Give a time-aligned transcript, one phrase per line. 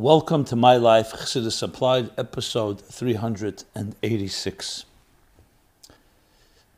[0.00, 4.86] Welcome to My Life Chassidus Applied, episode 386.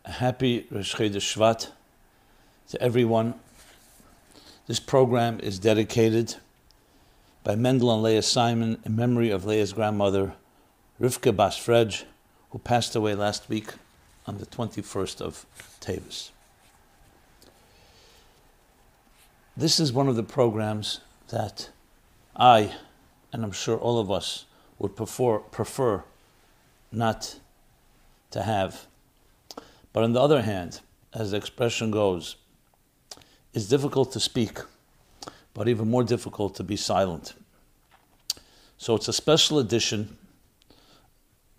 [0.05, 1.71] A happy Rosh Chodesh Shvat
[2.71, 3.35] to everyone.
[4.67, 6.35] This program is dedicated
[7.45, 10.33] by Mendel and Leah Simon in memory of Leah's grandmother,
[11.01, 12.03] Rivka Bas Frej,
[12.51, 13.75] who passed away last week
[14.27, 15.47] on the 21st of
[15.81, 16.31] Tavis.
[19.57, 20.99] This is one of the programs
[21.29, 21.71] that
[22.35, 22.73] I
[23.33, 24.45] and I'm sure all of us
[24.79, 26.05] would prefer, prefer
[26.91, 27.37] not
[28.31, 28.87] to have.
[29.93, 30.81] But on the other hand,
[31.15, 32.37] as the expression goes,
[33.55, 34.59] it's difficult to speak,
[35.55, 37.35] but even more difficult to be silent.
[38.79, 40.17] So it's a special edition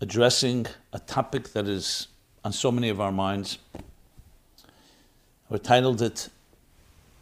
[0.00, 2.08] addressing a topic that is
[2.44, 3.58] on so many of our minds.
[5.48, 6.28] We titled it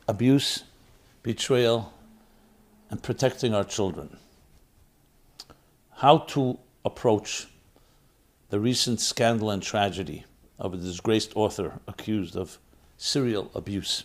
[0.08, 0.64] Abuse,
[1.22, 1.92] Betrayal,
[2.90, 4.16] and Protecting Our Children
[6.02, 7.46] how to approach
[8.50, 10.24] the recent scandal and tragedy
[10.58, 12.58] of a disgraced author accused of
[12.98, 14.02] serial abuse.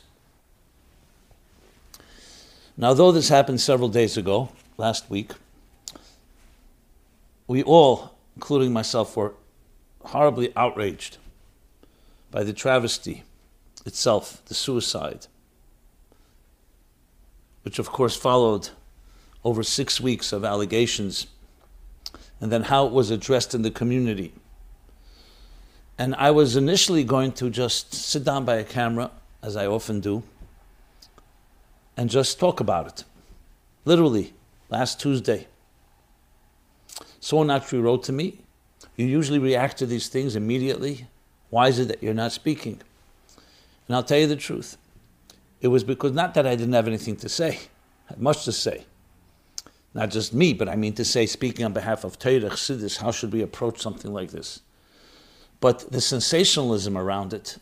[2.77, 5.31] Now, though this happened several days ago, last week,
[7.47, 9.33] we all, including myself, were
[10.03, 11.17] horribly outraged
[12.29, 13.23] by the travesty
[13.87, 15.25] itself, the suicide,
[17.63, 18.69] which of course followed
[19.43, 21.25] over six weeks of allegations
[22.39, 24.33] and then how it was addressed in the community.
[25.97, 29.09] And I was initially going to just sit down by a camera,
[29.41, 30.23] as I often do,
[31.95, 33.03] and just talk about it.
[33.85, 34.33] Literally,
[34.69, 35.47] last Tuesday.
[37.19, 38.39] Someone actually wrote to me,
[38.95, 41.07] You usually react to these things immediately.
[41.49, 42.79] Why is it that you're not speaking?
[43.87, 44.77] And I'll tell you the truth.
[45.61, 47.59] It was because not that I didn't have anything to say,
[48.09, 48.85] I had much to say
[49.97, 53.09] not just me, but I mean to say, speaking on behalf of Torah Chassidus, how
[53.09, 54.61] should we approach something like this?
[55.59, 57.57] But the sensationalism around it,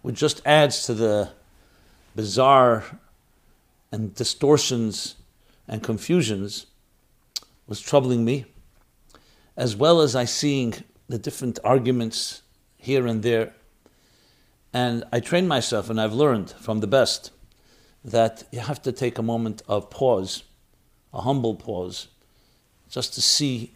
[0.00, 1.28] which just adds to the
[2.16, 2.84] bizarre
[3.92, 5.16] and distortions
[5.68, 6.64] and confusions,
[7.66, 8.46] was troubling me,
[9.54, 10.72] as well as I seeing
[11.10, 12.40] the different arguments
[12.78, 13.52] here and there.
[14.72, 17.30] And I trained myself, and I've learned from the best
[18.02, 20.44] that you have to take a moment of pause
[21.14, 22.08] a humble pause,
[22.90, 23.70] just to see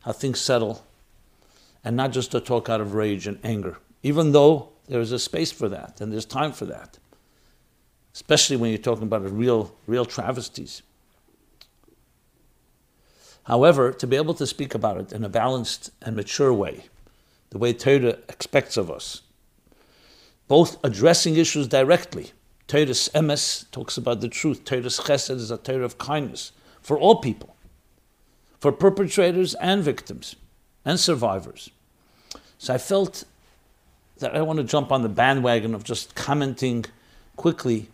[0.00, 0.84] how things settle,
[1.84, 5.18] and not just to talk out of rage and anger, even though there is a
[5.18, 6.98] space for that and there's time for that,
[8.12, 10.82] especially when you're talking about real, real travesties.
[13.44, 16.84] However, to be able to speak about it in a balanced and mature way,
[17.50, 19.22] the way Torah expects of us,
[20.48, 22.32] both addressing issues directly.
[22.66, 24.64] Torah's emes talks about the truth.
[24.64, 26.52] Torah's chesed is a Torah of kindness
[26.90, 27.54] for all people,
[28.58, 30.34] for perpetrators and victims
[30.84, 31.70] and survivors.
[32.58, 33.22] So I felt
[34.18, 36.84] that I want to jump on the bandwagon of just commenting
[37.36, 37.90] quickly,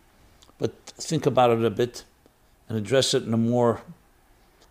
[0.56, 2.05] but think about it a bit
[2.71, 3.83] and address it in a more,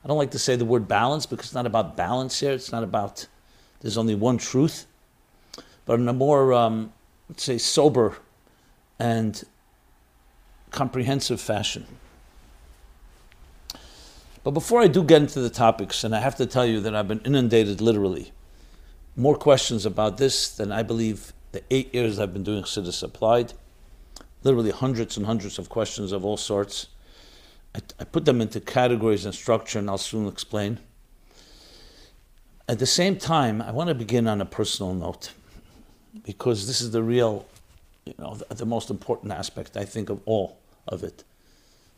[0.03, 2.53] I don't like to say the word balance because it's not about balance here.
[2.53, 3.27] It's not about,
[3.81, 4.87] there's only one truth,
[5.85, 6.91] but in a more, um,
[7.29, 8.17] let's say, sober
[8.97, 9.43] and
[10.71, 11.85] comprehensive fashion.
[14.45, 16.95] But before I do get into the topics, and I have to tell you that
[16.95, 18.31] I've been inundated literally,
[19.15, 23.53] more questions about this than I believe the eight years I've been doing Chassidus applied.
[24.43, 26.89] Literally hundreds and hundreds of questions of all sorts.
[27.73, 30.77] I, I put them into categories and structure, and I'll soon explain.
[32.69, 35.31] At the same time, I want to begin on a personal note
[36.23, 37.47] because this is the real,
[38.05, 41.23] you know, the, the most important aspect, I think, of all of it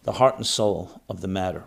[0.04, 1.66] the heart and soul of the matter.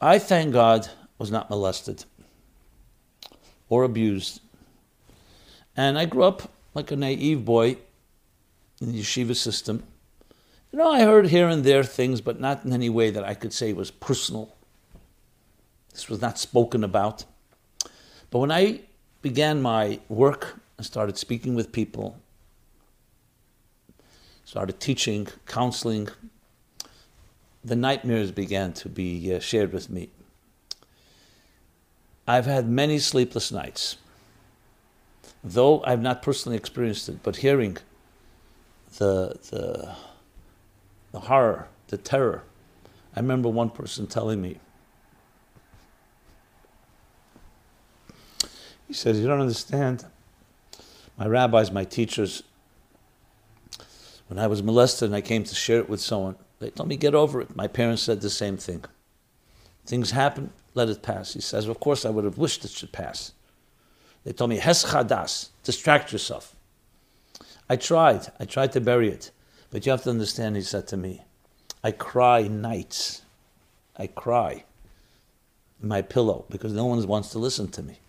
[0.00, 0.88] I, thank God,
[1.18, 2.04] was not molested
[3.68, 4.40] or abused.
[5.76, 7.76] And I grew up like a naive boy
[8.80, 9.82] in the yeshiva system.
[10.72, 13.34] You know, I heard here and there things, but not in any way that I
[13.34, 14.54] could say was personal.
[15.92, 17.24] This was not spoken about.
[18.30, 18.80] But when I
[19.20, 22.16] began my work and started speaking with people,
[24.44, 26.08] started teaching, counseling,
[27.64, 30.10] the nightmares began to be uh, shared with me.
[32.26, 33.96] I've had many sleepless nights.
[35.42, 37.78] Though I've not personally experienced it, but hearing
[38.98, 39.94] the, the,
[41.12, 42.44] the horror, the terror.
[43.16, 44.58] I remember one person telling me,
[48.86, 50.04] he says, You don't understand.
[51.16, 52.42] My rabbis, my teachers,
[54.28, 56.96] when I was molested and I came to share it with someone, they told me,
[56.96, 57.56] get over it.
[57.56, 58.84] My parents said the same thing.
[59.86, 61.32] Things happen, let it pass.
[61.32, 63.32] He says, Of course, I would have wished it should pass.
[64.24, 66.54] They told me, Hes chadas, distract yourself.
[67.68, 68.30] I tried.
[68.38, 69.30] I tried to bury it.
[69.70, 71.22] But you have to understand, he said to me,
[71.82, 73.22] I cry nights.
[73.96, 74.64] I cry
[75.80, 78.00] in my pillow because no one wants to listen to me.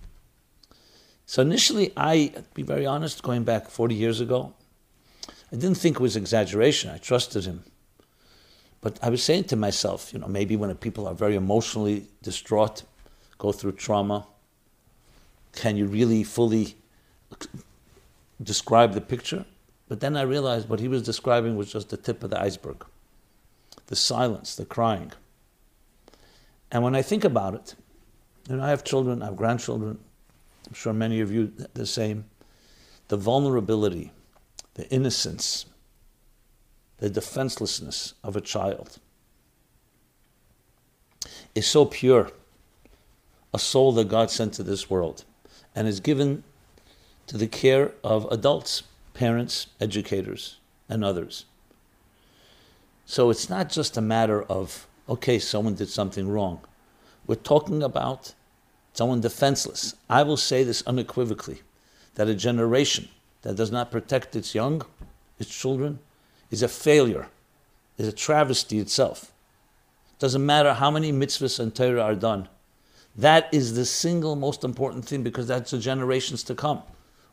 [1.26, 4.54] So initially, I, to be very honest, going back 40 years ago,
[5.52, 6.90] I didn't think it was exaggeration.
[6.90, 7.64] I trusted him.
[8.82, 12.84] But I was saying to myself, you know, maybe when people are very emotionally distraught,
[13.38, 14.28] go through trauma,
[15.54, 16.76] can you really fully
[18.42, 19.46] describe the picture?
[19.88, 22.86] But then I realized what he was describing was just the tip of the iceberg
[23.88, 25.12] the silence, the crying.
[26.72, 27.76] And when I think about it,
[28.50, 30.00] you know, I have children, I have grandchildren,
[30.66, 32.24] I'm sure many of you the same.
[33.10, 34.14] The vulnerability,
[34.76, 35.66] the innocence,
[37.02, 39.00] the defenselessness of a child
[41.56, 42.30] is so pure,
[43.54, 45.26] a soul that God sent to this world
[45.76, 46.44] and is given
[47.26, 48.84] to the care of adults,
[49.16, 50.58] parents, educators,
[50.88, 51.46] and others.
[53.08, 56.62] So it's not just a matter of, okay, someone did something wrong.
[57.26, 58.36] We're talking about
[58.94, 59.96] someone defenseless.
[60.08, 61.62] I will say this unequivocally
[62.14, 63.10] that a generation
[63.42, 64.84] that does not protect its young,
[65.40, 65.98] its children,
[66.52, 67.30] is a failure,
[67.98, 69.32] is a travesty itself.
[70.20, 72.48] Doesn't matter how many mitzvahs and Torah are done.
[73.16, 76.84] That is the single most important thing because that's the generations to come.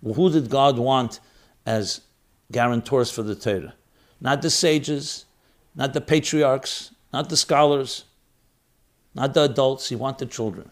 [0.00, 1.20] Well, who did God want
[1.67, 2.00] as
[2.50, 3.75] guarantors for the Torah?
[4.20, 5.26] Not the sages,
[5.75, 8.05] not the patriarchs, not the scholars,
[9.14, 9.88] not the adults.
[9.88, 10.71] He wanted the children.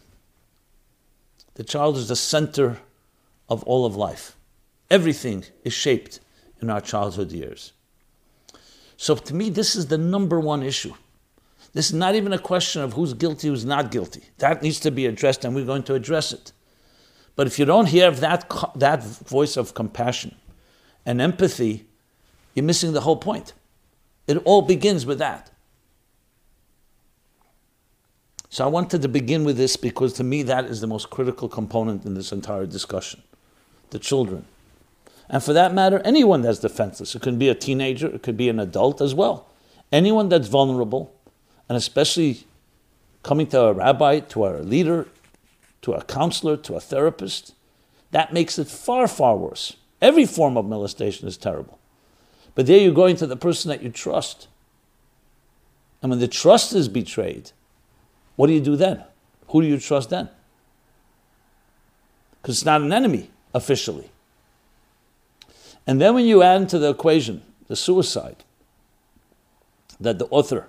[1.55, 2.79] The child is the center
[3.49, 4.37] of all of life.
[4.91, 6.21] Everything is shaped
[6.61, 7.73] in our childhood years.
[8.97, 10.95] So to me, this is the number one issue.
[11.73, 14.23] This is not even a question of who's guilty, who's not guilty.
[14.39, 16.53] That needs to be addressed, and we're going to address it.
[17.35, 20.35] But if you don't hear that, that voice of compassion
[21.05, 21.87] and empathy,
[22.55, 23.53] you're missing the whole point.
[24.27, 25.51] It all begins with that.
[28.49, 31.47] So I wanted to begin with this because to me that is the most critical
[31.47, 33.23] component in this entire discussion.
[33.91, 34.47] The children.
[35.29, 37.15] And for that matter, anyone that's defenseless.
[37.15, 39.49] It could be a teenager, it could be an adult as well.
[39.93, 41.15] Anyone that's vulnerable,
[41.69, 42.47] and especially
[43.23, 45.09] coming to a rabbi, to our leader,
[45.83, 47.55] to a counselor, to a therapist,
[48.13, 49.77] that makes it far, far worse.
[50.01, 51.79] Every form of molestation is terrible.
[52.55, 54.49] But there you're going to the person that you trust.
[56.03, 57.51] And when the trust is betrayed,
[58.37, 59.05] what do you do then?
[59.49, 60.29] Who do you trust then?
[62.41, 64.11] Because it's not an enemy officially.
[65.87, 68.45] And then when you add into the equation the suicide
[70.01, 70.69] that the author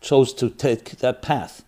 [0.00, 1.64] chose to take that path.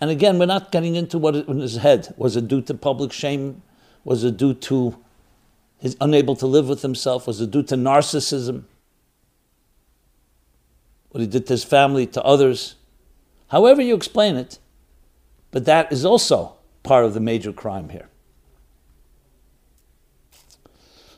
[0.00, 2.12] And again, we're not getting into what in his head.
[2.16, 3.62] Was it due to public shame?
[4.04, 4.98] Was it due to
[5.78, 7.26] his unable to live with himself?
[7.26, 8.64] Was it due to narcissism?
[11.10, 12.76] What he did to his family, to others?
[13.48, 14.58] However you explain it,
[15.50, 18.08] but that is also part of the major crime here.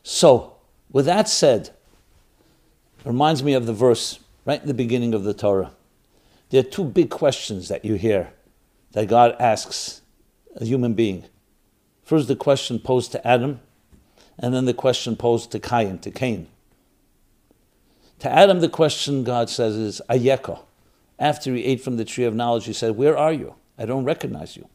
[0.04, 0.54] So,
[0.92, 1.70] with that said,
[3.00, 5.72] it reminds me of the verse right in the beginning of the Torah.
[6.50, 8.32] There are two big questions that you hear
[8.92, 10.02] that God asks
[10.54, 11.24] a human being.
[12.04, 13.60] First, the question posed to Adam,
[14.38, 16.46] and then the question posed to Cain, to Cain.
[18.20, 20.60] To Adam, the question God says is Ayeko
[21.18, 23.54] after he ate from the tree of knowledge, he said, Where are you?
[23.78, 24.68] I don't recognize you.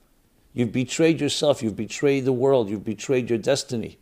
[0.54, 1.62] You've betrayed yourself.
[1.62, 2.70] You've betrayed the world.
[2.70, 3.98] You've betrayed your destiny.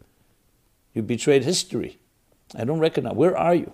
[0.97, 1.99] You've betrayed history.
[2.55, 3.13] I don't recognize.
[3.13, 3.71] Where are you?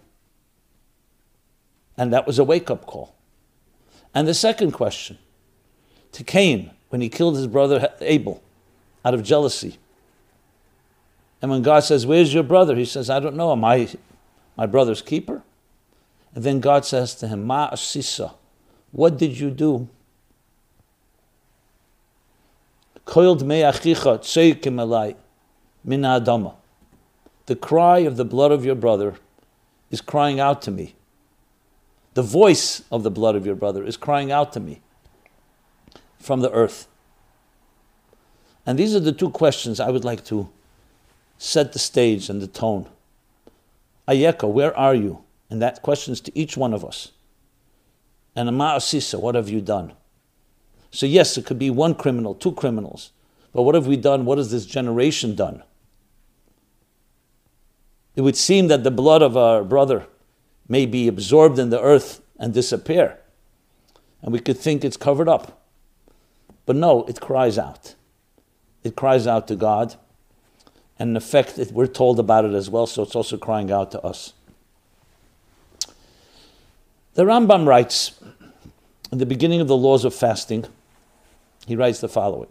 [1.98, 3.15] And that was a wake up call.
[4.13, 5.18] And the second question
[6.12, 8.44] to Cain when he killed his brother Abel
[9.06, 9.77] out of jealousy.
[11.42, 12.75] And when God says, Where's your brother?
[12.75, 13.53] He says, I don't know.
[13.53, 13.88] Am I
[14.58, 15.44] my brother's keeper?
[16.36, 18.34] And then God says to him, Ma asisa.
[18.92, 19.88] What did you do?
[27.45, 29.15] The cry of the blood of your brother
[29.91, 30.95] is crying out to me.
[32.13, 34.81] The voice of the blood of your brother is crying out to me
[36.19, 36.88] from the earth.
[38.65, 40.50] And these are the two questions I would like to
[41.38, 42.88] set the stage and the tone.
[44.07, 45.23] Ayeka, where are you?
[45.50, 47.12] And that question is to each one of us.
[48.35, 49.93] And Ma'asisa, what have you done?
[50.91, 53.12] So, yes, it could be one criminal, two criminals.
[53.51, 54.25] But what have we done?
[54.25, 55.63] What has this generation done?
[58.15, 60.08] It would seem that the blood of our brother
[60.67, 63.20] may be absorbed in the earth and disappear.
[64.22, 65.62] and we could think it's covered up.
[66.65, 67.96] But no, it cries out.
[68.84, 69.96] It cries out to God.
[70.98, 73.91] And in effect, it, we're told about it as well, so it's also crying out
[73.91, 74.32] to us.
[77.15, 78.20] The Rambam writes,
[79.12, 80.65] in the beginning of the laws of fasting,
[81.67, 82.50] he writes the following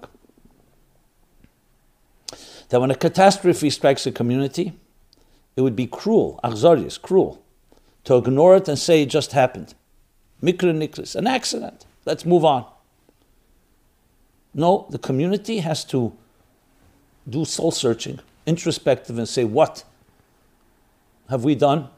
[2.69, 4.73] that when a catastrophe strikes a community,
[5.57, 7.43] it would be cruel, achzorius, cruel,
[8.05, 9.75] to ignore it and say it just happened.
[10.43, 11.87] Mikra nikris, an accident.
[12.05, 12.67] Let's move on.
[14.55, 16.13] No, the community has to
[17.29, 19.85] do soul searching, introspective, and say, what
[21.31, 21.89] have we done?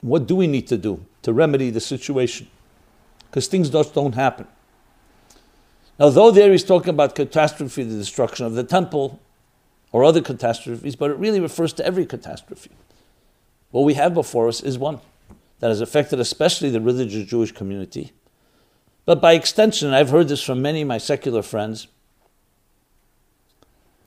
[0.00, 2.48] What do we need to do to remedy the situation?
[3.30, 4.46] Because things just don't happen.
[5.98, 9.20] Now, though there he's talking about catastrophe, the destruction of the temple,
[9.92, 12.70] or other catastrophes, but it really refers to every catastrophe.
[13.74, 15.00] What we have before us is one
[15.58, 18.12] that has affected especially the religious Jewish community.
[19.04, 21.88] But by extension, I've heard this from many of my secular friends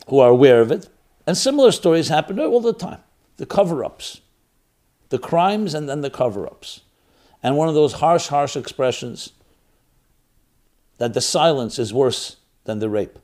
[0.08, 0.88] who are aware of it,
[1.26, 3.02] and similar stories happen all the time.
[3.36, 4.22] The cover ups,
[5.10, 6.80] the crimes, and then the cover ups.
[7.44, 9.34] And one of those harsh, harsh expressions
[10.98, 13.20] that the silence is worse than the rape.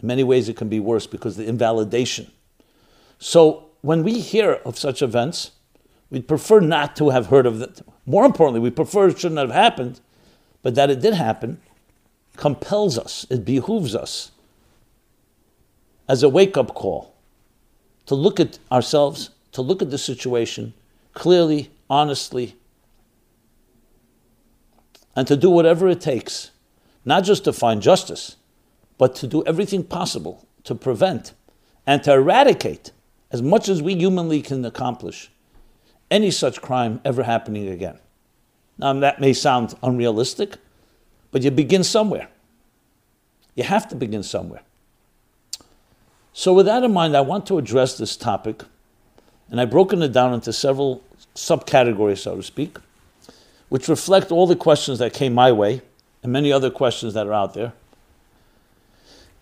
[0.00, 2.30] In many ways, it can be worse because the invalidation.
[3.18, 5.50] So, when we hear of such events,
[6.08, 7.82] we'd prefer not to have heard of it.
[8.06, 10.00] More importantly, we prefer it shouldn't have happened,
[10.62, 11.60] but that it did happen
[12.38, 14.32] compels us, it behooves us
[16.08, 17.14] as a wake up call
[18.06, 20.72] to look at ourselves, to look at the situation
[21.12, 22.56] clearly, honestly,
[25.14, 26.52] and to do whatever it takes,
[27.04, 28.36] not just to find justice,
[28.96, 31.34] but to do everything possible to prevent
[31.86, 32.90] and to eradicate
[33.34, 35.30] as much as we humanly can accomplish
[36.10, 37.98] any such crime ever happening again.
[38.78, 40.56] Now, that may sound unrealistic,
[41.32, 42.28] but you begin somewhere.
[43.56, 44.62] You have to begin somewhere.
[46.32, 48.62] So, with that in mind, I want to address this topic,
[49.50, 51.02] and I've broken it down into several
[51.34, 52.78] subcategories, so to speak
[53.74, 55.82] which reflect all the questions that came my way
[56.22, 57.72] and many other questions that are out there.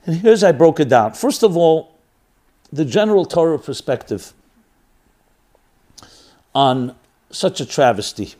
[0.07, 1.13] And here's I broke it down.
[1.13, 1.99] First of all,
[2.73, 4.33] the general Torah perspective
[6.55, 6.97] on
[7.31, 8.35] such a travesty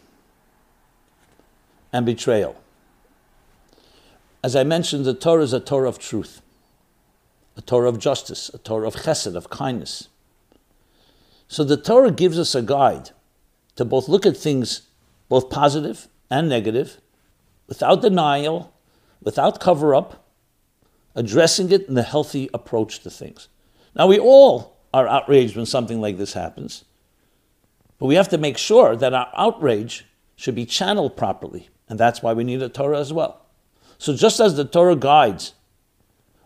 [1.93, 2.57] and betrayal.
[4.43, 6.41] As I mentioned, the Torah is a Torah of truth,
[7.57, 10.09] a Torah of justice, a Torah of chesed, of kindness.
[11.49, 13.11] So the Torah gives us a guide
[13.77, 14.83] to both look at things
[15.29, 17.01] both positive and negative,
[17.67, 18.73] without denial,
[19.23, 20.27] without cover up,
[21.15, 23.49] addressing it in a healthy approach to things.
[23.95, 26.85] Now, we all are outraged when something like this happens,
[27.99, 30.07] but we have to make sure that our outrage
[30.37, 33.47] should be channeled properly, and that's why we need a Torah as well.
[33.99, 35.55] So, just as the Torah guides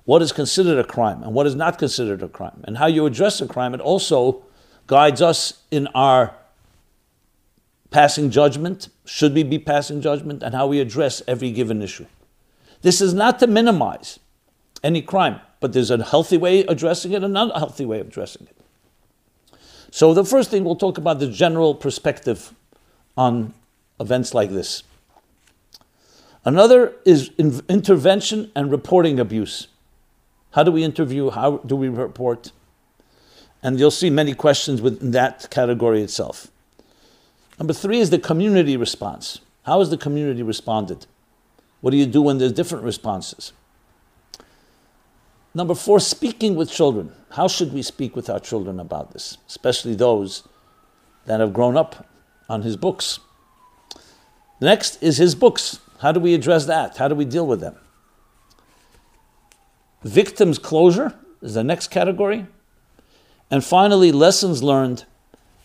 [0.04, 3.06] what is considered a crime and what is not considered a crime, and how you
[3.06, 4.44] address a crime, it also
[4.86, 6.34] guides us in our
[7.90, 12.06] passing judgment, should we be passing judgment, and how we address every given issue.
[12.82, 14.20] This is not to minimize
[14.82, 18.46] any crime, but there's a healthy way addressing it and an unhealthy way of addressing
[18.46, 19.58] it.
[19.90, 22.54] So, the first thing we'll talk about the general perspective
[23.16, 23.52] on
[23.98, 24.84] events like this.
[26.44, 29.66] Another is in- intervention and reporting abuse.
[30.52, 31.30] How do we interview?
[31.30, 32.52] How do we report?
[33.60, 36.46] And you'll see many questions within that category itself.
[37.58, 39.40] Number three is the community response.
[39.64, 41.06] How has the community responded?
[41.80, 43.52] What do you do when there's different responses?
[45.56, 47.12] Number four, speaking with children.
[47.30, 50.46] How should we speak with our children about this, especially those
[51.24, 52.06] that have grown up
[52.46, 53.20] on his books?
[54.60, 55.80] Next is his books.
[56.00, 56.98] How do we address that?
[56.98, 57.74] How do we deal with them?
[60.02, 62.46] Victims' closure is the next category.
[63.50, 65.06] And finally, lessons learned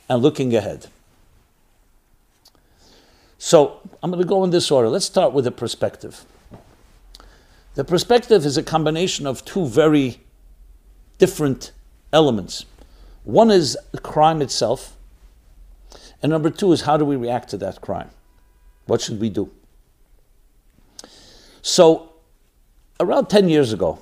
[0.07, 0.88] and looking ahead.
[3.38, 4.88] So I'm going to go in this order.
[4.88, 6.24] Let's start with the perspective.
[7.75, 10.20] The perspective is a combination of two very
[11.18, 11.72] different
[12.12, 12.66] elements.
[13.24, 14.98] One is the crime itself,
[16.22, 18.10] and number two is how do we react to that crime?
[18.88, 19.51] What should we do?
[21.62, 22.13] So,
[23.00, 24.00] around 10 years ago,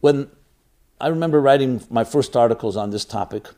[0.00, 0.30] when
[1.00, 3.48] I remember writing my first articles on this topic,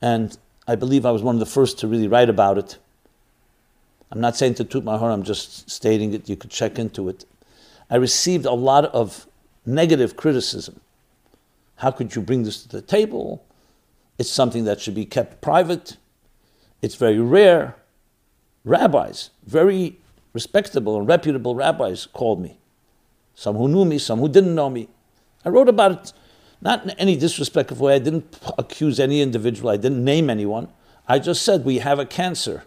[0.00, 0.36] and
[0.68, 2.78] I believe I was one of the first to really write about it
[4.12, 6.28] I'm not saying to toot my horn, I'm just stating it.
[6.28, 7.24] You could check into it.
[7.90, 9.26] I received a lot of
[9.66, 10.80] negative criticism.
[11.76, 13.44] How could you bring this to the table?
[14.18, 15.96] It's something that should be kept private.
[16.82, 17.76] It's very rare.
[18.64, 19.98] Rabbis, very
[20.32, 22.58] respectable and reputable rabbis called me.
[23.34, 24.88] Some who knew me, some who didn't know me.
[25.44, 26.12] I wrote about it,
[26.60, 27.94] not in any disrespectful way.
[27.94, 30.68] I didn't accuse any individual, I didn't name anyone.
[31.08, 32.64] I just said we have a cancer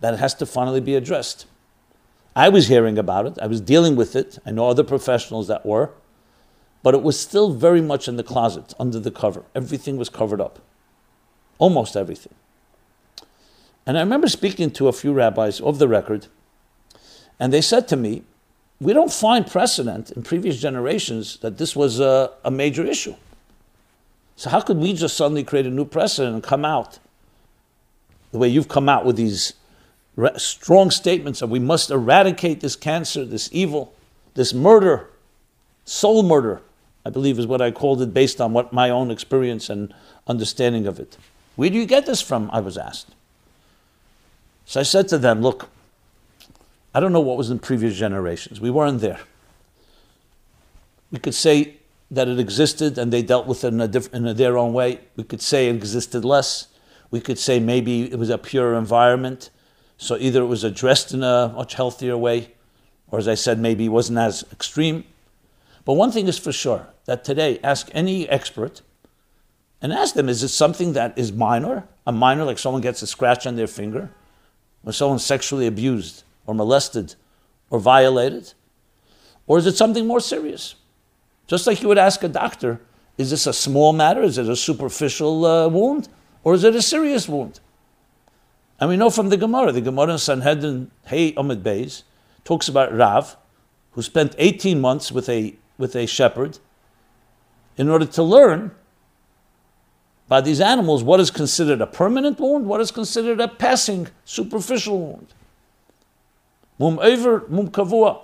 [0.00, 1.46] that has to finally be addressed.
[2.36, 4.38] I was hearing about it, I was dealing with it.
[4.44, 5.90] I know other professionals that were,
[6.82, 9.42] but it was still very much in the closet, under the cover.
[9.54, 10.58] Everything was covered up,
[11.58, 12.34] almost everything.
[13.86, 16.26] And I remember speaking to a few rabbis of the record,
[17.40, 18.22] and they said to me,
[18.80, 23.14] We don't find precedent in previous generations that this was a, a major issue.
[24.36, 26.98] So, how could we just suddenly create a new precedent and come out
[28.32, 29.54] the way you've come out with these
[30.36, 33.94] strong statements of we must eradicate this cancer, this evil,
[34.34, 35.10] this murder,
[35.84, 36.62] soul murder,
[37.04, 39.94] I believe is what I called it based on what my own experience and
[40.26, 41.16] understanding of it.
[41.54, 42.50] Where do you get this from?
[42.52, 43.14] I was asked.
[44.64, 45.68] So I said to them, Look,
[46.94, 48.60] I don't know what was in previous generations.
[48.60, 49.20] We weren't there.
[51.12, 51.76] We could say
[52.10, 55.00] that it existed and they dealt with it in, diff- in a, their own way.
[55.14, 56.68] We could say it existed less.
[57.10, 59.50] We could say maybe it was a pure environment.
[59.98, 62.52] So either it was addressed in a much healthier way,
[63.08, 65.04] or as I said, maybe it wasn't as extreme.
[65.84, 68.82] But one thing is for sure that today, ask any expert
[69.80, 71.86] and ask them is it something that is minor?
[72.06, 74.10] A minor, like someone gets a scratch on their finger?
[74.84, 77.14] Or someone sexually abused or molested
[77.70, 78.52] or violated?
[79.46, 80.74] Or is it something more serious?
[81.46, 82.80] Just like you would ask a doctor,
[83.16, 84.22] is this a small matter?
[84.22, 86.08] Is it a superficial uh, wound?
[86.42, 87.60] Or is it a serious wound?
[88.78, 92.02] And we know from the Gemara, the Gemara in Sanhedrin, Hey Omid Beis,
[92.44, 93.36] talks about Rav,
[93.92, 96.58] who spent 18 months with a, with a shepherd
[97.76, 98.72] in order to learn
[100.28, 104.98] by these animals what is considered a permanent wound, what is considered a passing, superficial
[104.98, 105.28] wound.
[106.78, 108.20] Mum over, mum kavua.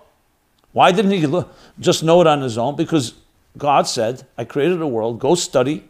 [0.72, 1.44] Why didn't he
[1.78, 2.76] just know it on his own?
[2.76, 3.14] Because
[3.56, 5.88] God said, I created a world, go study.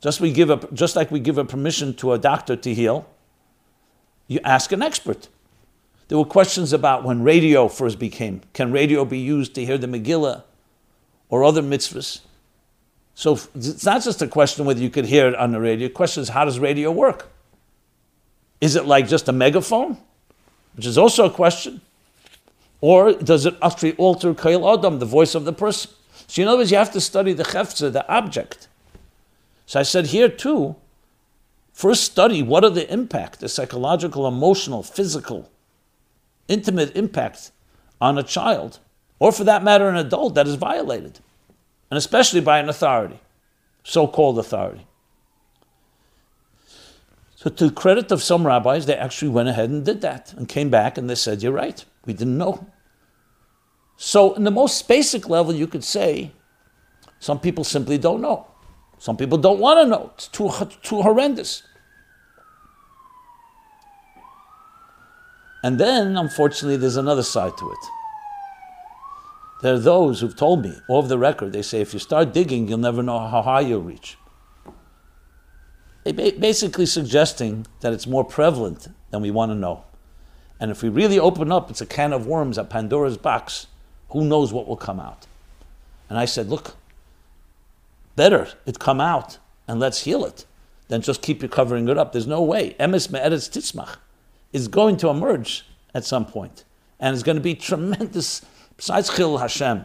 [0.00, 3.06] Just, we give a, just like we give a permission to a doctor to heal,
[4.28, 5.28] you ask an expert.
[6.06, 8.42] There were questions about when radio first became.
[8.54, 10.44] Can radio be used to hear the Megillah
[11.28, 12.20] or other mitzvahs?
[13.14, 15.88] So it's not just a question whether you could hear it on the radio.
[15.88, 17.28] The question is, how does radio work?
[18.60, 19.98] Is it like just a megaphone?
[20.76, 21.80] Which is also a question.
[22.80, 25.90] Or does it actually alter Kail Adam, the voice of the person?
[26.28, 28.68] So in other words, you have to study the chefza, the object.
[29.66, 30.76] So I said here too,
[31.78, 35.48] First, study what are the impact, the psychological, emotional, physical,
[36.48, 37.52] intimate impact
[38.00, 38.80] on a child,
[39.20, 41.20] or for that matter, an adult that is violated,
[41.88, 43.20] and especially by an authority,
[43.84, 44.88] so called authority.
[47.36, 50.48] So, to the credit of some rabbis, they actually went ahead and did that and
[50.48, 52.66] came back and they said, You're right, we didn't know.
[53.96, 56.32] So, in the most basic level, you could say
[57.20, 58.48] some people simply don't know.
[58.98, 60.10] Some people don't want to know.
[60.14, 60.50] It's too,
[60.82, 61.62] too horrendous.
[65.62, 67.78] And then, unfortunately, there's another side to it.
[69.60, 72.68] There are those who've told me, off the record, they say if you start digging,
[72.68, 74.16] you'll never know how high you'll reach.
[76.04, 79.84] Basically, suggesting that it's more prevalent than we want to know.
[80.60, 83.66] And if we really open up, it's a can of worms at Pandora's box.
[84.10, 85.26] Who knows what will come out?
[86.08, 86.76] And I said, look,
[88.16, 90.46] better it come out and let's heal it
[90.86, 92.12] than just keep you covering it up.
[92.12, 92.74] There's no way.
[92.80, 93.96] Emes me'eretz titzmach
[94.58, 96.26] is going to emerge at some.
[97.00, 98.44] And it's going to be tremendous,
[98.76, 99.84] besides Chil Hashem,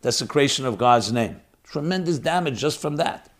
[0.00, 3.30] desecration of God's name, tremendous damage just from that.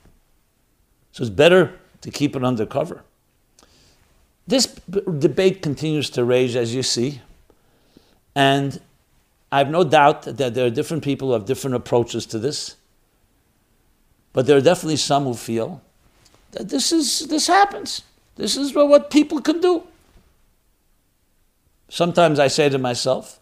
[1.12, 3.03] So it's better to keep it under cover.
[4.47, 7.21] This b- debate continues to rage, as you see,
[8.35, 8.81] and
[9.51, 12.77] I have no doubt that there are different people who have different approaches to this,
[14.33, 15.83] but there are definitely some who feel
[16.53, 18.03] that this is this happens.
[18.37, 19.87] This is what people can do.
[21.92, 23.38] Sometimes I say to myself,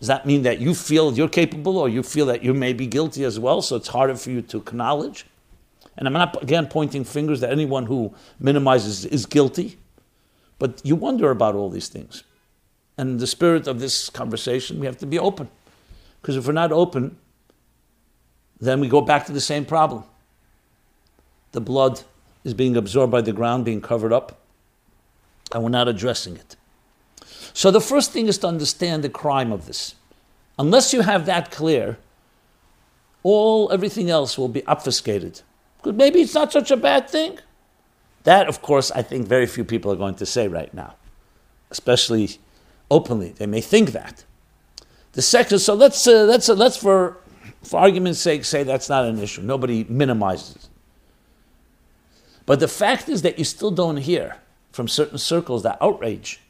[0.00, 2.88] does that mean that you feel you're capable or you feel that you may be
[2.88, 5.26] guilty as well, so it's harder for you to acknowledge?
[5.96, 9.78] And I'm not, again, pointing fingers that anyone who minimizes is guilty,
[10.58, 12.24] but you wonder about all these things.
[12.98, 15.48] And in the spirit of this conversation, we have to be open.
[16.20, 17.16] Because if we're not open,
[18.60, 20.02] then we go back to the same problem.
[21.52, 22.02] The blood
[22.42, 24.40] is being absorbed by the ground, being covered up,
[25.52, 26.56] and we're not addressing it.
[27.54, 29.94] So the first thing is to understand the crime of this.
[30.58, 31.96] Unless you have that clear,
[33.22, 35.40] all everything else will be obfuscated.
[35.78, 37.38] Because maybe it's not such a bad thing.
[38.24, 40.94] That, of course, I think very few people are going to say right now,
[41.70, 42.38] especially
[42.90, 43.30] openly.
[43.30, 44.24] They may think that.
[45.12, 47.18] The second, so let's uh, let's uh, let's for
[47.62, 49.42] for argument's sake say that's not an issue.
[49.42, 50.56] Nobody minimizes.
[50.56, 50.68] it.
[52.46, 54.38] But the fact is that you still don't hear
[54.72, 56.40] from certain circles that outrage.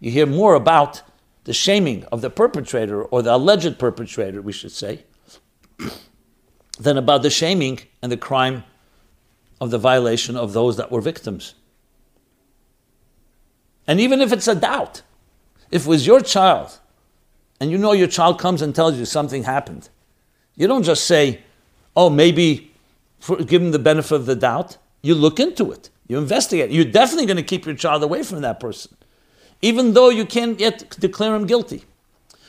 [0.00, 1.02] You hear more about
[1.44, 5.04] the shaming of the perpetrator or the alleged perpetrator, we should say,
[6.78, 8.64] than about the shaming and the crime
[9.60, 11.54] of the violation of those that were victims.
[13.86, 15.02] And even if it's a doubt,
[15.70, 16.78] if it was your child,
[17.60, 19.88] and you know your child comes and tells you something happened,
[20.56, 21.42] you don't just say,
[21.94, 22.72] oh, maybe
[23.18, 24.76] for, give him the benefit of the doubt.
[25.02, 25.90] You look into it.
[26.08, 26.70] You investigate.
[26.70, 28.96] You're definitely going to keep your child away from that person,
[29.62, 31.84] even though you can't yet declare him guilty.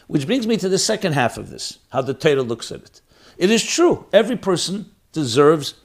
[0.07, 3.01] Which brings me to the second half of this, how the Torah looks at it.
[3.37, 5.75] It is true, every person deserves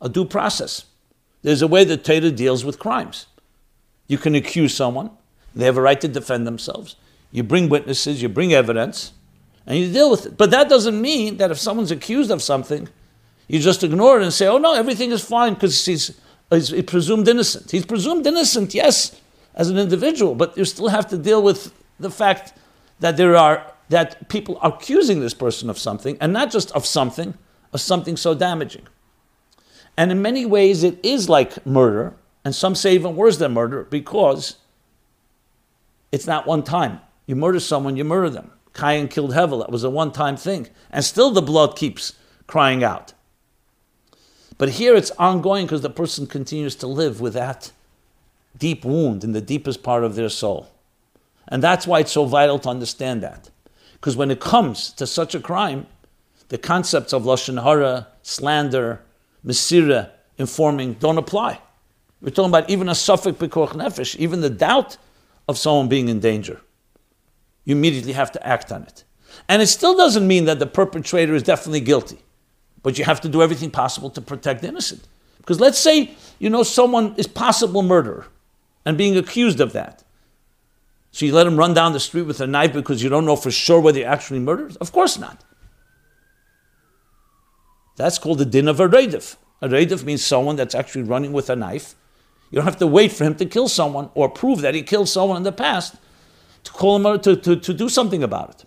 [0.00, 0.84] a due process.
[1.42, 3.26] There's a way the Torah deals with crimes.
[4.08, 5.10] You can accuse someone,
[5.54, 6.96] they have a right to defend themselves.
[7.32, 9.12] You bring witnesses, you bring evidence,
[9.66, 10.36] and you deal with it.
[10.36, 12.88] But that doesn't mean that if someone's accused of something,
[13.46, 16.18] you just ignore it and say, oh no, everything is fine because he's,
[16.50, 17.70] he's presumed innocent.
[17.70, 19.19] He's presumed innocent, yes,
[19.54, 22.52] as an individual, but you still have to deal with the fact
[23.00, 26.86] that there are that people are accusing this person of something, and not just of
[26.86, 27.34] something,
[27.72, 28.86] of something so damaging.
[29.96, 33.84] And in many ways, it is like murder, and some say even worse than murder
[33.84, 34.56] because
[36.12, 37.00] it's not one time.
[37.26, 38.52] You murder someone, you murder them.
[38.74, 40.68] Cain killed Hevel, that was a one time thing.
[40.90, 42.14] And still the blood keeps
[42.46, 43.12] crying out.
[44.56, 47.72] But here it's ongoing because the person continues to live with that
[48.58, 50.70] deep wound in the deepest part of their soul.
[51.48, 53.50] And that's why it's so vital to understand that.
[53.94, 55.86] Because when it comes to such a crime,
[56.48, 59.02] the concepts of Lashon Hara, slander,
[59.44, 61.60] Mesira, informing don't apply.
[62.20, 64.96] We're talking about even a safek Pekuach Nefesh, even the doubt
[65.48, 66.60] of someone being in danger.
[67.64, 69.04] You immediately have to act on it.
[69.48, 72.18] And it still doesn't mean that the perpetrator is definitely guilty,
[72.82, 75.06] but you have to do everything possible to protect the innocent.
[75.38, 78.26] Because let's say, you know, someone is possible murderer
[78.84, 80.04] and being accused of that.
[81.12, 83.36] So you let him run down the street with a knife because you don't know
[83.36, 84.76] for sure whether he actually murdered?
[84.80, 85.42] Of course not.
[87.96, 89.36] That's called the din of a redif.
[89.60, 91.94] A redif means someone that's actually running with a knife.
[92.50, 95.08] You don't have to wait for him to kill someone or prove that he killed
[95.08, 95.96] someone in the past
[96.64, 98.64] to call him to, to, to do something about it.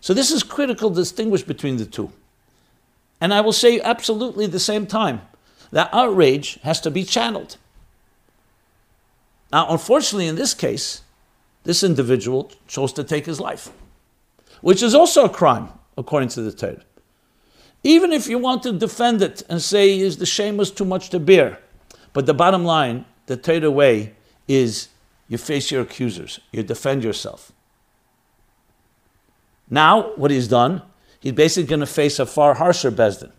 [0.00, 2.12] So this is critical to distinguish between the two.
[3.20, 5.22] And I will say absolutely the same time
[5.72, 7.56] that outrage has to be channeled.
[9.52, 11.02] Now, unfortunately, in this case,
[11.64, 13.70] this individual chose to take his life,
[14.60, 16.82] which is also a crime according to the Torah.
[17.82, 21.10] Even if you want to defend it and say is the shame was too much
[21.10, 21.58] to bear,
[22.12, 24.14] but the bottom line, the Torah way
[24.48, 24.88] is
[25.28, 27.52] you face your accusers, you defend yourself.
[29.68, 30.82] Now, what he's done,
[31.20, 33.32] he's basically going to face a far harsher Bezdin,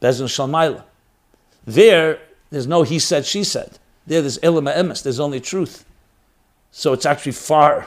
[0.00, 0.84] Bezdin Shalmaila.
[1.64, 2.18] There,
[2.50, 3.78] there's no he said, she said.
[4.06, 5.84] There, there's ilma emes, there's only truth.
[6.70, 7.86] So it's actually far,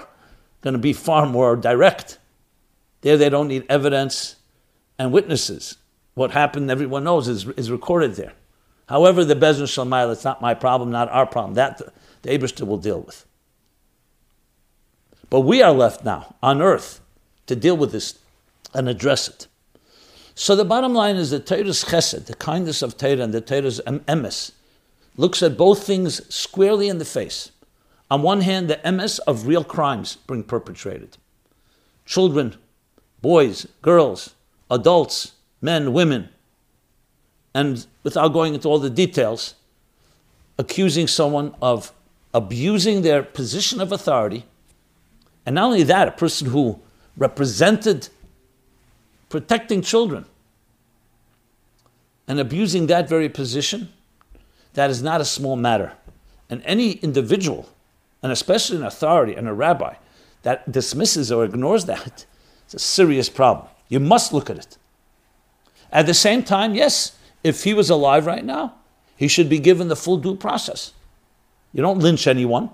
[0.61, 2.19] going to be far more direct.
[3.01, 4.37] There, they don't need evidence
[4.97, 5.77] and witnesses
[6.15, 8.33] what happened, everyone knows, is, is recorded there.
[8.87, 11.53] However, the Bezin Shalmayel, it's not my problem, not our problem.
[11.55, 11.91] That the,
[12.23, 13.25] the Abishter will deal with.
[15.29, 17.01] But we are left now on earth
[17.47, 18.17] to deal with this
[18.73, 19.47] and address it.
[20.35, 23.81] So the bottom line is the Torah's chesed, the kindness of Torah and the Torah's
[23.85, 24.51] emes,
[25.17, 27.51] looks at both things squarely in the face.
[28.11, 31.17] On one hand, the emes of real crimes being perpetrated.
[32.05, 32.55] Children,
[33.21, 34.35] boys, girls,
[34.69, 36.29] adults, men, women,
[37.53, 39.55] and without going into all the details,
[40.59, 41.91] accusing someone of
[42.33, 44.45] abusing their position of authority.
[45.45, 46.79] And not only that, a person who
[47.17, 48.09] represented
[49.29, 50.25] protecting children
[52.27, 53.89] and abusing that very position,
[54.75, 55.93] that is not a small matter.
[56.49, 57.67] And any individual,
[58.21, 59.95] and especially an authority and a rabbi,
[60.43, 62.25] that dismisses or ignores that,
[62.65, 63.67] it's a serious problem.
[63.89, 64.77] You must look at it.
[65.91, 68.75] At the same time, yes, if he was alive right now,
[69.15, 70.93] he should be given the full due process.
[71.73, 72.69] You don't lynch anyone.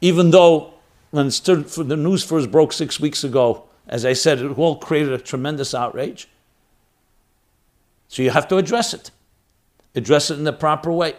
[0.00, 0.74] Even though
[1.10, 5.18] when the news first broke six weeks ago, as I said, it all created a
[5.18, 6.28] tremendous outrage.
[8.08, 9.10] So you have to address it,
[9.94, 11.14] address it in the proper way.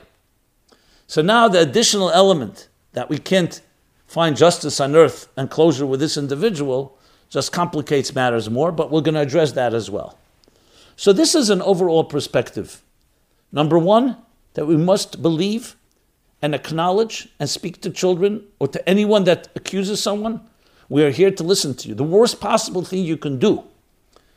[1.07, 3.61] So now the additional element that we can't
[4.07, 6.97] find justice on earth and closure with this individual
[7.29, 10.17] just complicates matters more, but we're going to address that as well.
[10.95, 12.81] So, this is an overall perspective.
[13.51, 14.17] Number one,
[14.53, 15.75] that we must believe
[16.41, 20.41] and acknowledge and speak to children or to anyone that accuses someone.
[20.87, 21.95] We are here to listen to you.
[21.95, 23.63] The worst possible thing you can do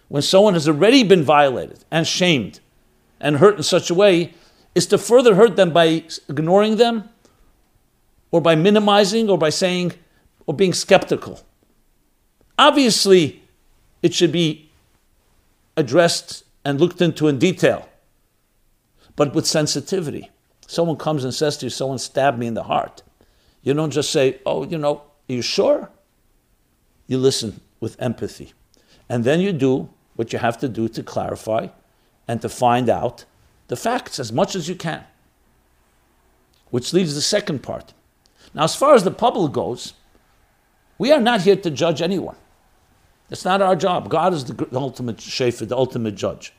[0.08, 2.60] when someone has already been violated and shamed
[3.20, 4.34] and hurt in such a way
[4.74, 7.08] is to further hurt them by ignoring them
[8.30, 9.92] or by minimizing or by saying
[10.46, 11.40] or being skeptical.
[12.58, 13.42] Obviously,
[14.02, 14.70] it should be
[15.76, 17.88] addressed and looked into in detail,
[19.16, 20.30] but with sensitivity.
[20.66, 23.02] Someone comes and says to you, Someone stabbed me in the heart.
[23.62, 24.96] You don't just say, Oh, you know,
[25.28, 25.90] are you sure?
[27.06, 28.52] You listen with empathy.
[29.08, 31.68] And then you do what you have to do to clarify
[32.28, 33.24] and to find out
[33.68, 35.04] the facts as much as you can.
[36.70, 37.94] Which leads to the second part.
[38.54, 39.94] Now, as far as the public goes,
[40.98, 42.36] we are not here to judge anyone.
[43.30, 44.08] It's not our job.
[44.08, 46.52] God is the ultimate shafer, the ultimate judge.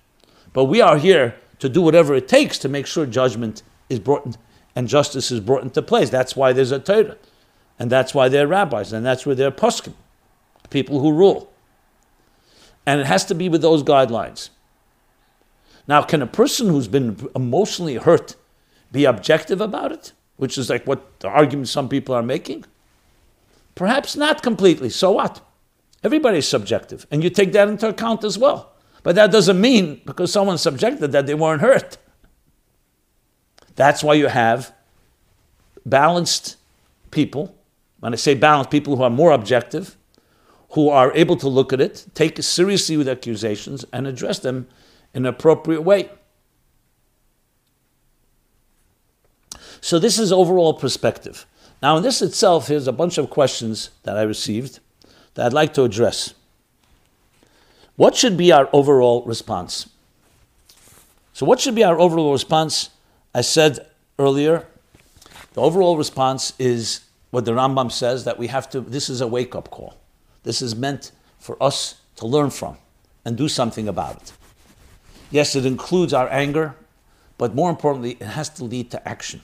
[0.53, 4.25] But we are here to do whatever it takes to make sure judgment is brought
[4.25, 4.35] in,
[4.75, 6.09] and justice is brought into place.
[6.09, 7.17] That's why there's a Torah.
[7.77, 9.93] And that's why there are rabbis, and that's where there are poskim,
[10.69, 11.51] people who rule.
[12.85, 14.49] And it has to be with those guidelines.
[15.89, 18.35] Now, can a person who's been emotionally hurt
[18.91, 20.13] be objective about it?
[20.37, 22.65] Which is like what the argument some people are making?
[23.73, 24.91] Perhaps not completely.
[24.91, 25.41] So what?
[26.03, 27.07] Everybody's subjective.
[27.09, 28.71] And you take that into account as well.
[29.01, 31.97] But that doesn't mean because someone's subjected that they weren't hurt.
[33.75, 34.71] That's why you have
[35.87, 36.57] balanced
[37.09, 37.55] people.
[37.99, 39.97] When I say balanced, people who are more objective,
[40.73, 44.67] who are able to look at it, take seriously with accusations, and address them
[45.13, 46.09] an appropriate way.
[49.81, 51.45] So, this is overall perspective.
[51.81, 54.79] Now, in this itself, here's a bunch of questions that I received
[55.35, 56.33] that I'd like to address.
[57.95, 59.89] What should be our overall response?
[61.33, 62.89] So, what should be our overall response?
[63.33, 64.65] I said earlier,
[65.53, 69.27] the overall response is what the Rambam says that we have to, this is a
[69.27, 69.97] wake up call.
[70.43, 72.77] This is meant for us to learn from
[73.23, 74.33] and do something about it.
[75.31, 76.75] Yes, it includes our anger,
[77.37, 79.41] but more importantly, it has to lead to action.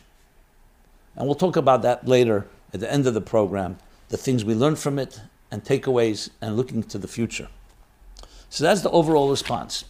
[1.16, 3.78] And we'll talk about that later at the end of the program
[4.10, 5.20] the things we learn from it
[5.50, 7.48] and takeaways and looking to the future.
[8.50, 9.86] So that's the overall response.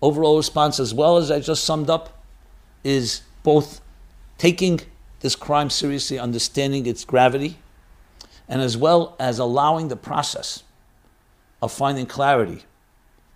[0.00, 2.22] Overall response, as well as I just summed up,
[2.82, 3.80] is both
[4.38, 4.80] taking
[5.20, 7.58] this crime seriously, understanding its gravity,
[8.48, 10.62] and as well as allowing the process
[11.60, 12.62] of finding clarity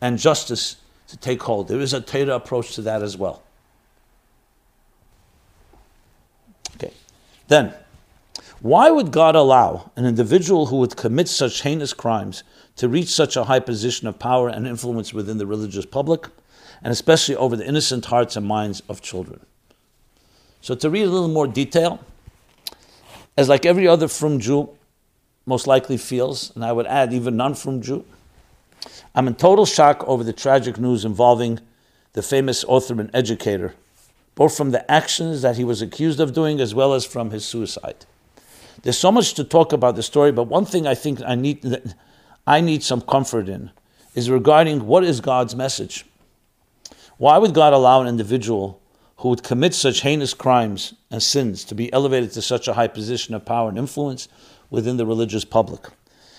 [0.00, 0.76] and justice
[1.12, 1.68] to take hold.
[1.68, 3.42] There is a Torah approach to that as well.
[6.76, 6.90] Okay.
[7.48, 7.74] Then,
[8.62, 12.44] why would God allow an individual who would commit such heinous crimes
[12.76, 16.28] to reach such a high position of power and influence within the religious public,
[16.82, 19.40] and especially over the innocent hearts and minds of children?
[20.62, 22.00] So, to read a little more detail,
[23.36, 24.70] as like every other frum Jew
[25.44, 28.06] most likely feels, and I would add even non frum Jew,
[29.14, 31.60] I'm in total shock over the tragic news involving
[32.12, 33.74] the famous author and educator,
[34.34, 37.44] both from the actions that he was accused of doing as well as from his
[37.44, 38.06] suicide.
[38.82, 41.94] There's so much to talk about the story, but one thing I think I need,
[42.46, 43.70] I need some comfort in
[44.14, 46.04] is regarding what is God's message.
[47.18, 48.80] Why would God allow an individual
[49.18, 52.88] who would commit such heinous crimes and sins to be elevated to such a high
[52.88, 54.26] position of power and influence
[54.70, 55.86] within the religious public?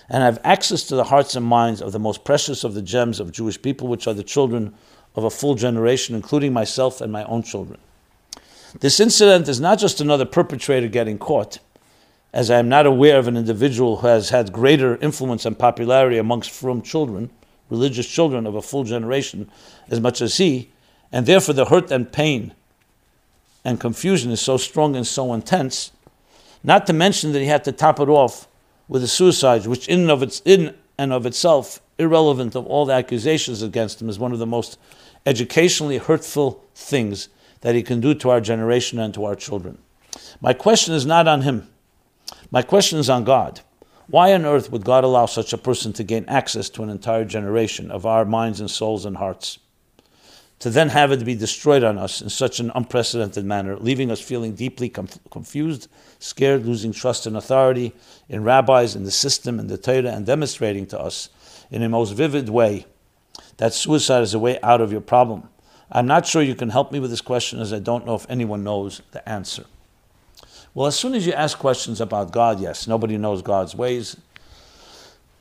[0.08, 3.20] And have access to the hearts and minds of the most precious of the gems
[3.20, 4.74] of Jewish people, which are the children
[5.14, 7.78] of a full generation, including myself and my own children.
[8.80, 11.58] This incident is not just another perpetrator getting caught,
[12.32, 16.18] as I am not aware of an individual who has had greater influence and popularity
[16.18, 17.30] amongst frum children,
[17.70, 19.48] religious children of a full generation,
[19.88, 20.70] as much as he,
[21.12, 22.52] and therefore the hurt and pain
[23.64, 25.90] and confusion is so strong and so intense.
[26.62, 28.46] Not to mention that he had to top it off
[28.88, 32.86] with a suicide, which in and of its in and of itself, irrelevant of all
[32.86, 34.78] the accusations against him, is one of the most
[35.26, 37.28] educationally hurtful things
[37.62, 39.78] that he can do to our generation and to our children.
[40.40, 41.68] My question is not on him.
[42.50, 43.60] My question is on God.
[44.06, 47.24] Why on earth would God allow such a person to gain access to an entire
[47.24, 49.58] generation of our minds and souls and hearts?
[50.60, 54.20] To then have it be destroyed on us in such an unprecedented manner, leaving us
[54.20, 55.88] feeling deeply confused,
[56.18, 57.92] scared, losing trust in authority,
[58.28, 61.28] in rabbis, in the system, in the Torah, and demonstrating to us
[61.70, 62.86] in a most vivid way
[63.58, 65.48] that suicide is a way out of your problem.
[65.90, 68.26] I'm not sure you can help me with this question as I don't know if
[68.28, 69.64] anyone knows the answer.
[70.72, 74.16] Well, as soon as you ask questions about God, yes, nobody knows God's ways.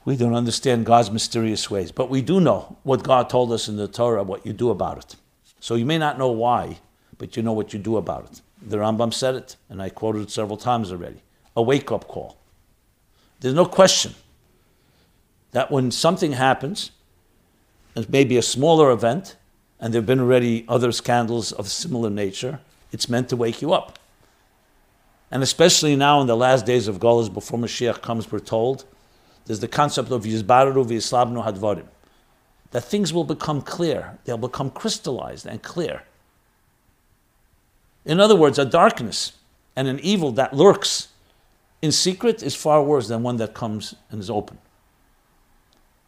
[0.06, 3.78] We don't understand God's mysterious ways, but we do know what God told us in
[3.78, 5.16] the Torah, what you do about it.
[5.60, 6.80] So you may not know why,
[7.18, 8.42] but you know what you do about it.
[8.62, 11.22] The Rambam said it, and I quoted it several times already.
[11.56, 12.38] A wake up call.
[13.39, 14.16] There's no question
[15.52, 16.92] that when something happens,
[17.96, 19.38] and may be a smaller event,
[19.80, 22.60] and there have been already other scandals of similar nature,
[22.92, 24.00] it's meant to wake you up.
[25.30, 28.86] And especially now in the last days of Golas, before Mashiach comes, we're told,
[29.45, 31.88] there's the concept of Yizbararu v'yislabnu hadvarim,
[32.71, 36.03] that things will become clear, they'll become crystallized and clear.
[38.06, 39.34] In other words, a darkness
[39.75, 41.10] and an evil that lurks
[41.82, 44.58] in secret is far worse than one that comes and is open.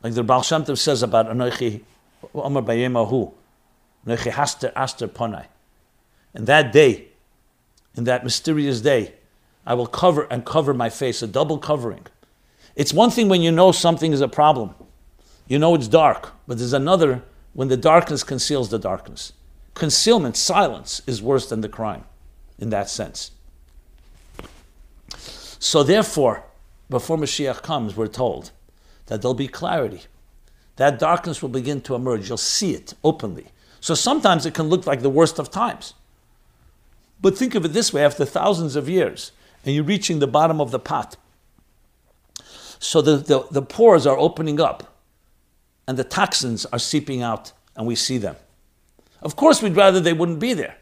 [0.02, 1.84] Like the Baal Shem Tov says about Anochi
[2.34, 3.34] Amar Bayemahu,
[4.06, 5.46] Anochi Haster Aster Ponai.
[6.34, 7.08] In that day,
[7.96, 9.14] in that mysterious day,
[9.66, 12.06] I will cover and cover my face, a double covering.
[12.76, 14.76] It's one thing when you know something is a problem.
[15.48, 19.34] You know it's dark, but there's another when the darkness conceals the darkness.
[19.74, 22.04] Concealment, silence, is worse than the crime
[22.60, 23.32] in that sense.
[25.18, 26.44] So, therefore,
[26.90, 28.52] before Mashiach comes, we're told
[29.08, 30.04] that there'll be clarity.
[30.76, 32.28] That darkness will begin to emerge.
[32.28, 33.48] You'll see it openly.
[33.80, 35.94] So, sometimes it can look like the worst of times.
[37.22, 39.32] But think of it this way after thousands of years,
[39.64, 41.16] and you're reaching the bottom of the pot.
[42.86, 44.96] So the, the, the pores are opening up,
[45.88, 48.36] and the toxins are seeping out, and we see them.
[49.24, 50.78] Of course, we'd rather they wouldn't be there.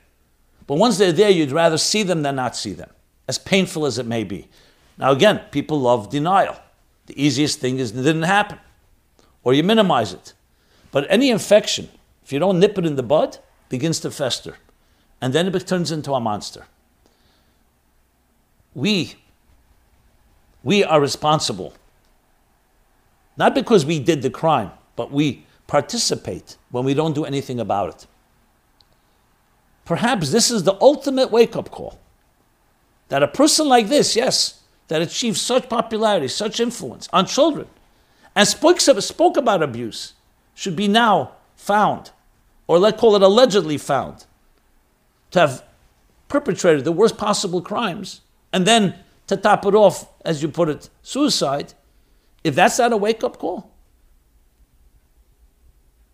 [0.67, 2.89] But once they're there, you'd rather see them than not see them,
[3.27, 4.49] as painful as it may be.
[4.97, 6.57] Now, again, people love denial.
[7.05, 8.59] The easiest thing is it didn't happen,
[9.43, 10.33] or you minimize it.
[10.91, 11.87] But any infection,
[12.23, 13.37] if you don't nip it in the bud,
[13.69, 14.57] begins to fester,
[15.21, 16.65] and then it turns into a monster.
[18.75, 19.15] We,
[20.63, 21.73] we are responsible,
[23.37, 27.89] not because we did the crime, but we participate when we don't do anything about
[27.89, 28.07] it.
[29.85, 31.99] Perhaps this is the ultimate wake up call.
[33.09, 37.67] That a person like this, yes, that achieved such popularity, such influence on children,
[38.35, 40.13] and spoke, spoke about abuse,
[40.55, 42.11] should be now found,
[42.67, 44.25] or let's call it allegedly found,
[45.31, 45.63] to have
[46.27, 48.95] perpetrated the worst possible crimes, and then
[49.27, 51.73] to top it off, as you put it, suicide.
[52.43, 53.71] If that's not a wake up call,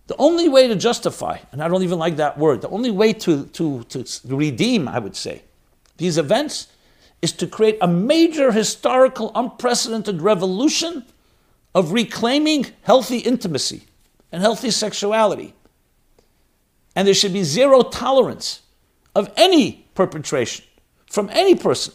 [0.08, 3.14] the only way to justify, and I don't even like that word, the only way
[3.14, 5.44] to, to, to redeem, I would say,
[5.98, 6.68] these events
[7.22, 11.06] is to create a major historical, unprecedented revolution
[11.76, 13.84] of reclaiming healthy intimacy
[14.32, 15.54] and healthy sexuality.
[16.96, 18.62] And there should be zero tolerance
[19.16, 20.66] of any perpetration
[21.06, 21.94] from any person,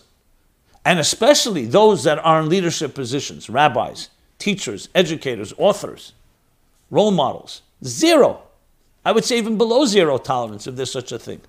[0.85, 4.11] and especially those that are in leadership positions rabbis,
[4.45, 6.13] teachers, educators, authors,
[6.91, 7.63] role models.
[7.83, 8.43] Zero.
[9.03, 11.41] I would say even below zero tolerance if there's such a thing.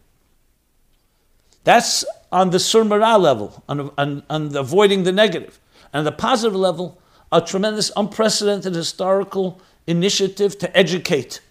[1.65, 5.59] That's on the sur mera level, on, on, on avoiding the negative.
[5.91, 6.97] And the positive level,
[7.33, 11.41] a tremendous, unprecedented historical initiative to educate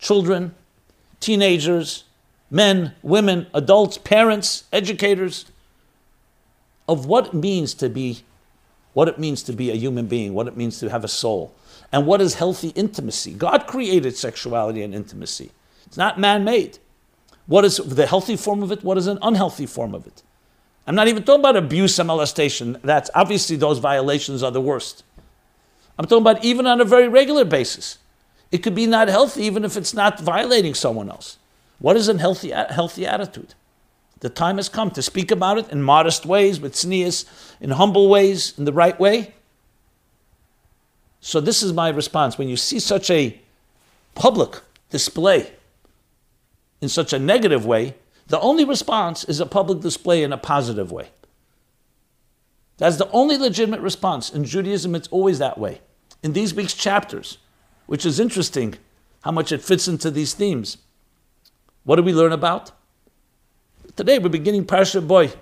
[0.00, 0.52] children,
[1.20, 2.02] teenagers,
[2.50, 5.46] men, women, adults, parents, educators
[6.88, 8.24] of what it means to be
[8.98, 11.54] what it means to be a human being, what it means to have a soul,
[11.92, 13.32] and what is healthy intimacy.
[13.32, 15.52] God created sexuality and intimacy.
[15.86, 16.78] It's not man-made.
[17.46, 18.82] What is the healthy form of it?
[18.82, 20.24] What is an unhealthy form of it?
[20.84, 22.76] I'm not even talking about abuse and molestation.
[22.82, 25.04] That's obviously those violations are the worst.
[25.96, 27.98] I'm talking about even on a very regular basis.
[28.50, 31.38] It could be not healthy even if it's not violating someone else.
[31.78, 33.54] What is a healthy, healthy attitude?
[34.20, 37.24] The time has come to speak about it in modest ways, with tznius,
[37.60, 39.34] in humble ways, in the right way.
[41.20, 42.38] So this is my response.
[42.38, 43.40] When you see such a
[44.14, 45.52] public display
[46.80, 47.94] in such a negative way,
[48.26, 51.08] the only response is a public display in a positive way.
[52.76, 54.30] That's the only legitimate response.
[54.30, 55.80] In Judaism, it's always that way.
[56.22, 57.38] In these week's chapters,
[57.86, 58.74] which is interesting
[59.22, 60.78] how much it fits into these themes.
[61.84, 62.70] What do we learn about?
[63.98, 65.32] Today we're beginning Parsha Boy.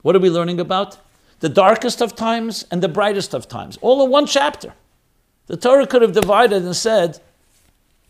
[0.00, 0.96] What are we learning about?
[1.40, 4.72] The darkest of times and the brightest of times, all in one chapter.
[5.48, 7.20] The Torah could have divided and said,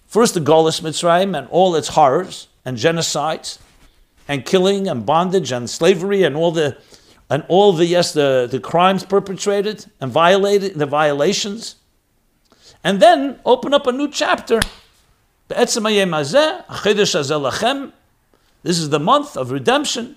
[0.07, 3.59] first the Golis Mitzrayim and all its horrors and genocides
[4.29, 6.79] and killing and bondage and slavery and all the
[7.29, 11.75] and all the yes the, the crimes perpetrated and violated the violations
[12.85, 14.61] and then open up a new chapter
[18.63, 20.17] this is the month of redemption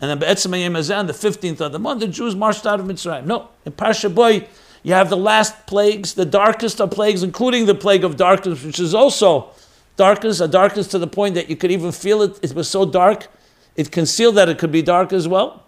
[0.00, 3.48] and then on the 15th of the month the Jews marched out of Mitzrayim no
[3.64, 4.46] in Parsha Boy
[4.84, 8.78] you have the last plagues, the darkest of plagues, including the plague of darkness, which
[8.78, 9.50] is also
[9.96, 12.38] darkness, a darkness to the point that you could even feel it.
[12.42, 13.28] It was so dark,
[13.76, 15.62] it concealed that it could be dark as well.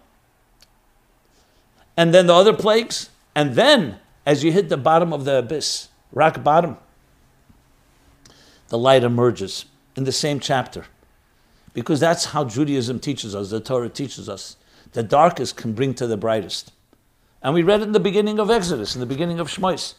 [1.97, 3.09] And then the other plagues.
[3.33, 6.77] And then, as you hit the bottom of the abyss, rock bottom,
[8.69, 9.65] the light emerges
[9.95, 10.85] in the same chapter.
[11.77, 14.57] Because that's how Judaism teaches us, the Torah teaches us.
[14.93, 16.71] The darkest can bring to the brightest.
[17.43, 19.93] And we read it in the beginning of Exodus, in the beginning of Shmois.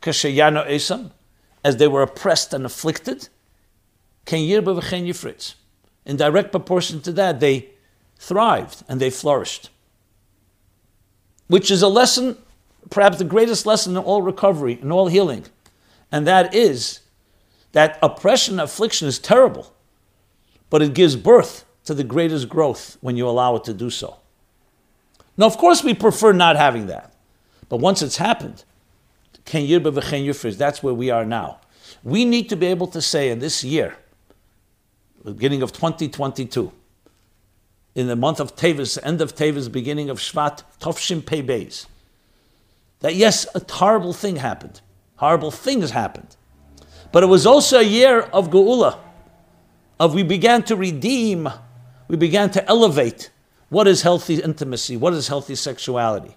[0.00, 1.10] Kashayano Esam,
[1.64, 3.28] as they were oppressed and afflicted,
[4.24, 5.56] Ken Yirba v'chen Yifritz.
[6.04, 7.70] In direct proportion to that, they
[8.16, 9.70] thrived and they flourished.
[11.48, 12.38] Which is a lesson,
[12.88, 15.46] perhaps the greatest lesson in all recovery and all healing.
[16.12, 17.00] And that is
[17.72, 19.72] that oppression, affliction is terrible,
[20.70, 24.18] but it gives birth to the greatest growth when you allow it to do so.
[25.36, 27.12] Now, of course, we prefer not having that.
[27.68, 28.64] But once it's happened,
[29.44, 31.60] that's where we are now.
[32.02, 33.96] We need to be able to say in this year,
[35.24, 36.72] beginning of 2022,
[37.94, 41.86] in the month of Tevis, end of Tevis, beginning of Shvat, Tovshim Pei Beis,
[43.00, 44.80] that yes, a horrible thing happened.
[45.16, 46.36] Horrible things happened.
[47.12, 48.98] But it was also a year of Geula,
[49.98, 51.48] of we began to redeem,
[52.08, 53.30] we began to elevate
[53.68, 56.36] what is healthy intimacy, what is healthy sexuality,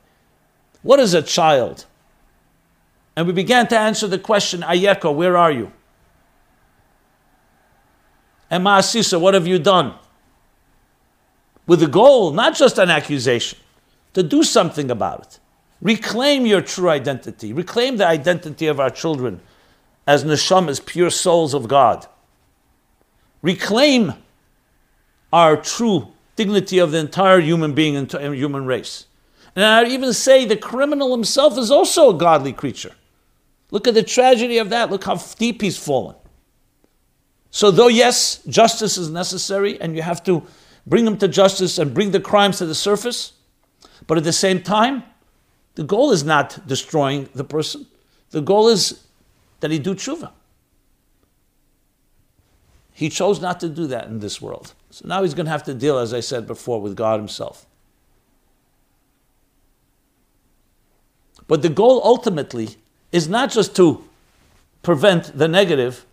[0.82, 1.86] what is a child.
[3.16, 5.72] And we began to answer the question, Ayeko, where are you?
[8.50, 9.94] And Ma'asisa, what have you done?
[11.68, 13.60] With the goal, not just an accusation,
[14.14, 15.40] to do something about it.
[15.82, 17.54] Reclaim your true identity.
[17.54, 19.40] Reclaim the identity of our children
[20.08, 22.08] as neshamas, pure souls of God.
[23.42, 24.14] Reclaim
[25.32, 29.06] our true dignity of the entire human being and human race.
[29.56, 32.94] And I'd even say the criminal himself is also a godly creature.
[33.72, 34.90] Look at the tragedy of that.
[34.90, 36.16] Look how deep he's fallen.
[37.52, 40.44] So, though, yes, justice is necessary and you have to
[40.86, 43.34] bring them to justice and bring the crimes to the surface,
[44.08, 45.04] but at the same time,
[45.76, 47.86] the goal is not destroying the person.
[48.32, 49.06] The goal is
[49.60, 50.32] that he do tshuva.
[53.00, 54.74] He chose not to do that in this world.
[54.92, 57.66] So now he's going to have to deal, as I said before, with God himself.
[61.48, 62.76] But the goal ultimately
[63.14, 64.04] is not just to
[64.84, 66.06] prevent the negative,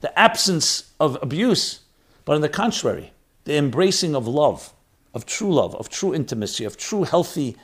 [0.00, 1.82] the absence of abuse,
[2.24, 3.12] but on the contrary,
[3.44, 4.72] the embracing of love,
[5.14, 7.54] of true love, of true intimacy, of true healthy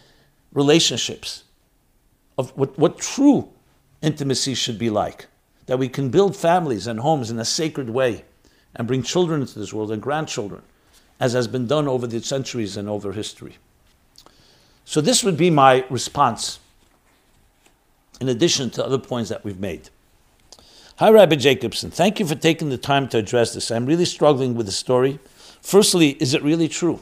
[0.52, 1.42] relationships,
[2.38, 3.48] of what, what true
[4.00, 5.26] intimacy should be like.
[5.66, 8.24] That we can build families and homes in a sacred way
[8.74, 10.62] and bring children into this world and grandchildren,
[11.20, 13.58] as has been done over the centuries and over history.
[14.84, 16.58] So, this would be my response
[18.20, 19.88] in addition to other points that we've made.
[20.96, 21.90] Hi, Rabbi Jacobson.
[21.90, 23.70] Thank you for taking the time to address this.
[23.70, 25.18] I'm really struggling with the story.
[25.60, 27.00] Firstly, is it really true?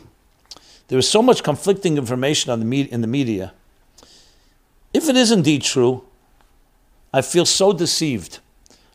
[0.88, 3.52] There is so much conflicting information on the in the media.
[4.92, 6.04] If it is indeed true,
[7.12, 8.38] I feel so deceived.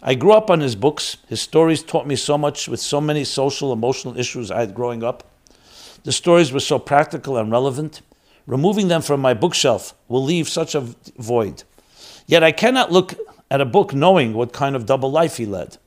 [0.08, 1.18] I grew up on his books.
[1.28, 5.04] His stories taught me so much with so many social, emotional issues I had growing
[5.04, 5.24] up.
[6.04, 8.04] The stories were so practical and relevant.
[8.46, 10.82] Removing them from my bookshelf will leave such a
[11.18, 11.64] void.
[12.28, 13.16] Yet I cannot look
[13.50, 15.78] at a book knowing what kind of double life he led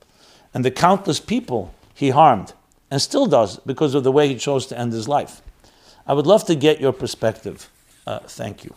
[0.53, 2.51] and the countless people he harmed
[2.91, 5.41] and still does because of the way he chose to end his life.
[6.05, 7.69] I would love to get your perspective.
[8.05, 8.73] Uh, thank you.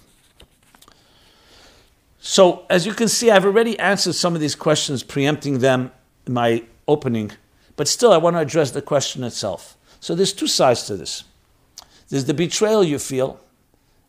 [2.24, 5.90] So, as you can see, I've already answered some of these questions, preempting them
[6.24, 7.32] in my opening,
[7.74, 9.76] but still, I want to address the question itself.
[9.98, 11.24] So, there's two sides to this
[12.08, 13.40] there's the betrayal you feel,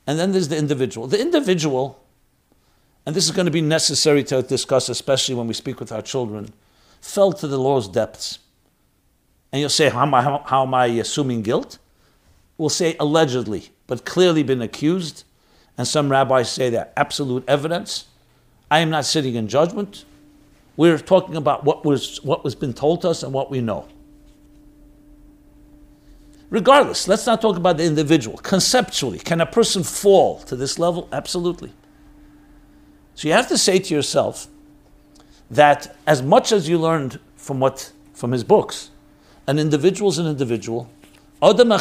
[0.05, 1.07] and then there's the individual.
[1.07, 2.03] The individual
[3.05, 6.01] and this is going to be necessary to discuss, especially when we speak with our
[6.01, 6.53] children,
[7.01, 8.39] fell to the law's depths.
[9.51, 11.79] And you'll say, how am I, how, how am I assuming guilt?
[12.57, 15.25] We'll say allegedly, but clearly been accused.
[15.77, 18.05] And some rabbis say that absolute evidence.
[18.69, 20.05] I am not sitting in judgment.
[20.77, 23.87] We're talking about what was what was been told to us and what we know.
[26.49, 28.37] Regardless, let's not talk about the individual.
[28.37, 31.09] Conceptually, can a person fall to this level?
[31.11, 31.73] Absolutely.
[33.15, 34.47] So you have to say to yourself
[35.49, 38.91] that as much as you learned from what from his books,
[39.47, 40.89] an individual is an individual.
[41.41, 41.71] Adam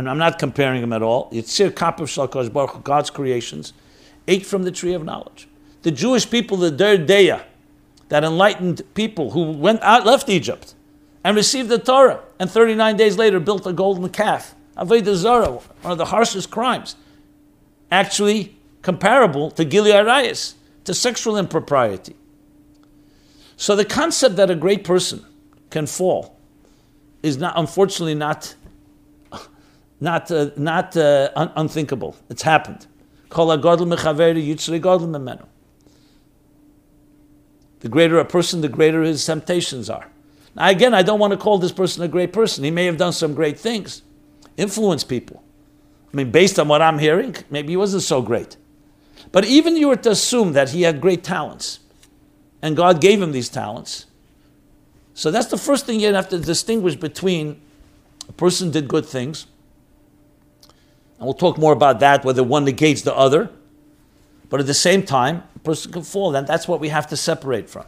[0.00, 3.74] and I'm not comparing them at all, Yitzir Kapav Shalkosh Baruch God's creations,
[4.26, 5.46] ate from the tree of knowledge.
[5.82, 7.42] The Jewish people, the Der Deya,
[8.08, 10.74] that enlightened people who went out, left Egypt,
[11.22, 14.54] and received the Torah, and 39 days later built a golden calf.
[14.74, 15.50] Avodah Zarah,
[15.82, 16.96] one of the harshest crimes.
[17.90, 22.16] Actually, comparable to Gilui Arayis, to sexual impropriety.
[23.58, 25.26] So the concept that a great person
[25.68, 26.38] can fall
[27.22, 28.54] is not, unfortunately, not
[30.00, 32.16] not, uh, not uh, un- unthinkable.
[32.28, 32.86] It's happened.
[37.80, 40.08] The greater a person, the greater his temptations are.
[40.54, 42.64] Now, again, I don't want to call this person a great person.
[42.64, 44.02] He may have done some great things,
[44.56, 45.42] influence people.
[46.12, 48.56] I mean, based on what I'm hearing, maybe he wasn't so great.
[49.32, 51.78] But even you were to assume that he had great talents,
[52.62, 54.06] and God gave him these talents.
[55.14, 57.60] So that's the first thing you have to distinguish between
[58.28, 59.46] a person did good things,
[61.20, 63.50] and we'll talk more about that, whether one negates the other.
[64.48, 67.16] But at the same time, a person can fall, and that's what we have to
[67.16, 67.84] separate from.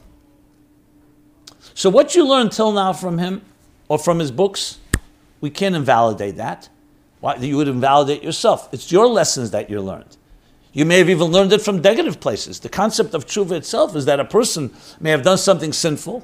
[1.73, 3.41] So, what you learned till now from him
[3.89, 4.79] or from his books,
[5.41, 6.69] we can't invalidate that.
[7.21, 8.69] Why, you would invalidate yourself.
[8.71, 10.19] It's your lessons that you learned.
[10.75, 12.61] You may have even learned it from negative places.
[12.61, 16.23] The concept of tshuva itself is that a person may have done something sinful,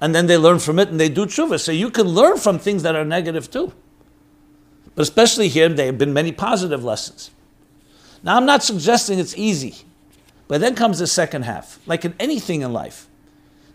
[0.00, 1.60] and then they learn from it and they do tshuva.
[1.60, 3.72] So you can learn from things that are negative too.
[5.00, 7.30] But especially here, there have been many positive lessons.
[8.22, 9.76] Now, I'm not suggesting it's easy,
[10.46, 11.80] but then comes the second half.
[11.86, 13.08] Like in anything in life,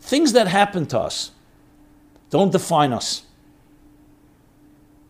[0.02, 1.32] things that happen to us
[2.30, 3.24] don't define us.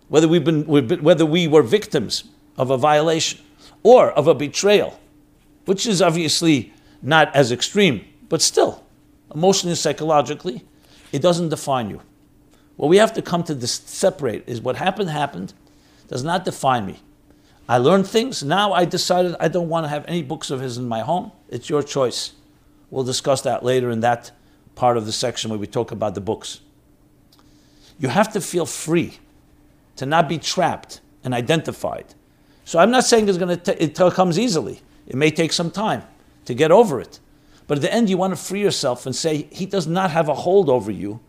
[0.07, 2.24] Whether, we've been, whether we were victims
[2.57, 3.41] of a violation
[3.84, 4.97] or of a betrayal,
[5.66, 8.86] which is obviously not as extreme, but still,
[9.34, 10.63] emotionally and psychologically,
[11.11, 11.99] it doesn't define you.
[12.78, 15.53] What we have to come to separate is what happened, happened,
[16.08, 16.99] does not define me.
[17.68, 18.43] I learned things.
[18.43, 21.32] Now I decided I don't want to have any books of his in my home.
[21.49, 22.34] It's your choice.
[22.91, 24.32] We'll discuss that later in that
[24.76, 26.62] part of the section where we talk about the books.
[27.97, 29.20] You have to feel free
[29.95, 32.14] to not be trapped and identified.
[32.66, 34.82] So I'm not saying it's going to it comes easily.
[35.08, 36.03] It may take some time
[36.45, 37.20] to get over it.
[37.68, 40.30] But at the end, you want to free yourself and say, He does not have
[40.30, 41.20] a hold over you,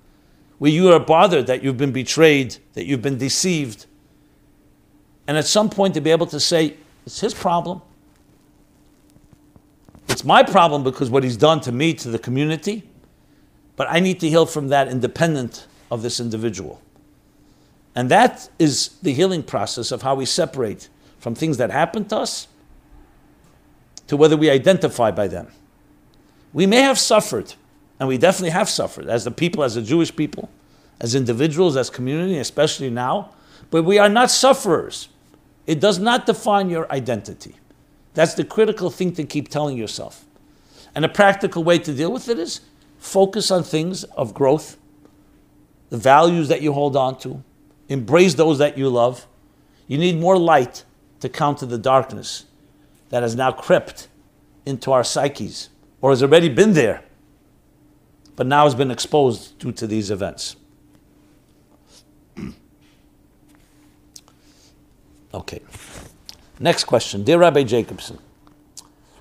[0.58, 3.86] where you are bothered that you've been betrayed, that you've been deceived,
[5.26, 7.82] and at some point to be able to say, it's his problem.
[10.08, 12.88] It's my problem because what he's done to me, to the community,
[13.74, 16.80] but I need to heal from that independent of this individual.
[17.94, 22.18] And that is the healing process of how we separate from things that happen to
[22.18, 22.48] us
[24.06, 25.48] to whether we identify by them.
[26.52, 27.54] We may have suffered,
[27.98, 30.48] and we definitely have suffered as the people, as the Jewish people,
[31.00, 33.30] as individuals, as community, especially now,
[33.70, 35.08] but we are not sufferers.
[35.66, 37.56] It does not define your identity.
[38.14, 40.24] That's the critical thing to keep telling yourself.
[40.94, 42.60] And a practical way to deal with it is
[42.98, 44.78] focus on things of growth,
[45.90, 47.42] the values that you hold on to,
[47.88, 49.26] embrace those that you love.
[49.86, 50.84] You need more light
[51.20, 52.46] to counter the darkness
[53.10, 54.08] that has now crept
[54.64, 57.02] into our psyches or has already been there,
[58.34, 60.56] but now has been exposed due to these events.
[65.36, 65.60] Okay.
[66.58, 67.22] Next question.
[67.22, 68.18] Dear Rabbi Jacobson,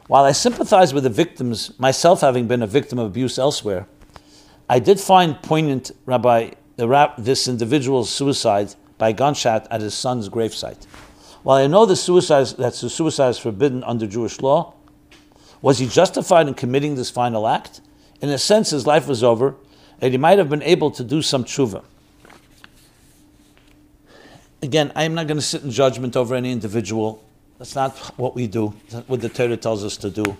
[0.07, 3.85] while I sympathize with the victims, myself having been a victim of abuse elsewhere,
[4.69, 6.51] I did find poignant, Rabbi,
[7.17, 10.85] this individual's suicide by gunshot at his son's gravesite.
[11.43, 14.73] While I know the suicide, that the suicide is forbidden under Jewish law,
[15.61, 17.81] was he justified in committing this final act?
[18.21, 19.55] In a sense, his life was over,
[19.99, 21.83] and he might have been able to do some tshuva
[24.65, 27.23] again, I am not going to sit in judgment over any individual.
[27.57, 28.73] That's not what we do.
[28.89, 30.37] That's what the Torah tells us to do.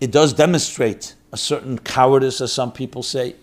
[0.00, 3.36] It does demonstrate a certain cowardice, as some people say.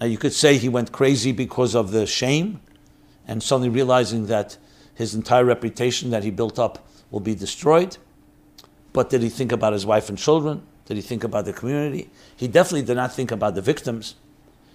[0.00, 2.60] Now, you could say he went crazy because of the shame
[3.26, 4.56] and suddenly realizing that
[4.94, 7.96] his entire reputation that he built up will be destroyed.
[8.92, 10.62] But did he think about his wife and children?
[10.86, 12.10] Did he think about the community?
[12.36, 14.16] He definitely did not think about the victims,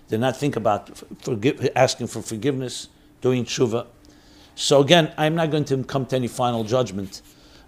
[0.10, 2.88] did not think about forgive, asking for forgiveness,
[3.22, 3.86] doing tshuva.
[4.60, 7.22] So again, I'm not going to come to any final judgment,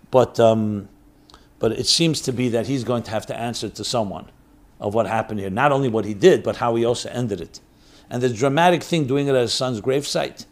[0.10, 0.90] but um,
[1.60, 4.26] but it seems to be that he's going to have to answer to someone
[4.80, 5.52] of what happened here.
[5.52, 7.60] Not only what he did, but how he also ended it.
[8.10, 10.48] And the dramatic thing doing it at his son's gravesite.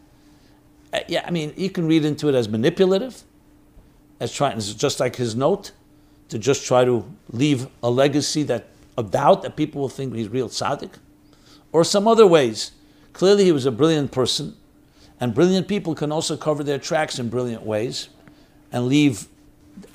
[0.92, 3.24] Uh, yeah, I mean, you can read into it as manipulative,
[4.20, 5.72] as trying, just like his note,
[6.28, 10.28] to just try to leave a legacy that of doubt that people will think he's
[10.28, 10.92] real tzaddik,
[11.72, 12.70] or some other ways.
[13.12, 14.54] Clearly, he was a brilliant person
[15.20, 18.08] and brilliant people can also cover their tracks in brilliant ways
[18.72, 19.26] and leave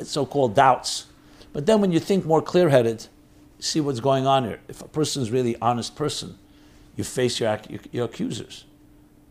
[0.04, 1.08] so called doubts.
[1.54, 3.08] But then when you think more clear headed,
[3.60, 4.60] see what's going on here.
[4.68, 6.38] If a person is really honest person,
[6.96, 7.60] you face your,
[7.92, 8.66] your accusers.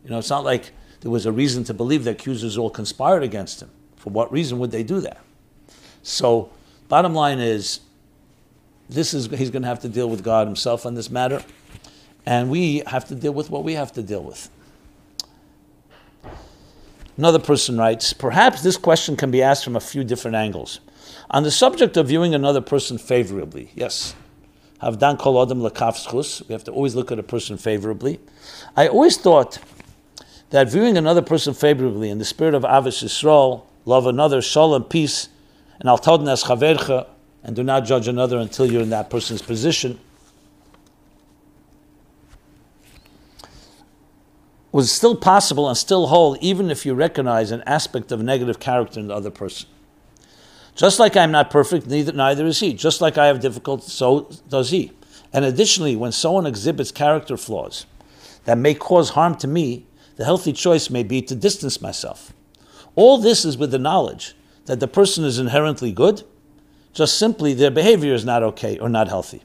[0.05, 3.23] You know, it's not like there was a reason to believe the accusers all conspired
[3.23, 3.71] against him.
[3.97, 5.19] For what reason would they do that?
[6.03, 6.51] So,
[6.89, 7.81] bottom line is,
[8.89, 11.45] this is he's going to have to deal with God himself on this matter,
[12.27, 14.51] and we have to deal with what we have to deal with.
[17.17, 20.81] Another person writes, perhaps this question can be asked from a few different angles.
[21.31, 24.15] On the subject of viewing another person favorably, yes,
[24.83, 28.19] Havdan kol adam lekafschus, we have to always look at a person favorably.
[28.77, 29.59] I always thought
[30.51, 35.29] that viewing another person favorably in the spirit of Ahavas Yisrael, love another, shalom, peace,
[35.79, 37.07] and al chavercha,
[37.45, 39.99] and do not judge another until you're in that person's position,
[44.73, 48.99] was still possible and still whole, even if you recognize an aspect of negative character
[48.99, 49.69] in the other person.
[50.75, 52.73] Just like I'm not perfect, neither, neither is he.
[52.73, 54.93] Just like I have difficulties, so does he.
[55.33, 57.85] And additionally, when someone exhibits character flaws
[58.45, 62.33] that may cause harm to me, the healthy choice may be to distance myself.
[62.95, 66.23] All this is with the knowledge that the person is inherently good,
[66.95, 69.43] just simply their behavior is not okay or not healthy.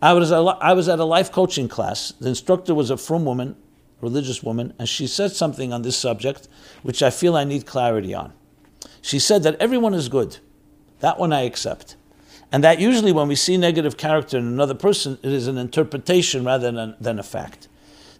[0.00, 2.12] I was, I was at a life coaching class.
[2.20, 3.56] The instructor was a frum woman,
[4.04, 6.46] religious woman, and she said something on this subject
[6.82, 8.32] which I feel I need clarity on.
[9.02, 10.38] She said that everyone is good.
[11.00, 11.96] That one I accept.
[12.52, 16.44] And that usually when we see negative character in another person, it is an interpretation
[16.44, 17.68] rather than, than a fact.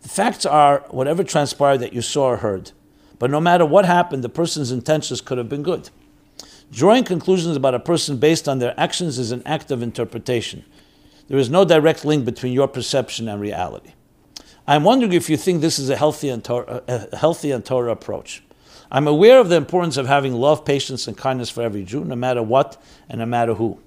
[0.02, 2.72] The facts are whatever transpired that you saw or heard.
[3.18, 5.88] But no matter what happened, the person's intentions could have been good.
[6.70, 10.64] Drawing conclusions about a person based on their actions is an act of interpretation.
[11.28, 13.93] There is no direct link between your perception and reality.
[14.66, 17.92] I'm wondering if you think this is a healthy and Torah, a healthy and Torah
[17.92, 18.42] approach.
[18.90, 22.16] I'm aware of the importance of having love, patience, and kindness for every Jew, no
[22.16, 23.78] matter what and no matter who.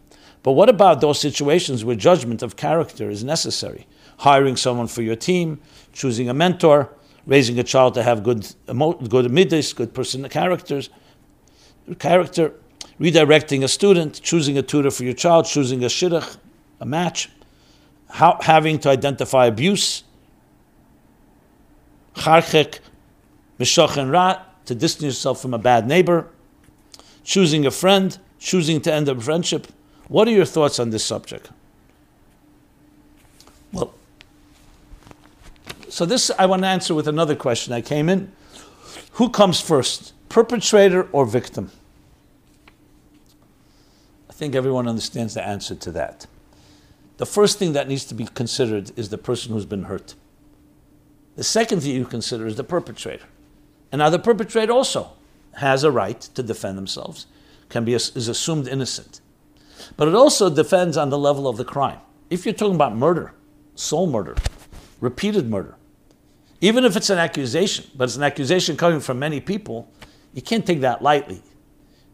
[0.44, 3.88] But what about those situations where judgment of character is necessary?
[4.18, 5.60] Hiring someone for your team,
[5.94, 6.94] choosing a mentor,
[7.26, 10.90] raising a child to have good, good middays, good person characters,
[12.00, 12.54] character,
[13.00, 16.38] redirecting a student, choosing a tutor for your child, choosing a shidduch,
[16.80, 17.30] a match,
[18.10, 20.04] how, having to identify abuse,
[22.18, 22.80] charchek,
[23.60, 26.28] mishach rat, to distance yourself from a bad neighbor,
[27.24, 29.68] choosing a friend, choosing to end a friendship.
[30.08, 31.50] What are your thoughts on this subject?
[33.72, 33.94] Well,
[35.90, 37.74] so this I want to answer with another question.
[37.74, 38.32] I came in.
[39.14, 41.72] Who comes first, perpetrator or victim?
[44.30, 46.28] I think everyone understands the answer to that.
[47.18, 50.14] The first thing that needs to be considered is the person who's been hurt.
[51.38, 53.26] The second thing you consider is the perpetrator.
[53.92, 55.12] And now the perpetrator also
[55.54, 57.28] has a right to defend themselves,
[57.70, 59.22] can be is assumed innocent.
[59.96, 62.00] But it also depends on the level of the crime.
[62.32, 63.34] If you're talking about murder,
[63.76, 64.36] soul murder,
[65.00, 65.76] repeated murder,
[66.60, 69.88] even if it's an accusation, but it's an accusation coming from many people,
[70.34, 71.44] you can't take that lightly.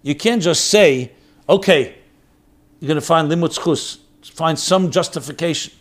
[0.01, 1.13] You can't just say,
[1.47, 1.95] okay,
[2.81, 5.73] you're going to find limut chus, find some justification.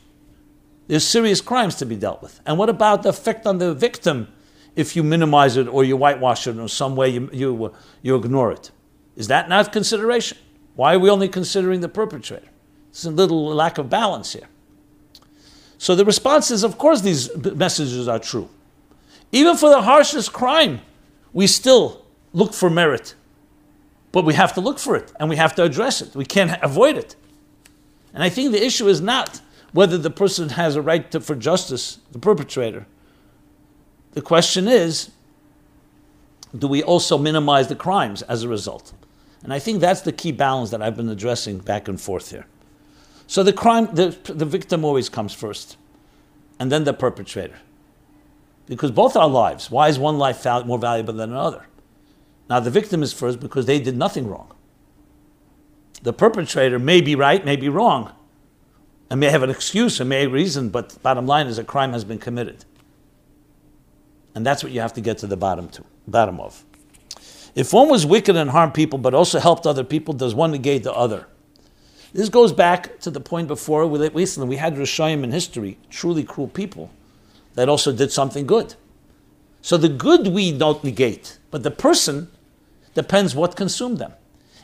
[0.93, 2.39] There's serious crimes to be dealt with.
[2.45, 4.29] And what about the effect on the victim
[4.77, 7.71] if you minimize it or you whitewash it in some way, you, you, uh,
[8.03, 8.71] you ignore it.
[9.17, 10.37] Is that not consideration?
[10.75, 12.51] Why are we only considering the perpetrator?
[12.91, 14.47] It's a little lack of balance here.
[15.79, 18.51] So the response is, of course, these messages are true.
[19.33, 20.83] Even for the harshest crime,
[21.33, 23.15] we still look for merit.
[24.13, 26.15] But we have to look for it and we have to address it.
[26.15, 27.17] We can't avoid it.
[28.13, 29.41] And I think the issue is not
[29.73, 32.87] whether the person has a right to, for justice, the perpetrator,
[34.13, 35.11] the question is,
[36.57, 38.93] do we also minimize the crimes as a result?
[39.43, 42.47] And I think that's the key balance that I've been addressing back and forth here.
[43.27, 45.77] So the crime, the, the victim always comes first,
[46.59, 47.59] and then the perpetrator.
[48.67, 49.71] Because both are lives.
[49.71, 51.67] Why is one life more valuable than another?
[52.49, 54.53] Now, the victim is first because they did nothing wrong.
[56.03, 58.13] The perpetrator may be right, may be wrong,
[59.13, 61.93] and may have an excuse and may have reason, but bottom line is a crime
[61.93, 62.65] has been committed.
[64.35, 66.65] And that's what you have to get to the bottom to, bottom of.
[67.55, 70.83] If one was wicked and harmed people, but also helped other people, does one negate
[70.83, 71.27] the other?
[72.15, 76.25] This goes back to the point before we recently we had Rishayim in history, truly
[76.25, 76.89] cruel people,
[77.53, 78.77] that also did something good.
[79.61, 82.31] So the good we don't negate, but the person
[82.95, 84.15] depends what consumed them.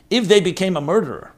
[0.08, 1.34] If they became a murderer,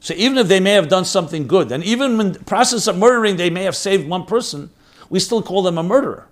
[0.00, 2.96] so even if they may have done something good, and even in the process of
[2.96, 4.70] murdering they may have saved one person,
[5.10, 6.26] we still call them a murderer.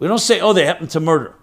[0.00, 1.34] We don't say, oh, they happened to murder.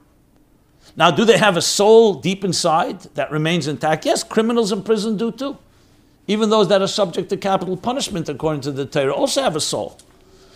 [0.97, 4.05] Now, do they have a soul deep inside that remains intact?
[4.05, 5.57] Yes, criminals in prison do too.
[6.27, 9.61] Even those that are subject to capital punishment, according to the Torah, also have a
[9.61, 9.97] soul.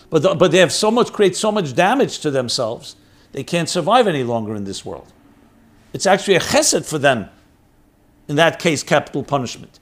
[0.09, 2.95] But, the, but they have so much, create so much damage to themselves,
[3.31, 5.11] they can't survive any longer in this world.
[5.93, 7.29] It's actually a chesed for them,
[8.27, 9.79] in that case, capital punishment.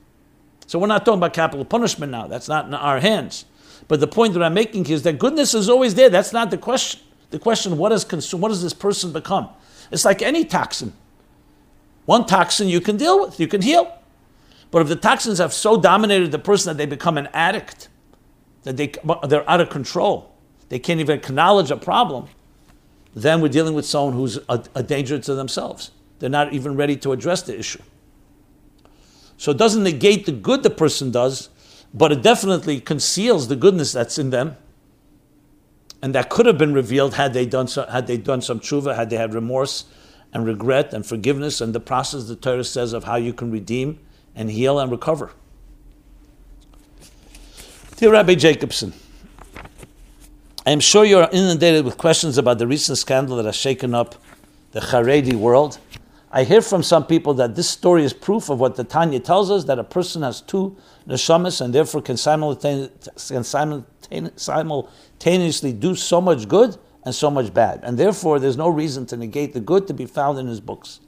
[0.73, 2.25] So we're not talking about capital punishment now.
[2.25, 3.45] That's not in our hands.
[3.87, 6.09] But the point that I'm making is that goodness is always there.
[6.09, 6.99] That's not the question.
[7.29, 9.49] The question, what, is consumed, what does this person become?
[9.91, 10.93] It's like any toxin.
[12.05, 13.99] One toxin you can deal with, you can heal.
[14.71, 17.87] But if the toxins have so dominated the person that they become an addict,
[18.63, 18.93] that they,
[19.27, 20.33] they're out of control,
[20.69, 22.29] they can't even acknowledge a problem,
[23.13, 25.91] then we're dealing with someone who's a, a danger to themselves.
[26.17, 27.83] They're not even ready to address the issue.
[29.43, 31.49] So it doesn't negate the good the person does,
[31.93, 34.55] but it definitely conceals the goodness that's in them.
[36.01, 38.95] And that could have been revealed had they done so, had they done some tshuva,
[38.95, 39.83] had they had remorse
[40.31, 43.99] and regret and forgiveness and the process the Torah says of how you can redeem
[44.33, 45.31] and heal and recover.
[47.97, 48.93] Dear Rabbi Jacobson,
[50.65, 53.93] I am sure you are inundated with questions about the recent scandal that has shaken
[53.93, 54.15] up
[54.71, 55.79] the Haredi world.
[56.35, 59.51] I hear from some people that this story is proof of what the Tanya tells
[59.51, 60.75] us that a person has two
[61.07, 62.17] neshamas and therefore can,
[64.35, 66.75] simultaneously do so much good
[67.05, 67.81] and so much bad.
[67.83, 71.01] And therefore, there's no reason to negate the good to be found in his books.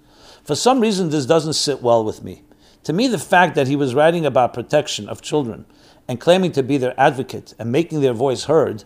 [0.44, 2.44] For some reason, this doesn't sit well with me.
[2.84, 5.66] To me, the fact that he was writing about protection of children
[6.08, 8.84] and claiming to be their advocate and making their voice heard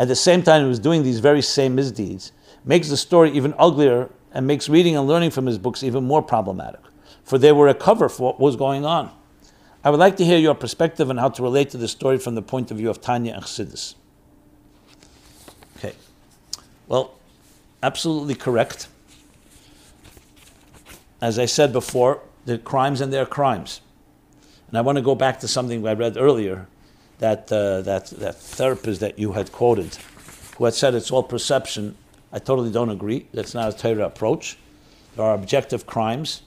[0.00, 2.32] at the same time, he was doing these very same misdeeds,
[2.64, 6.22] makes the story even uglier and makes reading and learning from his books even more
[6.22, 6.80] problematic,
[7.24, 9.10] for they were a cover for what was going on.
[9.82, 12.34] I would like to hear your perspective on how to relate to the story from
[12.34, 13.94] the point of view of Tanya and Chassidus.
[15.78, 15.94] Okay.
[16.86, 17.14] Well,
[17.82, 18.88] absolutely correct.
[21.20, 23.80] As I said before, the crimes and their crimes.
[24.68, 26.68] And I want to go back to something I read earlier
[27.18, 29.96] that, uh, that, that therapist that you had quoted,
[30.56, 31.96] who had said it's all perception,
[32.32, 33.26] I totally don't agree.
[33.32, 34.58] That's not a Torah approach.
[35.16, 36.42] There are objective crimes.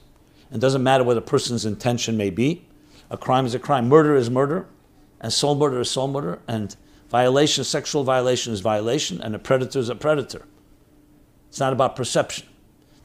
[0.52, 2.66] It doesn't matter what a person's intention may be.
[3.10, 3.90] A crime is a crime.
[3.90, 4.66] Murder is murder,
[5.20, 6.76] and soul murder is soul murder, and
[7.10, 10.46] violation, sexual violation is violation, and a predator is a predator.
[11.50, 12.48] It's not about perception.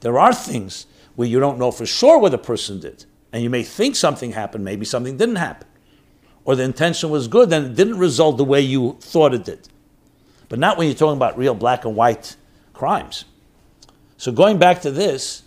[0.00, 3.50] There are things where you don't know for sure what a person did, and you
[3.50, 5.68] may think something happened, maybe something didn't happen
[6.48, 9.68] or the intention was good, and it didn't result the way you thought it did.
[10.48, 12.36] But not when you're talking about real black and white
[12.78, 13.24] crimes.
[14.16, 15.42] So going back to this,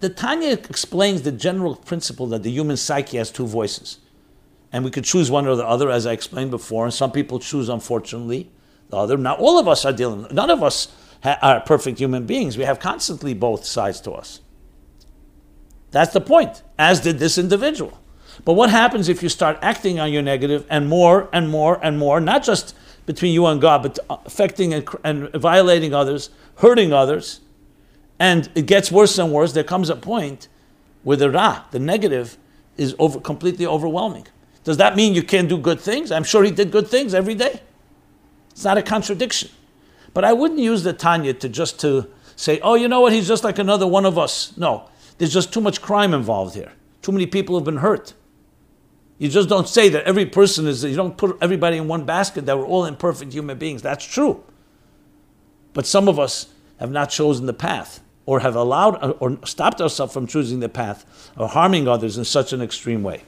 [0.00, 3.98] the Tanya explains the general principle that the human psyche has two voices.
[4.72, 7.38] And we could choose one or the other, as I explained before, and some people
[7.38, 8.50] choose, unfortunately,
[8.90, 9.16] the other.
[9.16, 10.88] Not all of us are dealing, none of us
[11.22, 12.58] ha- are perfect human beings.
[12.58, 14.40] We have constantly both sides to us.
[15.92, 17.98] That's the point, as did this individual.
[18.44, 21.98] But what happens if you start acting on your negative and more and more and
[21.98, 22.74] more, not just
[23.06, 27.40] between you and God, but affecting and, and violating others, hurting others,
[28.18, 29.52] and it gets worse and worse?
[29.52, 30.48] There comes a point
[31.02, 32.38] where the ra, the negative,
[32.76, 34.26] is over, completely overwhelming.
[34.64, 36.10] Does that mean you can't do good things?
[36.10, 37.60] I'm sure he did good things every day.
[38.50, 39.50] It's not a contradiction.
[40.12, 43.28] But I wouldn't use the Tanya to just to say, oh, you know what, he's
[43.28, 44.56] just like another one of us.
[44.56, 44.88] No,
[45.18, 46.72] there's just too much crime involved here.
[47.02, 48.14] Too many people have been hurt.
[49.18, 52.46] You just don't say that every person is, you don't put everybody in one basket,
[52.46, 53.80] that we're all imperfect human beings.
[53.82, 54.42] That's true.
[55.76, 56.46] But some of us
[56.80, 60.70] have not chosen the path or have allowed uh, or stopped ourselves from choosing the
[60.70, 63.24] path or harming others in such an extreme way.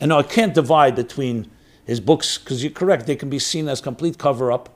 [0.00, 1.50] And no, I can't divide between
[1.84, 4.70] his books because you're correct, they can be seen as complete cover up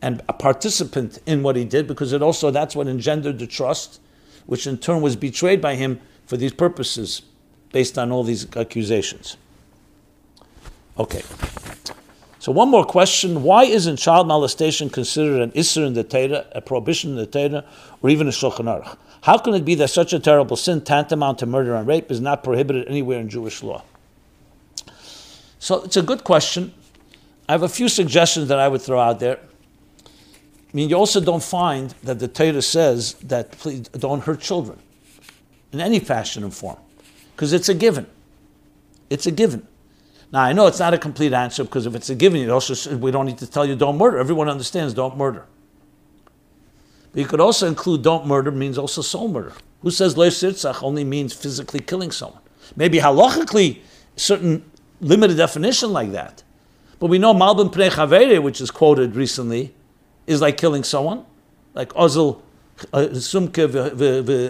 [0.00, 4.00] and a participant in what he did because it also that's what engendered the trust,
[4.46, 7.20] which in turn was betrayed by him for these purposes
[7.72, 9.36] based on all these accusations.
[10.98, 11.20] Okay.
[12.48, 16.62] So one more question: Why isn't child molestation considered an isser in the Torah, a
[16.62, 17.62] prohibition in the Torah,
[18.00, 18.96] or even a shulchan aruch?
[19.20, 22.22] How can it be that such a terrible sin, tantamount to murder and rape, is
[22.22, 23.82] not prohibited anywhere in Jewish law?
[25.58, 26.72] So it's a good question.
[27.50, 29.40] I have a few suggestions that I would throw out there.
[30.06, 30.08] I
[30.72, 34.78] mean, you also don't find that the Torah says that please don't hurt children
[35.70, 36.78] in any fashion and form,
[37.36, 38.06] because it's a given.
[39.10, 39.67] It's a given.
[40.30, 42.96] Now I know it's not a complete answer because if it's a given, you also
[42.96, 44.18] we don't need to tell you don't murder.
[44.18, 45.46] Everyone understands don't murder.
[47.12, 49.52] But you could also include don't murder means also soul murder.
[49.80, 52.42] Who says lo sirtzach only means physically killing someone?
[52.76, 53.80] Maybe halachically
[54.16, 54.70] certain
[55.00, 56.42] limited definition like that.
[56.98, 59.74] But we know malbin pnei which is quoted recently,
[60.26, 61.24] is like killing someone,
[61.72, 62.42] like ozel
[62.92, 63.64] uh, sumke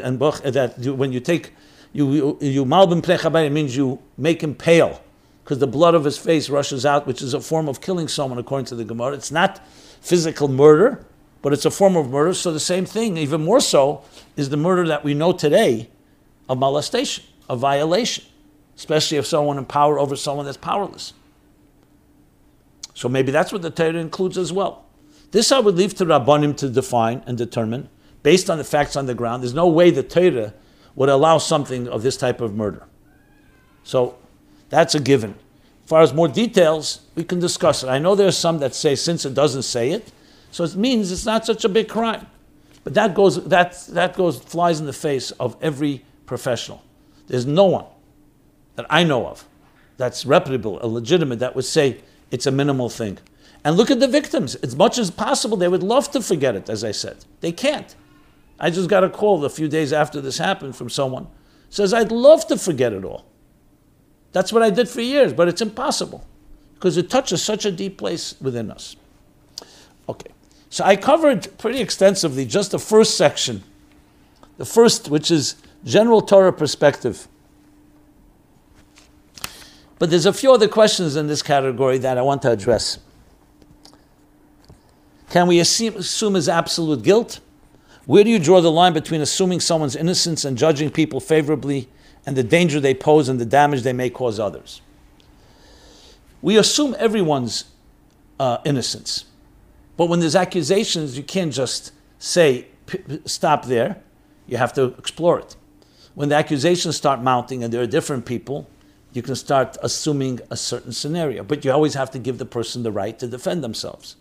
[0.02, 1.52] and that when you take
[1.92, 5.00] you you malbin pnei means you make him pale
[5.48, 8.38] because the blood of his face rushes out, which is a form of killing someone,
[8.38, 9.14] according to the Gemara.
[9.14, 9.66] It's not
[10.02, 11.06] physical murder,
[11.40, 12.34] but it's a form of murder.
[12.34, 14.02] So the same thing, even more so,
[14.36, 15.88] is the murder that we know today
[16.50, 18.26] of molestation, of violation,
[18.76, 21.14] especially if someone in power over someone that's powerless.
[22.92, 24.84] So maybe that's what the Torah includes as well.
[25.30, 27.88] This I would leave to Rabbanim to define and determine,
[28.22, 30.52] based on the facts on the ground, there's no way the Torah
[30.94, 32.86] would allow something of this type of murder.
[33.82, 34.18] So
[34.70, 35.30] that's a given.
[35.84, 37.88] As far as more details, we can discuss it.
[37.88, 40.12] I know there are some that say since it doesn't say it,
[40.50, 42.26] so it means it's not such a big crime.
[42.84, 46.82] But that goes that that goes flies in the face of every professional.
[47.26, 47.86] There's no one
[48.76, 49.44] that I know of
[49.98, 52.00] that's reputable, legitimate, that would say
[52.30, 53.18] it's a minimal thing.
[53.64, 54.54] And look at the victims.
[54.56, 57.24] As much as possible, they would love to forget it, as I said.
[57.40, 57.94] They can't.
[58.60, 61.26] I just got a call a few days after this happened from someone.
[61.68, 63.26] Says, I'd love to forget it all.
[64.32, 66.26] That's what I did for years, but it's impossible
[66.74, 68.96] because it touches such a deep place within us.
[70.08, 70.30] Okay.
[70.70, 73.62] So I covered pretty extensively just the first section,
[74.58, 77.26] the first, which is general Torah perspective.
[79.98, 82.98] But there's a few other questions in this category that I want to address.
[85.30, 87.40] Can we assume, as absolute guilt?
[88.06, 91.88] Where do you draw the line between assuming someone's innocence and judging people favorably
[92.26, 94.80] and the danger they pose and the damage they may cause others?
[96.42, 97.64] We assume everyone's
[98.38, 99.24] uh, innocence.
[99.96, 102.66] But when there's accusations, you can't just say,
[103.24, 104.00] stop there.
[104.46, 105.56] You have to explore it.
[106.14, 108.68] When the accusations start mounting and there are different people,
[109.12, 111.42] you can start assuming a certain scenario.
[111.42, 114.16] But you always have to give the person the right to defend themselves.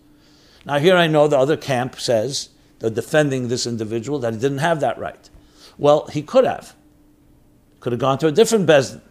[0.66, 4.60] Now, here I know the other camp says, they're defending this individual, that he didn't
[4.60, 5.30] have that right.
[5.78, 6.76] Well, he could have.
[7.80, 9.02] Could have gone to a different Beis Din.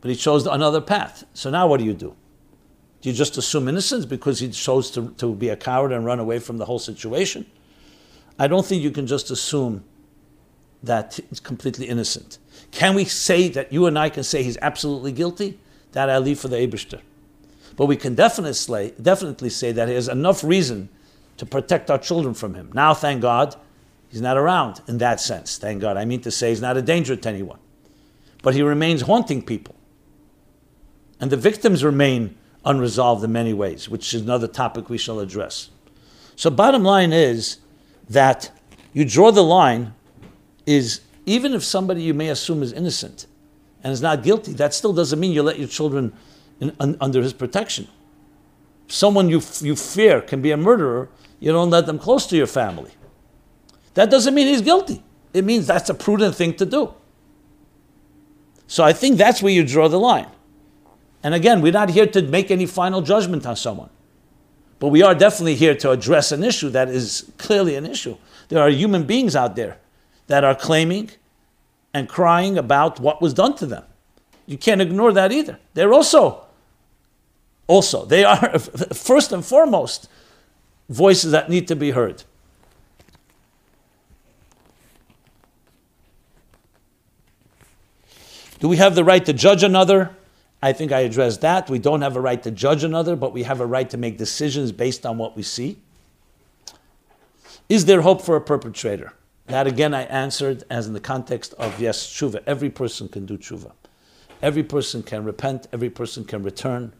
[0.00, 1.24] But he chose another path.
[1.34, 2.16] So now what do you do?
[3.00, 6.18] Do you just assume innocence because he chose to, to be a coward and run
[6.18, 7.46] away from the whole situation?
[8.38, 9.84] I don't think you can just assume
[10.82, 12.38] that he's completely innocent.
[12.70, 15.58] Can we say that you and I can say he's absolutely guilty?
[15.92, 17.00] That I leave for the Eibershter.
[17.76, 20.88] But we can definitely, definitely say that he has enough reason
[21.38, 22.70] to protect our children from him.
[22.74, 23.56] Now, thank God,
[24.10, 25.58] he's not around in that sense.
[25.58, 25.96] Thank God.
[25.96, 27.58] I mean to say he's not a danger to anyone.
[28.42, 29.74] But he remains haunting people.
[31.20, 35.70] And the victims remain unresolved in many ways, which is another topic we shall address.
[36.36, 37.58] So, bottom line is
[38.08, 38.50] that
[38.92, 39.94] you draw the line
[40.66, 43.26] is even if somebody you may assume is innocent
[43.82, 46.12] and is not guilty, that still doesn't mean you let your children
[46.60, 47.88] in, un, under his protection.
[48.88, 51.08] Someone you, you fear can be a murderer,
[51.38, 52.90] you don't let them close to your family.
[54.00, 55.02] That doesn't mean he's guilty.
[55.34, 56.94] It means that's a prudent thing to do.
[58.66, 60.28] So I think that's where you draw the line.
[61.22, 63.90] And again, we're not here to make any final judgment on someone.
[64.78, 68.16] But we are definitely here to address an issue that is clearly an issue.
[68.48, 69.76] There are human beings out there
[70.28, 71.10] that are claiming
[71.92, 73.84] and crying about what was done to them.
[74.46, 75.58] You can't ignore that either.
[75.74, 76.46] They're also,
[77.66, 78.58] also, they are
[78.94, 80.08] first and foremost
[80.88, 82.24] voices that need to be heard.
[88.60, 90.14] Do we have the right to judge another?
[90.62, 91.70] I think I addressed that.
[91.70, 94.18] We don't have a right to judge another, but we have a right to make
[94.18, 95.78] decisions based on what we see.
[97.70, 99.14] Is there hope for a perpetrator?
[99.46, 102.42] That again I answered as in the context of yes, tshuva.
[102.46, 103.72] Every person can do tshuva.
[104.42, 106.92] Every person can repent, every person can return,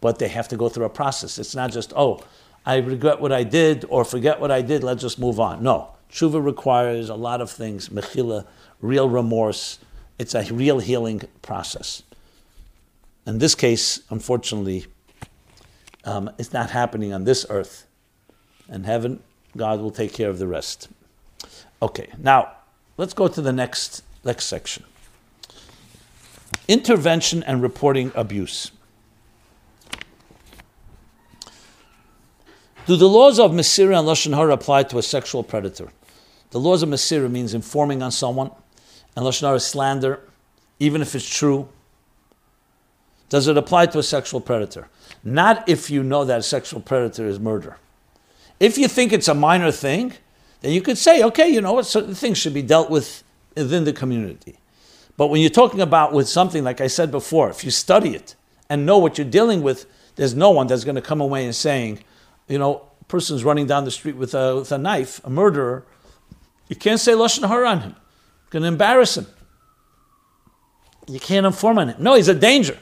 [0.00, 1.38] but they have to go through a process.
[1.38, 2.24] It's not just, oh,
[2.64, 5.62] I regret what I did or forget what I did, let's just move on.
[5.62, 5.92] No.
[6.10, 8.46] Tshuva requires a lot of things, mechila,
[8.80, 9.78] real remorse.
[10.18, 12.02] It's a real healing process.
[13.26, 14.86] In this case, unfortunately,
[16.04, 17.86] um, it's not happening on this earth.
[18.68, 19.20] In heaven,
[19.56, 20.88] God will take care of the rest.
[21.82, 22.52] Okay, now
[22.96, 24.84] let's go to the next, next section.
[26.68, 28.70] Intervention and reporting abuse.
[32.86, 35.88] Do the laws of Mesira and Lashon Hara apply to a sexual predator?
[36.50, 38.52] The laws of Mesira means informing on someone,
[39.16, 40.20] and Lashon Hara is slander,
[40.78, 41.68] even if it's true,
[43.28, 44.88] does it apply to a sexual predator?
[45.24, 47.78] Not if you know that a sexual predator is murder.
[48.60, 50.12] If you think it's a minor thing,
[50.60, 53.24] then you could say, okay, you know what, certain things should be dealt with
[53.56, 54.58] within the community.
[55.16, 58.34] But when you're talking about with something, like I said before, if you study it
[58.68, 59.86] and know what you're dealing with,
[60.16, 62.00] there's no one that's going to come away and saying,
[62.48, 65.84] you know, person's running down the street with a, with a knife, a murderer.
[66.68, 67.96] You can't say Lashon Hara on him.
[68.56, 69.26] Going to embarrass him.
[71.06, 71.96] You can't inform on him.
[71.98, 72.78] No, he's a danger.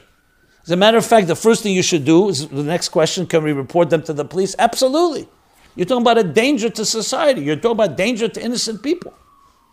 [0.63, 3.27] As a matter of fact, the first thing you should do is the next question
[3.27, 4.55] can we report them to the police?
[4.57, 5.27] Absolutely.
[5.75, 7.41] You're talking about a danger to society.
[7.41, 9.13] You're talking about danger to innocent people.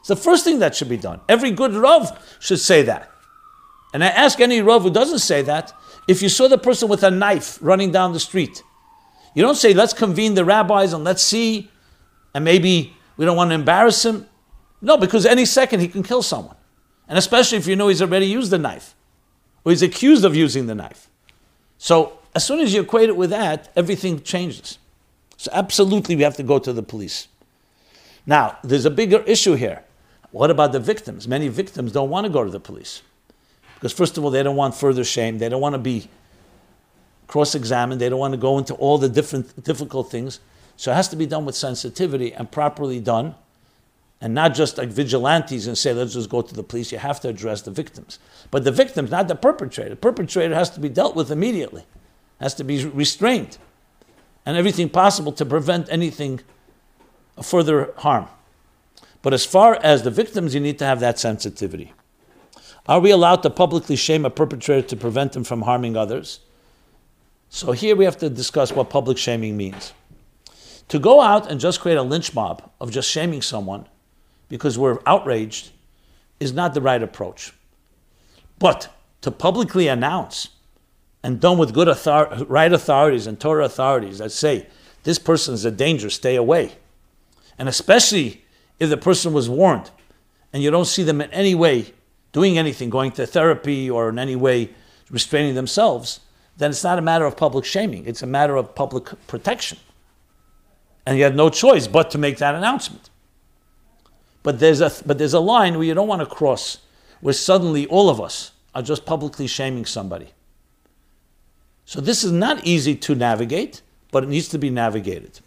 [0.00, 1.20] It's the first thing that should be done.
[1.28, 3.08] Every good Rav should say that.
[3.94, 5.72] And I ask any Rav who doesn't say that
[6.08, 8.64] if you saw the person with a knife running down the street,
[9.36, 11.70] you don't say, let's convene the rabbis and let's see,
[12.34, 14.26] and maybe We don't want to embarrass him.
[14.82, 16.56] No, because any second he can kill someone.
[17.08, 18.94] And especially if you know he's already used the knife
[19.64, 21.08] or he's accused of using the knife.
[21.78, 24.78] So as soon as you equate it with that, everything changes.
[25.36, 27.28] So absolutely we have to go to the police.
[28.26, 29.84] Now, there's a bigger issue here.
[30.32, 31.28] What about the victims?
[31.28, 33.02] Many victims don't want to go to the police.
[33.74, 35.38] Because first of all, they don't want further shame.
[35.38, 36.08] They don't want to be
[37.26, 38.00] cross-examined.
[38.00, 40.40] They don't want to go into all the different difficult things.
[40.76, 43.34] So it has to be done with sensitivity and properly done
[44.22, 46.92] and not just like vigilantes and say, let's just go to the police.
[46.92, 48.20] You have to address the victims.
[48.52, 49.90] But the victims, not the perpetrator.
[49.90, 51.84] The perpetrator has to be dealt with immediately,
[52.40, 53.58] has to be restrained,
[54.46, 56.40] and everything possible to prevent anything
[57.42, 58.28] further harm.
[59.22, 61.92] But as far as the victims, you need to have that sensitivity.
[62.86, 66.38] Are we allowed to publicly shame a perpetrator to prevent him from harming others?
[67.48, 69.92] So here we have to discuss what public shaming means.
[70.88, 73.88] To go out and just create a lynch mob of just shaming someone
[74.52, 75.70] because we're outraged
[76.38, 77.54] is not the right approach.
[78.58, 80.50] But to publicly announce
[81.22, 84.66] and done with good author- right authorities and Torah authorities that say
[85.04, 86.72] this person is a danger, stay away.
[87.58, 88.44] And especially
[88.78, 89.90] if the person was warned
[90.52, 91.94] and you don't see them in any way
[92.32, 94.68] doing anything, going to therapy or in any way
[95.08, 96.20] restraining themselves,
[96.58, 99.78] then it's not a matter of public shaming, it's a matter of public protection.
[101.06, 103.08] And you had no choice but to make that announcement.
[104.42, 106.78] But there's a but there's a line where you don't want to cross,
[107.20, 110.28] where suddenly all of us are just publicly shaming somebody.
[111.84, 115.40] So this is not easy to navigate, but it needs to be navigated.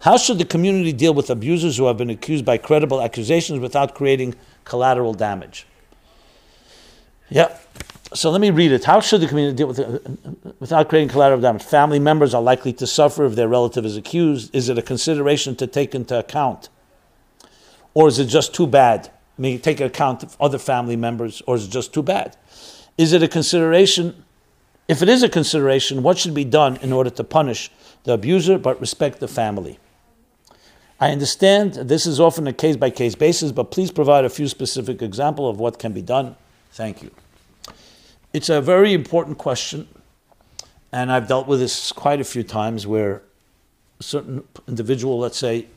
[0.00, 3.94] How should the community deal with abusers who have been accused by credible accusations without
[3.94, 4.34] creating
[4.64, 5.66] collateral damage?
[7.28, 7.56] Yeah.
[8.14, 8.84] So let me read it.
[8.84, 10.06] How should the community deal with it
[10.60, 11.62] without creating collateral damage?
[11.62, 14.54] Family members are likely to suffer if their relative is accused.
[14.54, 16.68] Is it a consideration to take into account?
[17.96, 19.08] Or is it just too bad?
[19.38, 22.36] I mean, take account of other family members, or is it just too bad?
[22.98, 24.22] Is it a consideration?
[24.86, 27.70] If it is a consideration, what should be done in order to punish
[28.04, 29.78] the abuser but respect the family?
[31.00, 34.46] I understand this is often a case by case basis, but please provide a few
[34.46, 36.36] specific examples of what can be done.
[36.72, 37.10] Thank you.
[38.34, 39.88] It's a very important question,
[40.92, 43.22] and I've dealt with this quite a few times where
[43.98, 45.68] a certain individual, let's say,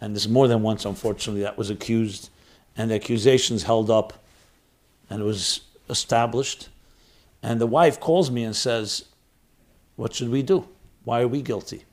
[0.00, 2.30] and there's more than once, unfortunately, that was accused,
[2.76, 4.12] and the accusations held up,
[5.10, 6.68] and it was established.
[7.42, 9.04] And the wife calls me and says,
[9.96, 10.68] What should we do?
[11.04, 11.84] Why are we guilty?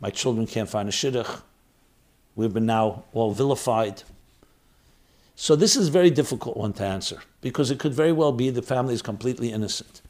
[0.00, 1.42] My children can't find a shidduch.
[2.36, 4.02] We've been now all vilified.
[5.36, 8.50] So this is a very difficult one to answer because it could very well be
[8.50, 10.00] the family is completely innocent.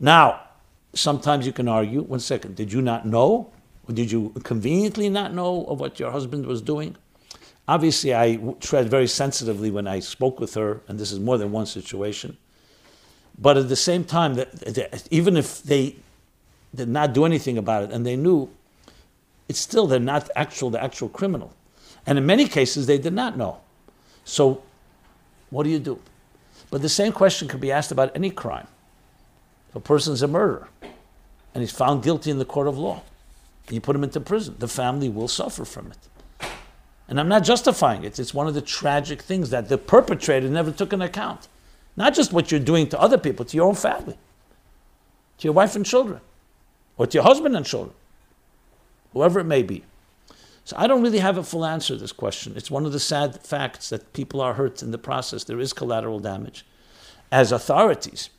[0.00, 0.40] Now,
[0.94, 3.52] sometimes you can argue, one second, did you not know?
[3.92, 6.96] Did you conveniently not know of what your husband was doing?
[7.68, 11.52] Obviously, I tread very sensitively when I spoke with her, and this is more than
[11.52, 12.36] one situation.
[13.38, 15.96] But at the same time, that, even if they
[16.74, 18.50] did not do anything about it and they knew,
[19.48, 21.52] it's still they're not actual the actual criminal,
[22.06, 23.58] and in many cases they did not know.
[24.24, 24.62] So,
[25.50, 26.00] what do you do?
[26.70, 28.66] But the same question could be asked about any crime.
[29.68, 30.68] If a person's a murderer
[31.54, 33.02] and he's found guilty in the court of law,
[33.70, 34.56] you put him into prison.
[34.58, 36.48] The family will suffer from it.
[37.08, 38.18] And I'm not justifying it.
[38.18, 41.48] It's one of the tragic things that the perpetrator never took into account.
[41.96, 44.18] Not just what you're doing to other people, to your own family,
[45.38, 46.20] to your wife and children,
[46.96, 47.94] or to your husband and children,
[49.12, 49.84] whoever it may be.
[50.64, 52.54] So I don't really have a full answer to this question.
[52.56, 55.44] It's one of the sad facts that people are hurt in the process.
[55.44, 56.66] There is collateral damage.
[57.30, 58.30] As authorities,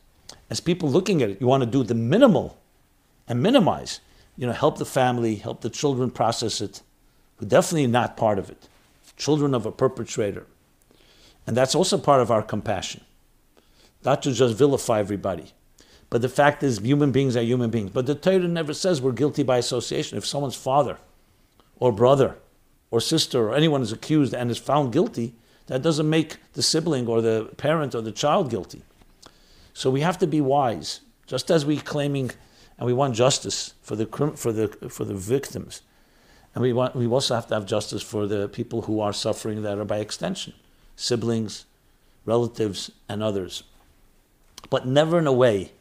[0.50, 2.58] as people looking at it, you want to do the minimal
[3.30, 4.02] and minimize
[4.38, 6.82] you know, help the family, help the children process it.
[7.40, 8.70] We're definitely not part of it.
[9.18, 10.46] Children of a perpetrator.
[11.48, 13.02] And that's also part of our compassion.
[14.06, 15.54] Not to just vilify everybody.
[16.10, 17.90] But the fact is, human beings are human beings.
[17.90, 20.18] But the Torah never says we're guilty by association.
[20.18, 20.98] If someone's father
[21.78, 22.38] or brother
[22.92, 25.34] or sister or anyone is accused and is found guilty,
[25.66, 28.84] that doesn't make the sibling or the parent or the child guilty.
[29.74, 31.02] So we have to be wise.
[31.26, 32.32] Just as we're claiming
[32.78, 34.06] and we want justice for the
[34.36, 35.82] for the for the victims,
[36.54, 39.64] and we want we also have to have justice for the people who are suffering
[39.64, 40.54] that are by extension,
[40.96, 41.66] siblings,
[42.26, 43.64] relatives, and others,
[44.70, 45.72] but never in a way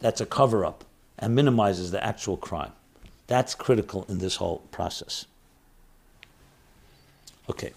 [0.00, 0.84] that's a cover up
[1.18, 2.72] and minimizes the actual crime.
[3.28, 5.26] That's critical in this whole process.
[7.48, 7.72] Okay.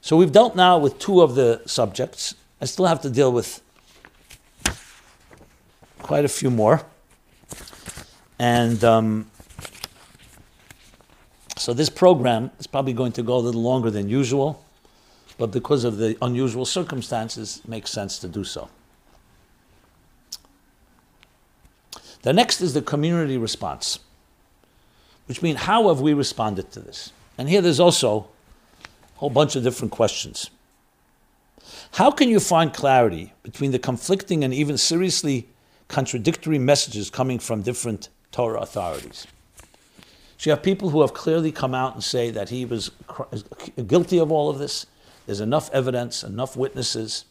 [0.00, 2.34] So we've dealt now with two of the subjects.
[2.60, 3.60] I still have to deal with
[6.00, 6.82] quite a few more.
[8.38, 9.26] And um,
[11.64, 14.62] So this program is probably going to go a little longer than usual,
[15.38, 18.68] but because of the unusual circumstances, it makes sense to do so.
[22.20, 23.98] The next is the community response,
[25.26, 27.12] which means how have we responded to this?
[27.38, 28.26] And here there's also
[29.14, 30.50] a whole bunch of different questions.
[31.92, 35.48] How can you find clarity between the conflicting and even seriously
[35.88, 39.28] contradictory messages coming from different Torah authorities?
[40.38, 42.90] So you have people who have clearly come out and say that he was
[43.86, 44.86] guilty of all of this.
[45.24, 47.26] There's enough evidence, enough witnesses,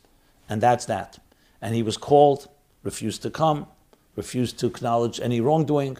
[0.48, 1.20] and that's that.
[1.62, 2.48] And he was called,
[2.84, 3.68] refused to come,
[4.16, 5.98] refused to acknowledge any wrongdoing.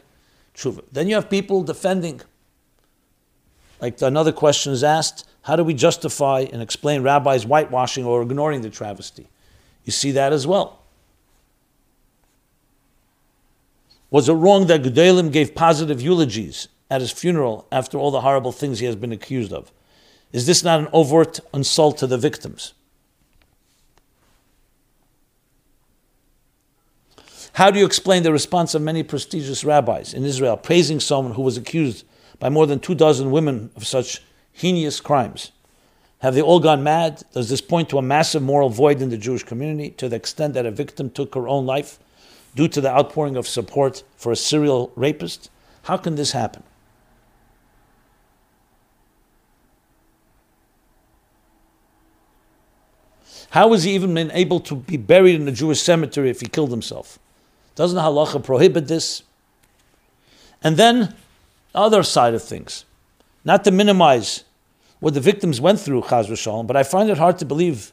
[0.94, 2.22] Then you have people defending.
[3.82, 8.62] Like another question is asked how do we justify and explain rabbis whitewashing or ignoring
[8.62, 9.28] the travesty?
[9.84, 10.83] You see that as well.
[14.14, 18.52] Was it wrong that Gedolim gave positive eulogies at his funeral after all the horrible
[18.52, 19.72] things he has been accused of?
[20.32, 22.76] Is this not an overt insult to the victims?
[27.54, 31.42] How do you explain the response of many prestigious rabbis in Israel praising someone who
[31.42, 32.06] was accused
[32.38, 35.54] by more than two dozen women of such heinous crimes.
[36.20, 37.24] Have they all gone mad?
[37.34, 40.54] Does this point to a massive moral void in the Jewish community to the extent
[40.54, 41.98] that a victim took her own life
[42.56, 45.50] due to the outpouring of support for a serial rapist?
[45.84, 46.64] How can this happen?
[53.50, 56.48] How was he even been able to be buried in a Jewish cemetery if he
[56.48, 57.20] killed himself?
[57.76, 59.22] Doesn't halacha prohibit this?
[60.64, 61.14] And then,
[61.76, 62.86] other side of things.
[63.46, 64.44] Not to minimize
[65.00, 67.92] what the victims went through, Chaz but I find it hard to believe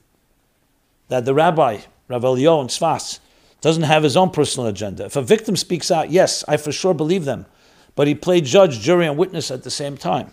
[1.09, 3.19] that the rabbi, Rav Elio and Tzfas,
[3.61, 5.05] doesn't have his own personal agenda.
[5.05, 7.47] If a victim speaks out, yes, I for sure believe them,
[7.95, 10.33] but he played judge, jury, and witness at the same time,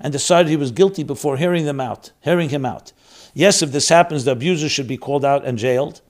[0.00, 2.92] and decided he was guilty before hearing them out, hearing him out.
[3.34, 6.00] Yes, if this happens, the abuser should be called out and jailed,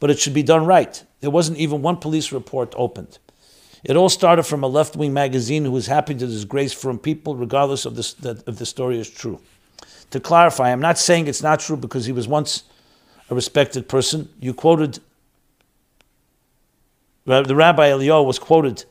[0.00, 1.02] but it should be done right.
[1.20, 3.18] There wasn't even one police report opened.
[3.84, 7.36] It all started from a left wing magazine who was happy to disgrace from people,
[7.36, 9.40] regardless of this, that, if the story is true.
[10.10, 12.64] To clarify, I'm not saying it's not true because he was once
[13.30, 14.28] a respected person.
[14.40, 15.00] You quoted,
[17.26, 18.84] the Rabbi Elio was quoted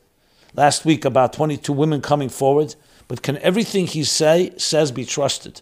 [0.53, 2.75] last week about 22 women coming forward,
[3.07, 5.61] but can everything he say says be trusted?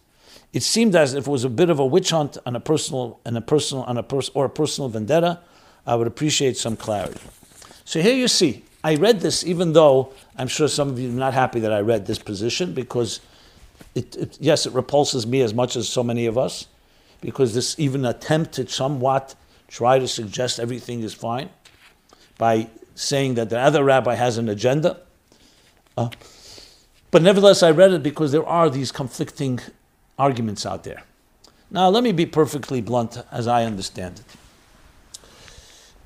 [0.53, 3.19] It seemed as if it was a bit of a witch hunt on a personal,
[3.25, 5.39] and a personal, on a pers- or a personal vendetta.
[5.85, 7.19] I would appreciate some clarity.
[7.85, 11.11] So here you see, I read this even though I'm sure some of you are
[11.11, 13.19] not happy that I read this position because
[13.93, 16.67] it, it, yes, it repulses me as much as so many of us
[17.21, 19.35] because this even attempt to somewhat
[19.67, 21.49] try to suggest everything is fine
[22.37, 24.99] by saying that the other rabbi has an agenda.
[25.97, 26.09] Uh,
[27.11, 29.59] but nevertheless, I read it because there are these conflicting
[30.17, 31.03] arguments out there.
[31.69, 34.25] Now, let me be perfectly blunt as I understand it.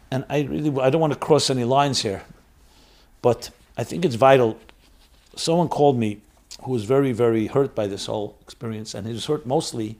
[0.09, 2.23] And I really I don't want to cross any lines here.
[3.21, 4.57] But I think it's vital.
[5.35, 6.21] Someone called me
[6.63, 9.97] who was very, very hurt by this whole experience, and he was hurt mostly,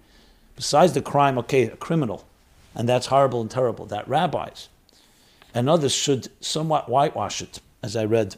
[0.55, 2.25] besides the crime, okay, a criminal,
[2.73, 4.69] and that's horrible and terrible, that rabbis
[5.57, 8.35] and others should somewhat whitewash it, as I read,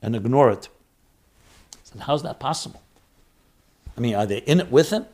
[0.00, 0.70] and ignore it.
[1.92, 2.80] And how's that possible?
[3.94, 5.04] I mean, are they in it with him?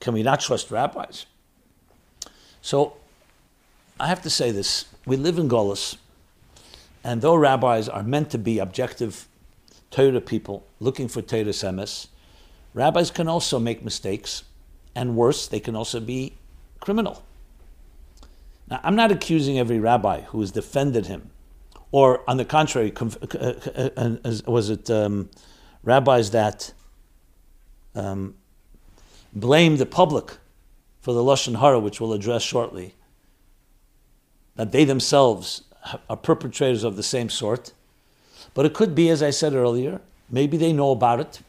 [0.00, 1.26] Can we not trust rabbis?
[2.62, 2.96] So
[4.00, 4.86] I have to say this.
[5.06, 5.98] We live in Golis,
[7.04, 9.28] and though rabbis are meant to be objective
[9.92, 12.08] Torah people looking for Torah's emes,
[12.74, 14.42] rabbis can also make mistakes,
[14.96, 16.34] and worse, they can also be
[16.80, 17.22] criminal.
[18.68, 21.30] Now, I'm not accusing every rabbi who has defended him,
[21.92, 25.30] or on the contrary, uh, uh, uh, was it um,
[25.84, 26.72] rabbis that
[27.94, 28.34] um,
[29.32, 30.38] blame the public
[31.00, 32.94] for the lashon hara, which we'll address shortly,
[34.56, 35.62] that they themselves
[36.10, 37.72] are perpetrators of the same sort.
[38.54, 41.40] But it could be, as I said earlier, maybe they know about it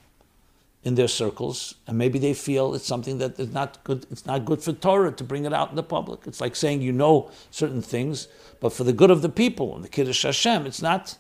[0.88, 4.06] in their circles, and maybe they feel it's something that is not good.
[4.10, 6.22] It's not good for Torah to bring it out in the public.
[6.26, 8.30] It's like saying you know certain things,
[8.62, 11.18] but for the good of the people and the kiddush Hashem, it's not.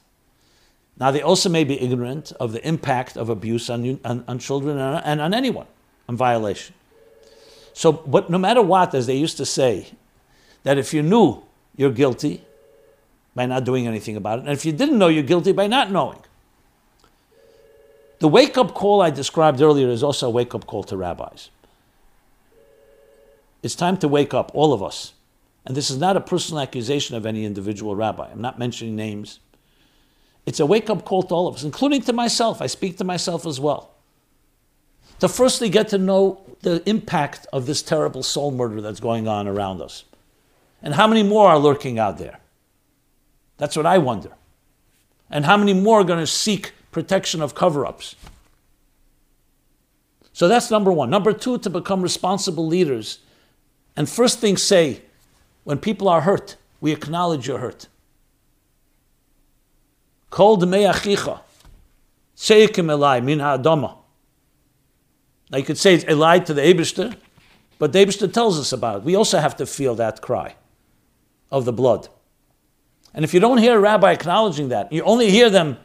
[0.97, 4.77] Now they also may be ignorant of the impact of abuse on, on, on children
[4.77, 5.67] and, and on anyone,
[6.07, 6.73] on violation.
[7.73, 9.87] So, but no matter what, as they used to say,
[10.63, 11.43] that if you knew
[11.75, 12.41] you're guilty
[13.35, 14.45] by not doing anything about it.
[14.45, 16.19] And if you didn't know, you're guilty by not knowing.
[18.19, 21.49] The wake up call I described earlier is also a wake up call to rabbis.
[23.61, 25.13] It's time to wake up, all of us.
[25.65, 28.29] And this is not a personal accusation of any individual rabbi.
[28.31, 29.39] I'm not mentioning names.
[30.45, 32.61] It's a wake up call to all of us, including to myself.
[32.61, 33.91] I speak to myself as well.
[35.19, 39.47] to firstly get to know the impact of this terrible soul murder that's going on
[39.47, 40.03] around us.
[40.81, 42.39] And how many more are lurking out there?
[43.57, 44.31] That's what I wonder.
[45.29, 48.15] And how many more are going to seek protection of cover ups?
[50.33, 51.11] So that's number one.
[51.11, 53.19] Number two, to become responsible leaders.
[53.95, 55.03] And first thing say,
[55.63, 57.87] when people are hurt, we acknowledge your hurt.
[60.31, 61.41] Kol dmei achicha,
[62.35, 63.97] seikim elai min ha'adama.
[65.51, 67.15] Now you could say it's lie to the Eibershter,
[67.77, 69.03] but the Eibershter tells us about it.
[69.03, 70.55] We also have to feel that cry
[71.51, 72.09] of the blood.
[73.13, 75.77] And if you don't hear a rabbi acknowledging that, you only hear them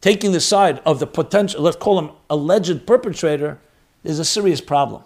[0.00, 3.58] taking the side of the potential, let's call him alleged perpetrator,
[4.04, 5.02] is a serious problem.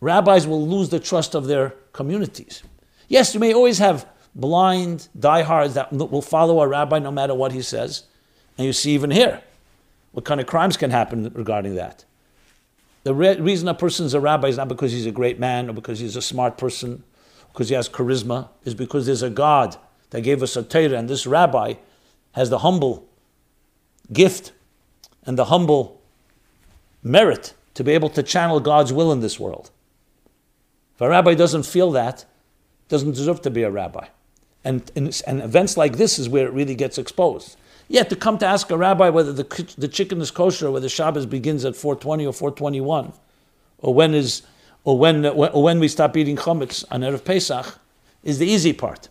[0.00, 2.62] Rabbis will lose the trust of their communities.
[3.08, 7.52] Yes, you may always have blind diehards that will follow a rabbi no matter what
[7.52, 8.04] he says.
[8.56, 9.42] And you see even here
[10.12, 12.04] what kind of crimes can happen regarding that.
[13.04, 15.70] The re- reason a person is a rabbi is not because he's a great man
[15.70, 17.02] or because he's a smart person,
[17.52, 19.76] because he has charisma, is because there's a God
[20.10, 21.74] that gave us a Torah, and this rabbi
[22.32, 23.07] has the humble
[24.12, 24.52] gift
[25.24, 26.00] and the humble
[27.02, 29.70] merit to be able to channel God's will in this world.
[30.94, 32.24] If a rabbi doesn't feel that,
[32.88, 34.06] doesn't deserve to be a rabbi.
[34.64, 37.56] And, and, and events like this is where it really gets exposed.
[37.86, 40.88] Yet to come to ask a rabbi whether the, the chicken is kosher or whether
[40.88, 43.12] Shabbos begins at 420 or 421,
[43.78, 44.42] or when is
[44.84, 47.78] or when, or when we stop eating chametz on Erev Pesach,
[48.22, 49.08] is the easy part.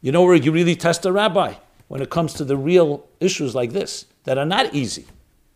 [0.00, 1.54] You know where you really test a rabbi?
[1.88, 5.06] When it comes to the real issues like this, that are not easy,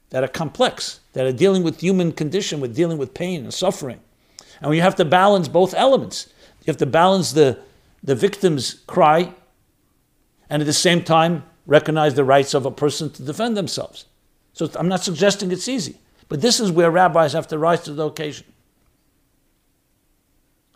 [0.09, 4.01] that are complex, that are dealing with human condition, with dealing with pain and suffering.
[4.63, 6.33] And you have to balance both elements.
[6.61, 7.59] You have to balance the,
[8.03, 9.35] the victim's cry
[10.49, 14.07] and at the same time recognize the rights of a person to defend themselves.
[14.55, 15.99] So I'm not suggesting it's easy,
[16.31, 18.47] but this is where rabbis have to rise to the occasion.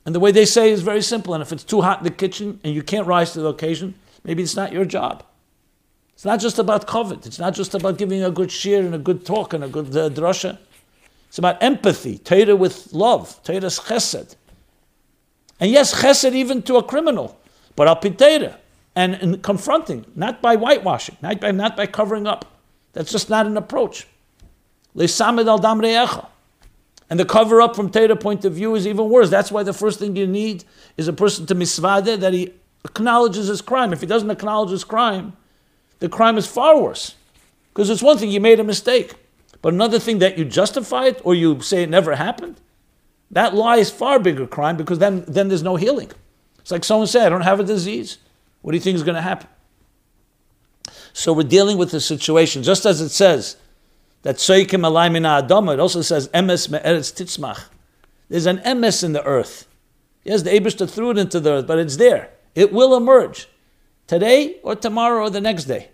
[0.04, 1.32] And the way they say is very simple.
[1.32, 3.94] And if it's too hot in the kitchen and you can't rise to the occasion,
[4.22, 5.24] maybe it's not your job.
[6.16, 7.26] It's not just about covet.
[7.26, 9.94] It's not just about giving a good shiur and a good talk and a good
[9.94, 10.56] uh, drasha.
[11.28, 14.34] It's about empathy, Torah with love, Torah's chesed.
[15.60, 17.38] And yes, chesed even to a criminal,
[17.76, 18.56] but al pitera
[18.94, 22.46] and, confronting, not by whitewashing, not by, not by covering up.
[22.94, 24.06] That's just not an approach.
[24.96, 25.84] Lesamed al dam
[27.10, 29.28] and the cover up from Torah point of view is even worse.
[29.28, 30.64] That's why the first thing you need
[30.96, 33.92] is a person to misvade that he acknowledges his crime.
[33.92, 35.36] If he doesn't acknowledge his crime,
[35.98, 37.14] the crime is far worse.
[37.72, 39.14] Because it's one thing you made a mistake,
[39.62, 42.60] but another thing that you justify it or you say it never happened.
[43.30, 46.10] That lie is far bigger crime because then, then there's no healing.
[46.58, 48.18] It's like someone said, I don't have a disease.
[48.62, 49.48] What do you think is going to happen?
[51.12, 53.56] So we're dealing with the situation, just as it says,
[54.22, 57.64] that Soikim Alaimina Adama, it also says Emes Titzmach.
[58.28, 59.66] There's an Emes in the earth.
[60.24, 62.30] Yes, the Eibershter threw it into the earth, but it's there.
[62.54, 63.48] It will emerge
[64.06, 65.88] today or tomorrow or the next day.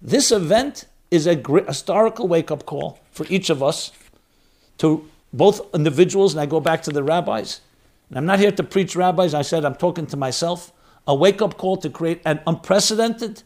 [0.00, 1.34] This event is a
[1.66, 3.92] historical wake up call for each of us
[4.78, 7.60] to both individuals, and I go back to the rabbis.
[8.08, 10.72] And I'm not here to preach rabbis, I said I'm talking to myself.
[11.06, 13.42] A wake up call to create an unprecedented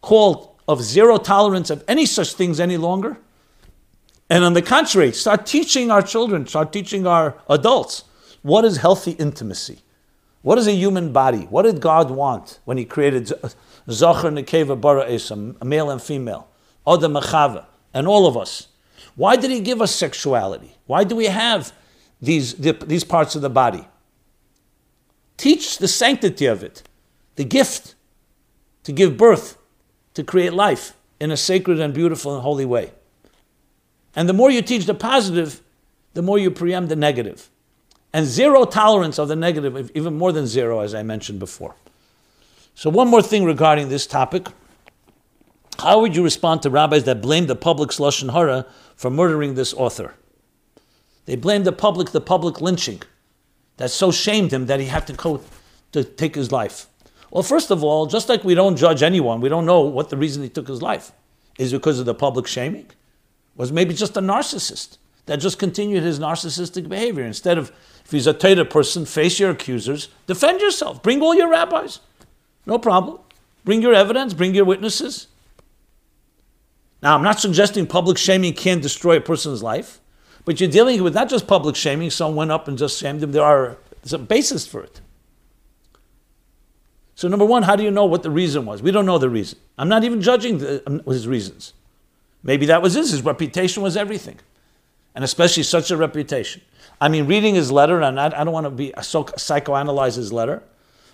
[0.00, 3.18] call of zero tolerance of any such things any longer.
[4.30, 8.04] And on the contrary, start teaching our children, start teaching our adults
[8.42, 9.80] what is healthy intimacy.
[10.48, 11.40] What is a human body?
[11.40, 13.26] What did God want when He created
[13.90, 16.48] Zachar, Nekeva, Bara, Esam, male and female,
[16.86, 18.68] Adam, Achava, and all of us?
[19.14, 20.74] Why did He give us sexuality?
[20.86, 21.74] Why do we have
[22.22, 23.86] these, these parts of the body?
[25.36, 26.82] Teach the sanctity of it,
[27.36, 27.94] the gift
[28.84, 29.58] to give birth
[30.14, 32.92] to create life in a sacred and beautiful and holy way.
[34.16, 35.60] And the more you teach the positive,
[36.14, 37.50] the more you preempt the negative.
[38.12, 41.74] And zero tolerance of the negative, even more than zero, as I mentioned before.
[42.74, 44.48] So, one more thing regarding this topic.
[45.78, 48.66] How would you respond to rabbis that blame the public Lashon Hara
[48.96, 50.14] for murdering this author?
[51.26, 53.02] They blame the public, the public lynching
[53.76, 55.42] that so shamed him that he had to go
[55.92, 56.86] to take his life.
[57.30, 60.16] Well, first of all, just like we don't judge anyone, we don't know what the
[60.16, 61.12] reason he took his life.
[61.58, 62.86] Is because of the public shaming?
[63.56, 67.24] Was maybe just a narcissist that just continued his narcissistic behavior.
[67.24, 67.72] Instead of,
[68.08, 72.00] if he's a Torah person, face your accusers, defend yourself, bring all your rabbis.
[72.64, 73.18] No problem.
[73.66, 75.26] Bring your evidence, bring your witnesses.
[77.02, 80.00] Now, I'm not suggesting public shaming can't destroy a person's life,
[80.46, 83.32] but you're dealing with not just public shaming, someone went up and just shamed him.
[83.32, 83.76] There are,
[84.10, 85.02] a basis for it.
[87.14, 88.80] So, number one, how do you know what the reason was?
[88.80, 89.58] We don't know the reason.
[89.76, 91.74] I'm not even judging the, um, his reasons.
[92.42, 93.10] Maybe that was his.
[93.10, 94.38] His reputation was everything.
[95.14, 96.62] and especially such a reputation.
[97.00, 100.62] I mean, reading his letter, and I, don't want to be so psychoanalyze his letter,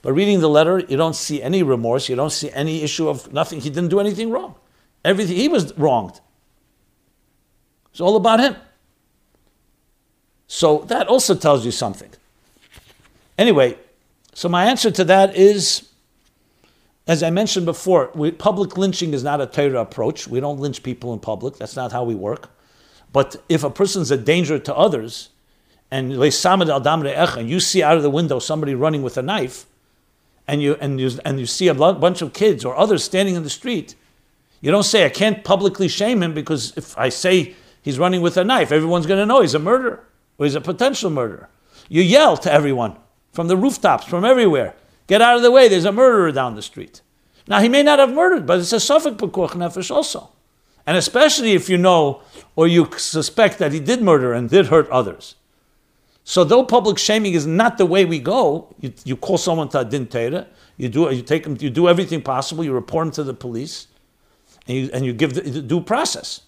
[0.02, 3.32] but reading the letter, you don't see any remorse, you don't see any issue of
[3.32, 3.60] nothing.
[3.60, 4.54] He didn't do anything wrong.
[5.04, 6.20] Everything he was wronged.
[7.90, 8.56] It's all about him.
[10.46, 12.10] So that also tells you something.
[13.36, 13.78] Anyway,
[14.34, 15.90] so my answer to that is,
[17.06, 20.26] as I mentioned before, we, public lynching is not a Torah approach.
[20.26, 21.56] We don't lynch people in public.
[21.56, 22.50] That's not how we work.
[23.12, 25.30] But if a person's a danger to others,
[25.94, 29.66] and you see out of the window somebody running with a knife,
[30.48, 33.42] and you and you and you see a bunch of kids or others standing in
[33.42, 33.94] the street,
[34.60, 38.36] you don't say I can't publicly shame him because if I say he's running with
[38.36, 40.04] a knife, everyone's going to know he's a murderer
[40.38, 41.48] or he's a potential murderer.
[41.88, 42.96] You yell to everyone
[43.32, 44.74] from the rooftops, from everywhere,
[45.06, 47.02] get out of the way, there's a murderer down the street.
[47.46, 50.30] Now, he may not have murdered, but it's a safek pekuach nefesh also.
[50.86, 52.22] And especially if you know
[52.56, 55.34] or you suspect that he did murder and did hurt others.
[56.24, 59.80] So though public shaming is not the way we go, you, you call someone to
[59.80, 60.46] a din Torah,
[60.78, 63.88] you do you take them, you do everything possible, you report them to the police,
[64.66, 66.40] and you, and you give the, the due process.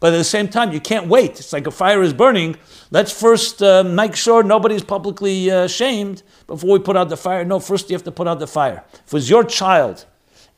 [0.00, 1.38] But at the same time, you can't wait.
[1.38, 2.56] It's like a fire is burning.
[2.90, 7.44] Let's first uh, make sure nobody's publicly uh, shamed before we put out the fire.
[7.44, 8.84] No, first you have to put out the fire.
[9.06, 10.04] If it's your child,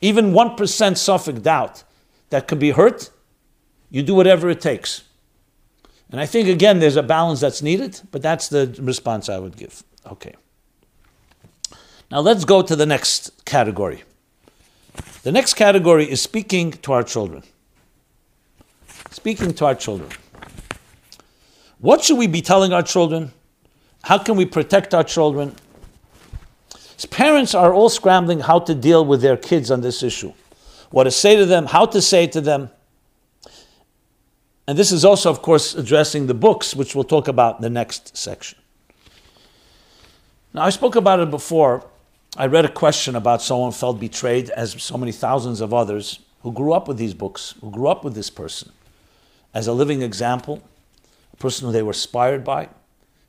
[0.01, 1.85] even 1% safek doubt
[2.31, 3.11] that could be hurt,
[3.91, 5.05] you do whatever it takes.
[6.11, 9.57] And I think, again, there's a balance that's needed, but that's the response I would
[9.57, 9.83] give.
[10.07, 10.35] Okay.
[12.11, 14.05] Now let's go to the next category.
[15.23, 17.43] The next category is speaking to our children
[19.11, 20.11] speaking to our children.
[21.79, 23.33] What should we be telling our children?
[24.03, 25.55] How can we protect our children?
[27.11, 30.33] Parents are all scrambling how to deal with their kids on this issue.
[30.91, 32.71] What to say to them, how to say to them.
[34.69, 37.71] And this is also, of course, addressing the books, which we'll talk about in the
[37.71, 38.59] next section.
[40.53, 41.87] Now, I spoke about it before.
[42.37, 46.53] I read a question about someone felt betrayed, as so many thousands of others who
[46.53, 48.71] grew up with these books, who grew up with this person
[49.55, 50.63] as a living example,
[51.33, 52.69] a person who they were inspired by,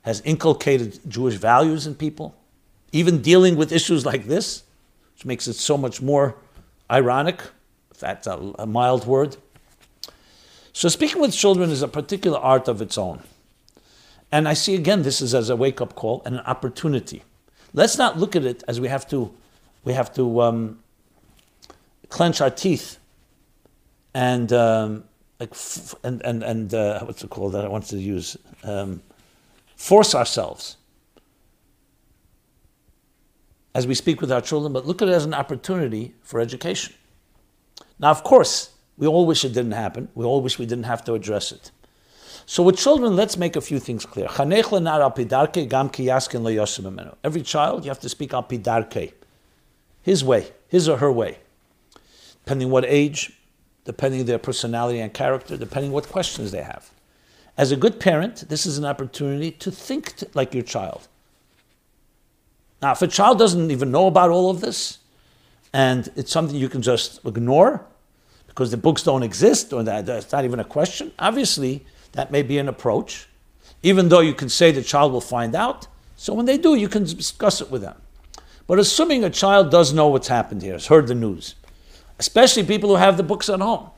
[0.02, 2.34] has inculcated Jewish values in people,
[2.92, 4.64] even dealing with issues like this,
[5.14, 6.36] which makes it so much more
[6.90, 7.40] ironic,
[7.90, 9.38] if that's a, a mild word.
[10.72, 13.22] So, speaking with children is a particular art of its own.
[14.32, 17.22] And I see again this is as a wake up call and an opportunity.
[17.74, 19.32] Let's not look at it as we have to,
[19.84, 20.78] we have to um,
[22.08, 22.98] clench our teeth
[24.14, 25.04] and um,
[25.38, 29.02] like f- and and and uh, what's it called that I want to use um,
[29.76, 30.76] force ourselves
[33.74, 36.92] as we speak with our children, but look at it as an opportunity for education.
[38.00, 40.08] Now, of course, we all wish it didn't happen.
[40.14, 41.70] We all wish we didn't have to address it.
[42.44, 44.28] So with children, let's make a few things clear.
[44.28, 44.62] Every
[47.42, 48.46] child, you have to speak al
[50.02, 51.38] his way, his or her way,
[52.44, 53.32] depending what age,
[53.84, 56.90] depending their personality and character, depending what questions they have.
[57.56, 61.08] As a good parent, this is an opportunity to think like your child.
[62.82, 64.98] Now, if a child doesn't even know about all of this,
[65.72, 67.86] and it's something you can just ignore
[68.60, 71.82] because the books don't exist or that, that's not even a question, obviously
[72.12, 73.26] that may be an approach,
[73.82, 75.86] even though you can say the child will find out.
[76.16, 77.96] So when they do, you can discuss it with them.
[78.66, 81.54] But assuming a child does know what's happened here, has heard the news,
[82.18, 83.88] especially people who have the books at home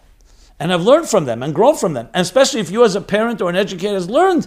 [0.60, 2.08] and have learned from them and grown from them.
[2.14, 4.46] And especially if you, as a parent or an educator, has learned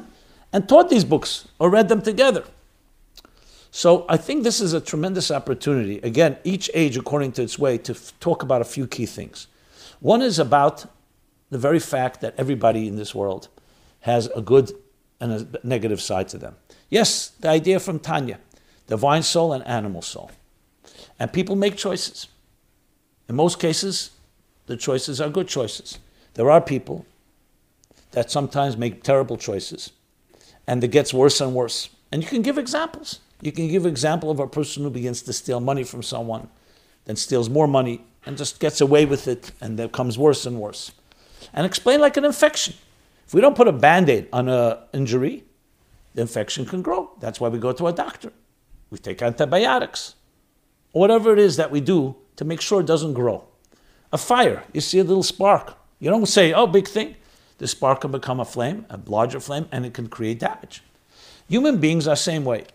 [0.53, 2.45] and taught these books or read them together.
[3.69, 5.97] So I think this is a tremendous opportunity.
[5.97, 9.47] Again, each age according to its way to f- talk about a few key things.
[9.99, 10.85] One is about
[11.49, 13.47] the very fact that everybody in this world
[14.01, 14.71] has a good
[15.19, 16.55] and a negative side to them.
[16.89, 18.39] Yes, the idea from Tanya,
[18.87, 20.31] divine soul and animal soul.
[21.19, 22.27] And people make choices.
[23.27, 24.11] In most cases,
[24.67, 25.99] the choices are good choices.
[26.33, 27.05] There are people
[28.11, 29.91] that sometimes make terrible choices,
[30.67, 31.89] and it gets worse and worse.
[32.11, 33.19] And you can give examples.
[33.41, 36.49] You can give example of a person who begins to steal money from someone,
[37.05, 40.59] then steals more money and just gets away with it, and it becomes worse and
[40.59, 40.91] worse.
[41.53, 42.73] And explain like an infection.
[43.27, 45.43] If we don't put a band-aid on an injury,
[46.13, 47.11] the infection can grow.
[47.19, 48.31] That's why we go to a doctor.
[48.89, 50.15] We take antibiotics.
[50.91, 53.43] Whatever it is that we do to make sure it doesn't grow.
[54.13, 55.77] A fire, you see a little spark.
[55.99, 57.15] You don't say, oh, big thing.
[57.57, 60.83] The spark can become a flame, a larger flame, and it can create damage.
[61.49, 62.65] Human beings are same way.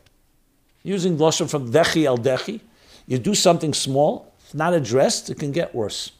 [0.82, 2.60] Using Lashon from Dechi el Dechi,
[3.06, 6.12] you do something small, not addressed, it can get worse.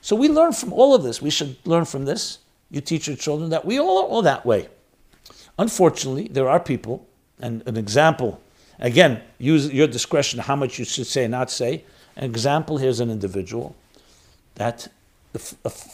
[0.00, 1.22] So we learn from all of this.
[1.22, 2.38] We should learn from this.
[2.70, 4.68] You teach your children that we all are all that way.
[5.58, 7.06] Unfortunately, there are people,
[7.40, 8.40] and an example,
[8.78, 11.84] again, use your discretion how much you should say and not say.
[12.16, 13.74] An example here's an individual
[14.56, 14.88] that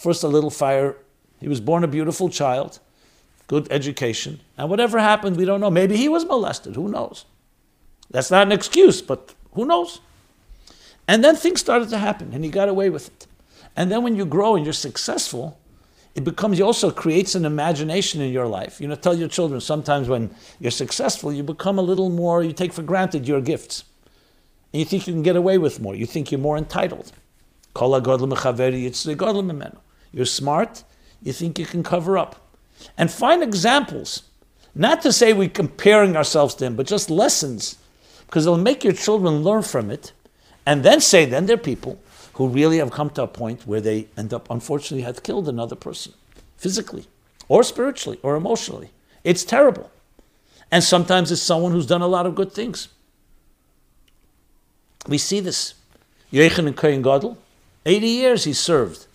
[0.02, 0.96] first a little fire,
[1.40, 2.78] he was born a beautiful child,
[3.46, 5.70] good education, and whatever happened, we don't know.
[5.70, 7.24] Maybe he was molested, who knows?
[8.10, 10.00] That's not an excuse, but who knows?
[11.10, 13.26] And then things started to happen, and he got away with it.
[13.74, 15.58] And then when you grow and you're successful,
[16.14, 18.80] it becomes, you also creates an imagination in your life.
[18.80, 22.52] You know, tell your children sometimes when you're successful, you become a little more, you
[22.52, 23.82] take for granted your gifts.
[24.72, 25.96] And you think you can get away with more.
[25.96, 27.10] You think you're more entitled.
[30.12, 30.84] You're smart,
[31.22, 32.54] you think you can cover up.
[32.96, 34.22] And find examples.
[34.76, 37.78] Not to say we're comparing ourselves to him, but just lessons.
[38.26, 40.12] Because it'll make your children learn from it.
[40.66, 42.00] And then say, then they're people
[42.34, 45.76] who really have come to a point where they end up, unfortunately, have killed another
[45.76, 46.12] person,
[46.56, 47.06] physically,
[47.48, 48.90] or spiritually, or emotionally.
[49.24, 49.90] It's terrible.
[50.70, 52.88] And sometimes it's someone who's done a lot of good things.
[55.06, 55.74] We see this.
[56.32, 57.36] Yochanan Kohen Gadol,
[57.84, 59.06] 80 years he served.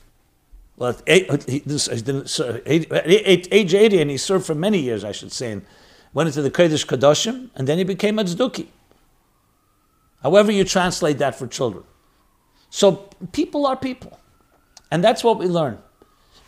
[0.78, 5.54] Well, at uh, uh, age 80, and he served for many years, I should say,
[5.54, 5.66] and
[6.14, 8.68] went into the Kodesh Kadoshim, and then he became a Tzduki.
[10.26, 11.84] However, you translate that for children.
[12.72, 14.20] So people are people.
[14.90, 15.78] And that's what we learn.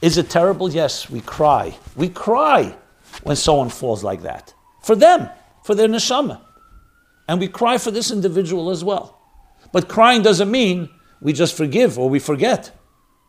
[0.02, 0.68] Is it terrible?
[0.68, 1.78] Yes, we cry.
[1.96, 2.76] We cry
[3.22, 4.52] when someone falls like that.
[4.82, 5.30] For them,
[5.64, 6.42] for their neshama.
[7.28, 9.20] And we cry for this individual as well.
[9.72, 10.90] But crying doesn't mean
[11.22, 12.72] we just forgive or we forget.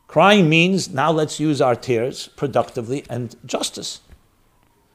[0.07, 4.01] Crying means now let's use our tears productively and justice.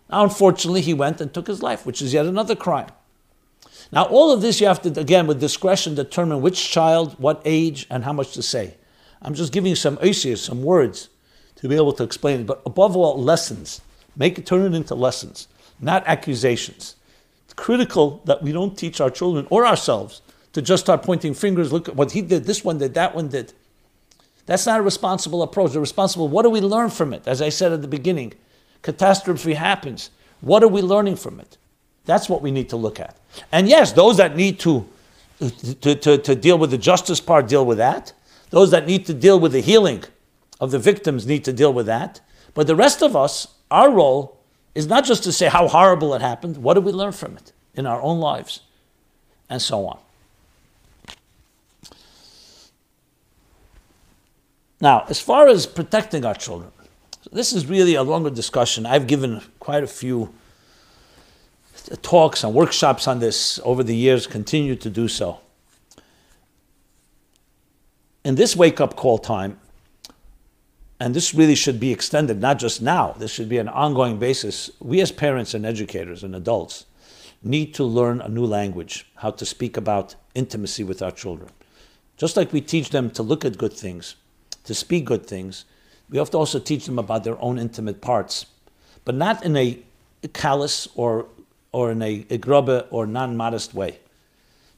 [0.09, 2.87] Now, unfortunately, he went and took his life, which is yet another crime.
[3.93, 7.85] Now, all of this you have to, again, with discretion, determine which child, what age,
[7.91, 8.75] and how much to say.
[9.21, 11.09] I'm just giving you some oisias, some words
[11.57, 12.47] to be able to explain it.
[12.47, 13.81] But above all, lessons.
[14.15, 15.47] Make it turn it into lessons,
[15.79, 16.95] not accusations.
[17.45, 21.71] It's critical that we don't teach our children or ourselves to just start pointing fingers.
[21.71, 23.53] Look at what he did, this one did, that one did.
[24.47, 25.73] That's not a responsible approach.
[25.73, 27.27] The responsible, what do we learn from it?
[27.27, 28.33] As I said at the beginning,
[28.81, 30.09] catastrophe happens.
[30.41, 31.57] What are we learning from it?
[32.05, 33.17] That's what we need to look at.
[33.51, 34.87] And yes, those that need to,
[35.81, 38.13] to, to, to, deal with the justice part deal with that.
[38.49, 40.03] Those that need to deal with the healing
[40.59, 42.21] of the victims need to deal with that.
[42.53, 44.37] But the rest of us, our role
[44.75, 47.51] is not just to say how horrible it happened, what did we learn from it
[47.75, 48.61] in our own lives,
[49.49, 49.99] and so on.
[54.79, 56.71] Now, as far as protecting our children,
[57.31, 58.85] this is really a longer discussion.
[58.85, 60.33] I've given quite a few
[62.01, 65.39] talks and workshops on this over the years, continue to do so.
[68.23, 69.59] In this wake up call time,
[70.99, 74.71] and this really should be extended not just now, this should be an ongoing basis.
[74.79, 76.85] We, as parents and educators and adults,
[77.43, 81.49] need to learn a new language, how to speak about intimacy with our children.
[82.15, 84.15] Just like we teach them to look at good things,
[84.63, 85.65] to speak good things,
[86.09, 88.45] we have to also teach them about their own intimate parts,
[89.03, 89.79] but not in a
[90.31, 91.25] callous or
[91.73, 93.99] or in a, a grubbe or non-modest way.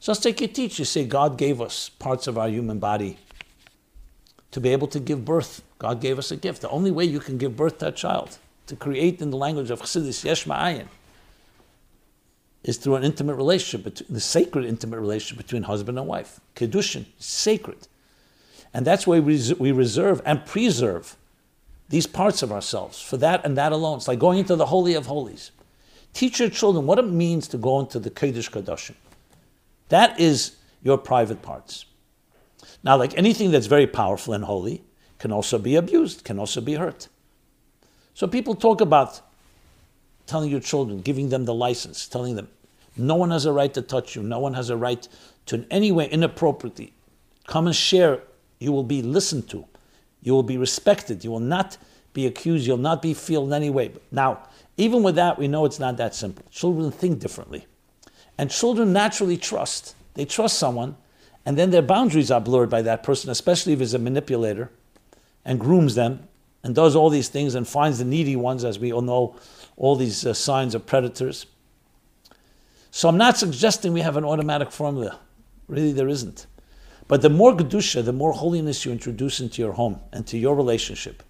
[0.00, 0.78] Just take your teach.
[0.78, 3.18] You say God gave us parts of our human body
[4.50, 5.62] to be able to give birth.
[5.78, 6.62] God gave us a gift.
[6.62, 9.70] The only way you can give birth to a child, to create in the language
[9.70, 10.88] of Chassidus Yesh Ma'ayin,
[12.64, 16.40] is through an intimate relationship, the sacred intimate relationship between husband and wife.
[16.56, 17.86] Kedushin, sacred.
[18.74, 21.16] And that's why we reserve and preserve
[21.88, 23.98] these parts of ourselves for that and that alone.
[23.98, 25.52] It's like going into the Holy of Holies.
[26.16, 28.94] Teach your children what it means to go into the Kodesh Kodashim.
[29.90, 31.84] That is your private parts.
[32.82, 34.82] Now, like anything that's very powerful and holy,
[35.18, 37.08] can also be abused, can also be hurt.
[38.14, 39.20] So people talk about
[40.26, 42.48] telling your children, giving them the license, telling them,
[42.96, 45.06] no one has a right to touch you, no one has a right
[45.44, 46.94] to in any way inappropriately
[47.46, 48.22] come and share.
[48.58, 49.66] You will be listened to,
[50.22, 51.76] you will be respected, you will not
[52.16, 53.92] be accused, you'll not be feel in any way.
[54.10, 56.44] Now, even with that, we know it's not that simple.
[56.50, 57.66] Children think differently.
[58.38, 59.94] And children naturally trust.
[60.14, 60.96] They trust someone,
[61.44, 64.70] and then their boundaries are blurred by that person, especially if he's a manipulator
[65.44, 66.26] and grooms them
[66.64, 69.36] and does all these things and finds the needy ones, as we all know,
[69.76, 71.46] all these uh, signs of predators.
[72.90, 75.18] So I'm not suggesting we have an automatic formula.
[75.68, 76.46] Really, there isn't.
[77.08, 80.56] But the more Kedusha, the more holiness you introduce into your home and to your
[80.56, 81.22] relationship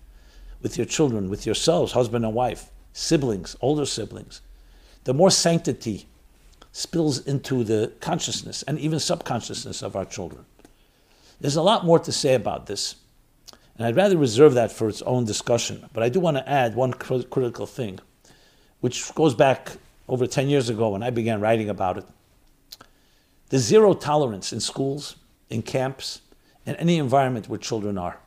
[0.62, 4.40] with your children, with yourselves, husband and wife, siblings, older siblings,
[5.04, 6.06] the more sanctity
[6.72, 10.44] spills into the consciousness and even subconsciousness of our children.
[11.40, 12.96] There's a lot more to say about this,
[13.76, 15.88] and I'd rather reserve that for its own discussion.
[15.92, 18.00] But I do want to add one cr- critical thing.
[18.80, 19.72] which goes back
[20.08, 22.04] over 10 years ago when I began writing about it.
[23.48, 25.16] The zero tolerance in schools,
[25.48, 26.20] in camps,
[26.64, 28.18] in any environment where children are.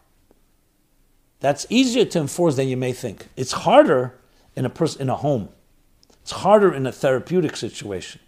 [1.39, 3.27] That's easier to enforce than you may think.
[3.35, 4.19] It's harder
[4.55, 5.49] in a person in a home.
[6.21, 8.21] It's harder in a therapeutic situation.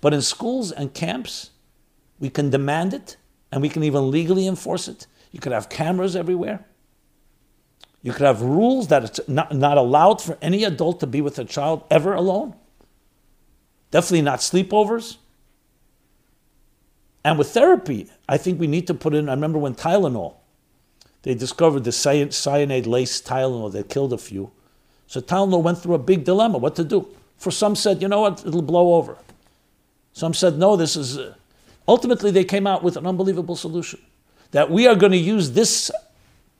[0.00, 1.50] But in schools and camps,
[2.18, 3.16] we can demand it
[3.50, 5.06] and we can even legally enforce it.
[5.30, 6.66] You could have cameras everywhere.
[8.02, 11.38] You could have rules that it's not, not allowed for any adult to be with
[11.38, 12.54] a child ever alone.
[13.90, 15.16] Definitely not sleepovers.
[17.24, 19.28] And with therapy, I think we need to put in.
[19.28, 20.34] I remember when Tylenol,
[21.22, 24.50] they discovered the cyanide laced Tylenol that killed a few.
[25.06, 27.06] So Tylenol went through a big dilemma what to do.
[27.38, 29.16] For some said, you know what, it'll blow over.
[30.12, 31.18] Some said, no, this is.
[31.18, 31.34] Uh,
[31.88, 34.00] ultimately, they came out with an unbelievable solution
[34.50, 35.90] that we are going to use this,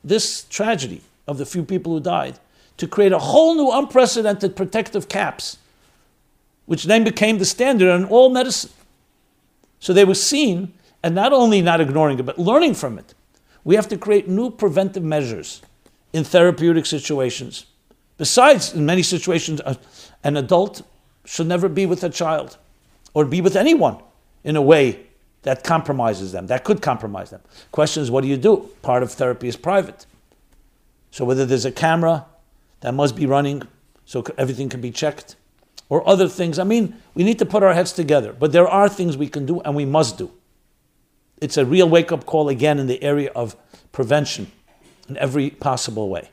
[0.03, 2.39] this tragedy of the few people who died
[2.79, 5.59] to create a whole new unprecedented protective caps,
[6.67, 8.71] which then became the standard in all medicine.
[9.79, 10.73] So they were seen,
[11.03, 13.15] and not only not ignoring it, but learning from it.
[13.65, 15.63] We have to create new preventive measures
[16.13, 17.67] in therapeutic situations.
[18.19, 19.61] Besides, in many situations,
[20.23, 20.83] an adult
[21.25, 22.59] should never be with a child
[23.15, 23.99] or be with anyone
[24.45, 25.07] in a way
[25.43, 27.41] that compromises them, that could compromise them.
[27.73, 28.69] Question is, what do you do?
[28.83, 30.07] Part of therapy is private.
[31.11, 32.27] So whether there's a camera
[32.81, 33.63] that must be running
[34.05, 35.37] so everything can be checked,
[35.89, 36.59] or other things.
[36.59, 39.45] I mean, we need to put our heads together, but there are things we can
[39.45, 40.31] do and we must do.
[41.43, 43.57] It's a real wake up call again in the area of
[43.91, 44.53] prevention
[45.09, 46.31] in every possible way.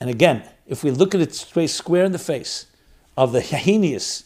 [0.00, 2.66] And again, if we look at it straight square in the face
[3.16, 4.24] of the heinous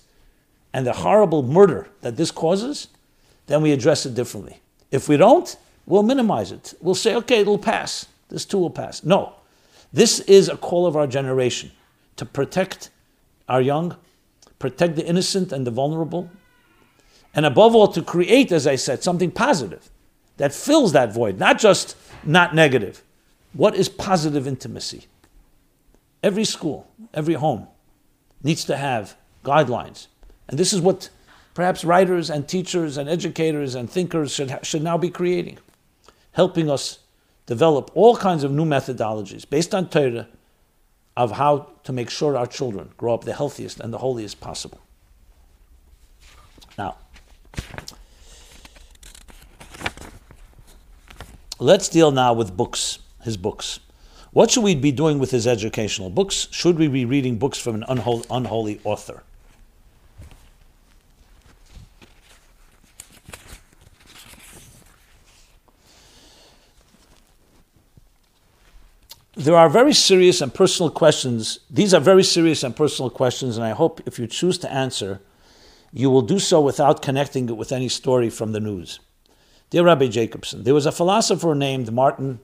[0.73, 2.89] and the horrible murder that this causes,
[3.47, 4.61] then we address it differently.
[4.91, 5.55] If we don't,
[5.85, 6.73] we'll minimize it.
[6.81, 8.07] We'll say, okay, it'll pass.
[8.31, 9.05] This too will pass.
[9.05, 9.35] No.
[9.93, 11.73] This is a call of our generation
[12.17, 12.89] to protect
[13.51, 13.97] our young,
[14.59, 16.31] protect the innocent and the vulnerable,
[17.37, 19.91] and above all, to create, as I said, something positive
[20.39, 21.95] that fills that void, not just
[22.25, 23.03] not negative.
[23.53, 25.07] What is positive intimacy?
[26.23, 27.69] Every school, every home
[28.43, 30.07] needs to have guidelines.
[30.49, 31.11] And this is what
[31.53, 35.59] perhaps writers and teachers and educators and thinkers should, should now be creating,
[36.33, 37.01] helping us
[37.45, 40.27] develop all kinds of new methodologies based on Torah
[41.17, 44.81] of how to make sure our children grow up the healthiest and the holiest possible.
[46.77, 46.97] Now,
[51.59, 53.81] let's deal now with books, his books.
[54.33, 56.49] What should we be doing with his educational books?
[56.51, 57.85] Should we be reading books from an
[58.31, 59.23] unholy, author?
[69.37, 71.61] there are very serious and personal questions.
[71.71, 75.21] These are very serious and personal questions, and I hope if you choose to answer,
[75.97, 79.01] you will do so without connecting it with any story from the news.
[79.71, 82.39] Dear Rabbi Jacobson, there was a philosopher named Martin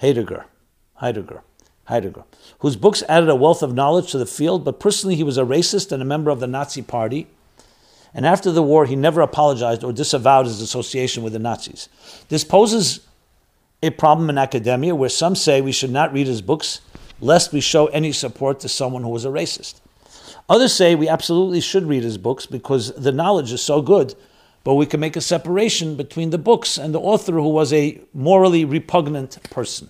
[0.00, 0.46] Heidegger,
[0.94, 1.42] Heidegger,
[1.84, 2.24] Heidegger,
[2.60, 5.44] whose books added a wealth of knowledge to the field, but personally he was a
[5.44, 7.26] racist and a member of the Nazi Party.
[8.14, 11.90] And after the war, he never apologized or disavowed his association with the Nazis.
[12.30, 13.06] This poses
[13.82, 16.80] a problem in academia where some say we should not read his books
[17.20, 19.80] lest we show any support to someone who was a racist.
[20.50, 24.16] Others say we absolutely should read his books because the knowledge is so good,
[24.64, 28.00] but we can make a separation between the books and the author who was a
[28.12, 29.88] morally repugnant person.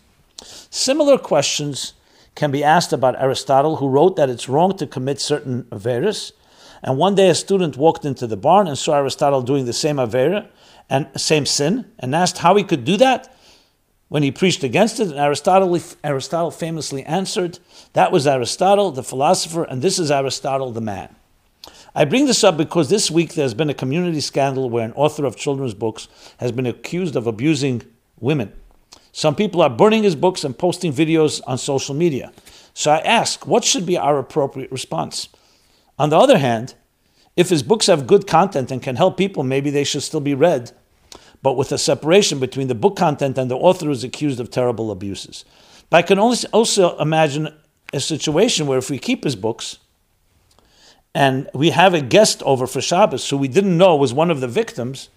[0.69, 1.95] Similar questions
[2.35, 6.33] can be asked about Aristotle, who wrote that it's wrong to commit certain averas.
[6.83, 9.97] And one day a student walked into the barn and saw Aristotle doing the same
[9.97, 10.47] avera
[10.91, 13.35] and same sin, and asked how he could do that
[14.11, 17.61] when he preached against it, and Aristotle, Aristotle famously answered,
[17.93, 21.15] That was Aristotle, the philosopher, and this is Aristotle, the man.
[21.95, 25.25] I bring this up because this week there's been a community scandal where an author
[25.25, 26.09] of children's books
[26.39, 27.83] has been accused of abusing
[28.19, 28.53] women.
[29.13, 32.33] Some people are burning his books and posting videos on social media.
[32.75, 35.29] So I ask, what should be our appropriate response?
[36.01, 36.75] On the other hand,
[37.37, 40.35] if his books have good content and can help people, maybe they should still be
[40.35, 40.73] read
[41.43, 44.51] but with a separation between the book content and the author who is accused of
[44.51, 45.45] terrible abuses.
[45.89, 47.55] But I can also imagine
[47.93, 49.79] a situation where if we keep his books
[51.15, 54.41] and we have a guest over for Shabbos who we didn't know was one of
[54.41, 55.09] the victims,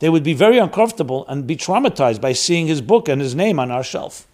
[0.00, 3.58] they would be very uncomfortable and be traumatized by seeing his book and his name
[3.58, 4.26] on our shelf.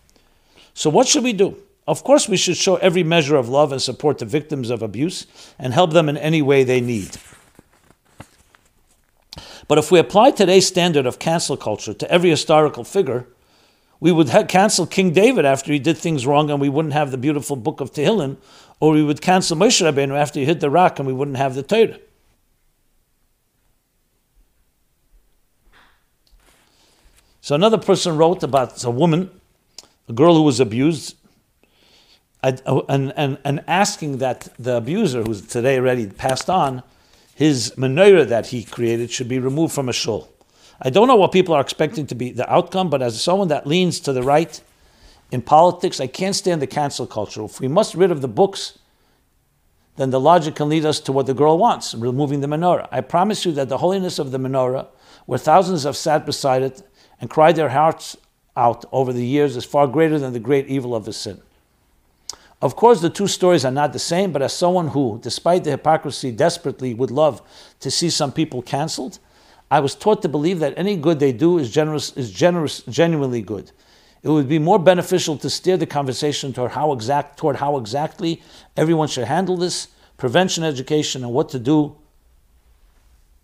[0.74, 1.56] So, what should we do?
[1.86, 5.26] Of course, we should show every measure of love and support to victims of abuse
[5.58, 7.16] and help them in any way they need.
[9.66, 13.27] But if we apply today's standard of cancel culture to every historical figure,
[14.01, 17.11] we would ha- cancel King David after he did things wrong, and we wouldn't have
[17.11, 18.36] the beautiful book of Tehillim
[18.81, 21.55] or we would cancel Moshe Rabbeinu after he hit the rock and we wouldn't have
[21.55, 21.99] the Torah.
[27.41, 29.31] So another person wrote about a woman,
[30.09, 31.16] a girl who was abused,
[32.43, 36.82] and, and, and asking that the abuser, who's today already passed on,
[37.35, 40.28] his menorah that he created should be removed from a shul.
[40.81, 43.66] I don't know what people are expecting to be the outcome, but as someone that
[43.66, 44.61] leans to the right
[45.31, 47.44] in politics, I can't stand the cancel culture.
[47.44, 48.78] If we must rid of the books,
[49.97, 52.89] then the logic can lead us to what the girl wants, removing the menorah.
[52.90, 54.89] I promise you that the holiness of the menorah,
[55.27, 56.82] where thousands have sat beside it
[57.20, 58.16] and cried their hearts
[58.56, 61.40] out over the years, is far greater than the great evil of the sin.
[62.65, 65.70] Of course, the two stories are not the same, but as someone who, despite the
[65.73, 67.43] hypocrisy, desperately would love
[67.81, 69.19] to see some people canceled,
[69.70, 73.43] I was taught to believe that any good they do is generous, is generous, genuinely
[73.43, 73.70] good.
[74.23, 78.41] It would be more beneficial to steer the conversation toward how exact, toward how exactly
[78.78, 81.95] everyone should handle this, prevention education, and what to do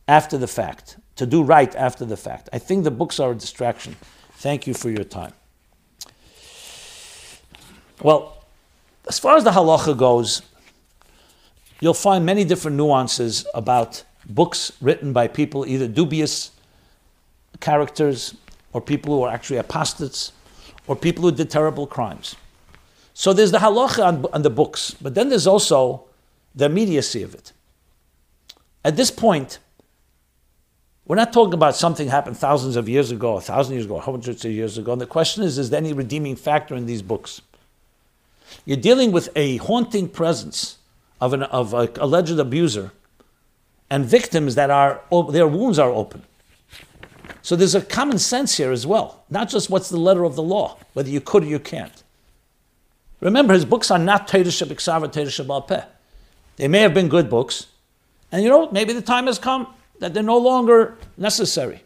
[0.08, 2.48] after the fact, to do right after the fact.
[2.54, 3.96] I think the books are a distraction.
[4.36, 5.34] Thank you for your time.
[8.00, 8.39] Well,
[9.08, 10.42] as far as the halacha goes,
[11.80, 16.50] you'll find many different nuances about books written by people, either dubious
[17.60, 18.34] characters
[18.72, 20.32] or people who are actually apostates
[20.86, 22.36] or people who did terrible crimes.
[23.14, 26.04] So there's the halacha on, on the books, but then there's also
[26.54, 27.52] the immediacy of it.
[28.84, 29.58] At this point,
[31.06, 34.44] we're not talking about something happened thousands of years ago, a thousand years ago, hundreds
[34.44, 34.92] of years ago.
[34.92, 37.42] And the question is, is there any redeeming factor in these books?
[38.64, 40.78] You're dealing with a haunting presence
[41.20, 42.92] of an of an alleged abuser
[43.90, 46.22] and victims that are their wounds are open.
[47.42, 50.42] So there's a common sense here as well, not just what's the letter of the
[50.42, 52.02] law, whether you could or you can't.
[53.20, 55.86] Remember, his books are not Torah Shebalpeh.
[56.56, 57.66] They may have been good books,
[58.30, 59.66] and you know, maybe the time has come
[59.98, 61.82] that they're no longer necessary.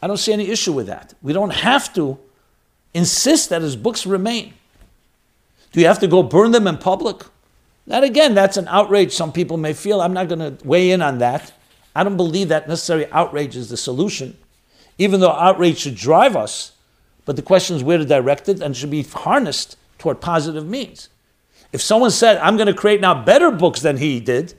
[0.00, 1.14] I don't see any issue with that.
[1.22, 2.18] We don't have to
[2.94, 4.54] insist that his books remain.
[5.72, 7.22] Do you have to go burn them in public?
[7.86, 10.00] That again, that's an outrage some people may feel.
[10.00, 11.52] I'm not going to weigh in on that.
[11.94, 14.36] I don't believe that necessary outrage is the solution,
[14.98, 16.72] even though outrage should drive us.
[17.24, 21.08] But the question is where to direct it and should be harnessed toward positive means.
[21.72, 24.54] If someone said, I'm going to create now better books than he did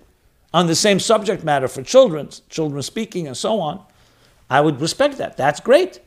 [0.53, 3.84] on the same subject matter for children, children speaking and so on,
[4.49, 5.38] I would respect that.
[5.38, 5.99] That's great.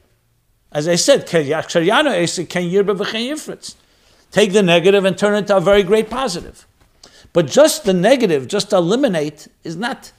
[0.72, 1.26] As I said,
[4.36, 6.66] Take the negative and turn it into a very great positive.
[7.32, 10.12] But just the negative, just eliminate, is not.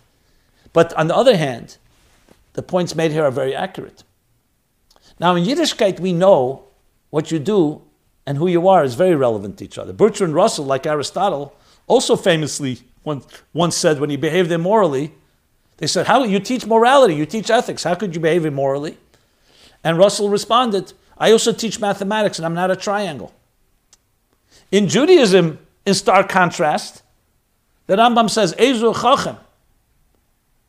[0.73, 1.77] But on the other hand,
[2.53, 4.03] the points made here are very accurate.
[5.19, 6.63] Now, in Yiddishkeit, we know
[7.11, 7.83] what you do
[8.25, 9.93] and who you are is very relevant to each other.
[9.93, 12.79] Bertrand Russell, like Aristotle, also famously
[13.53, 15.13] once said when he behaved immorally,
[15.77, 18.97] they said, How you teach morality, you teach ethics, how could you behave immorally?
[19.83, 23.31] And Russell responded, I also teach mathematics and I'm not a triangle.
[24.71, 27.03] In Judaism, in stark contrast,
[27.87, 29.37] the Rambam says, Ezu Chachem.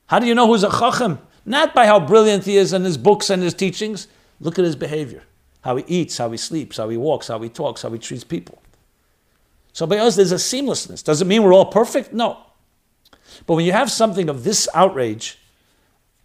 [0.07, 1.19] How do you know who's a Chachem?
[1.45, 4.07] Not by how brilliant he is in his books and his teachings.
[4.41, 5.25] Look at his behavior.
[5.63, 8.25] How he eats, how he sleeps, how he walks, how he talks, how he treats
[8.25, 8.63] people.
[9.73, 11.03] So by us, there's a seamlessness.
[11.03, 12.13] Does it mean we're all perfect?
[12.13, 12.39] No.
[13.47, 15.39] But when you have something of this outrage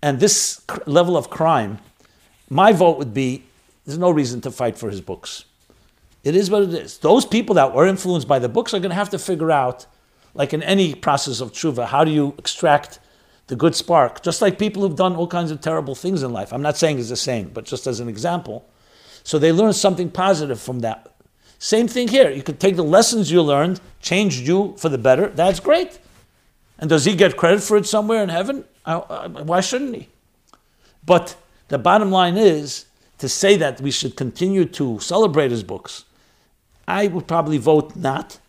[0.02, 1.80] and this level of crime,
[2.50, 3.44] my vote would be
[3.86, 5.46] there's no reason to fight for his books.
[6.24, 6.98] It is what it is.
[7.00, 9.86] Those people that were influenced by the books are going to have to figure out,
[10.34, 13.00] like in any process of tshuva, how do you extract
[13.48, 14.24] the good spark?
[14.24, 16.54] Just like people who've done all kinds of terrible things in life.
[16.54, 18.66] I'm not saying it's the same, but just as an example.
[19.24, 21.14] So they learn something positive from that.
[21.60, 22.30] Same thing here.
[22.30, 25.28] You could take the lessons you learned, change you for the better.
[25.28, 26.00] That's great.
[26.80, 28.66] And does he get credit for it somewhere in heaven?
[28.86, 30.10] Why shouldn't he?
[31.06, 31.36] But
[31.68, 32.86] the bottom line is
[33.18, 36.06] to say that we should continue to celebrate his books
[36.88, 38.40] I would probably vote not.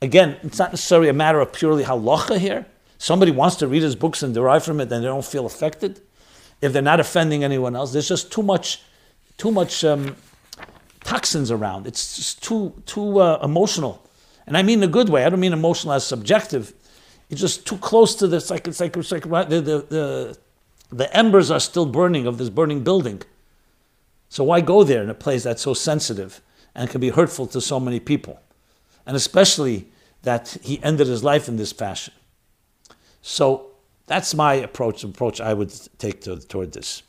[0.00, 2.66] Again, it's not necessarily a matter of purely halacha here.
[2.98, 6.00] Somebody wants to read his books and derive from it, and they don't feel affected.
[6.60, 8.80] If they're not offending anyone else, there's just too much,
[9.38, 10.16] too much um,
[11.04, 11.86] toxins around.
[11.86, 14.08] It's just too too uh, emotional,
[14.46, 15.24] and I mean in a good way.
[15.24, 16.72] I don't mean emotional as subjective.
[17.28, 18.50] It's just too close to this.
[18.50, 20.38] Like it's like it's like the, the the
[20.92, 23.22] the embers are still burning of this burning building.
[24.28, 26.40] So why go there in a place that's so sensitive?
[26.74, 28.40] And can be hurtful to so many people.
[29.06, 29.88] And especially
[30.22, 32.14] that he ended his life in this fashion.
[33.20, 33.70] So
[34.06, 37.02] that's my approach, approach I would take to, toward this.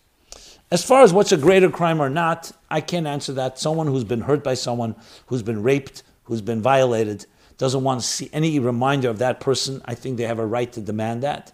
[0.71, 3.59] As far as what's a greater crime or not, I can't answer that.
[3.59, 4.95] Someone who's been hurt by someone,
[5.27, 7.25] who's been raped, who's been violated,
[7.57, 10.71] doesn't want to see any reminder of that person, I think they have a right
[10.73, 11.53] to demand that.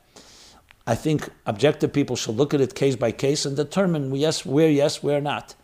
[0.88, 4.70] I think objective people should look at it case by case and determine yes, where
[4.70, 5.56] yes, where not.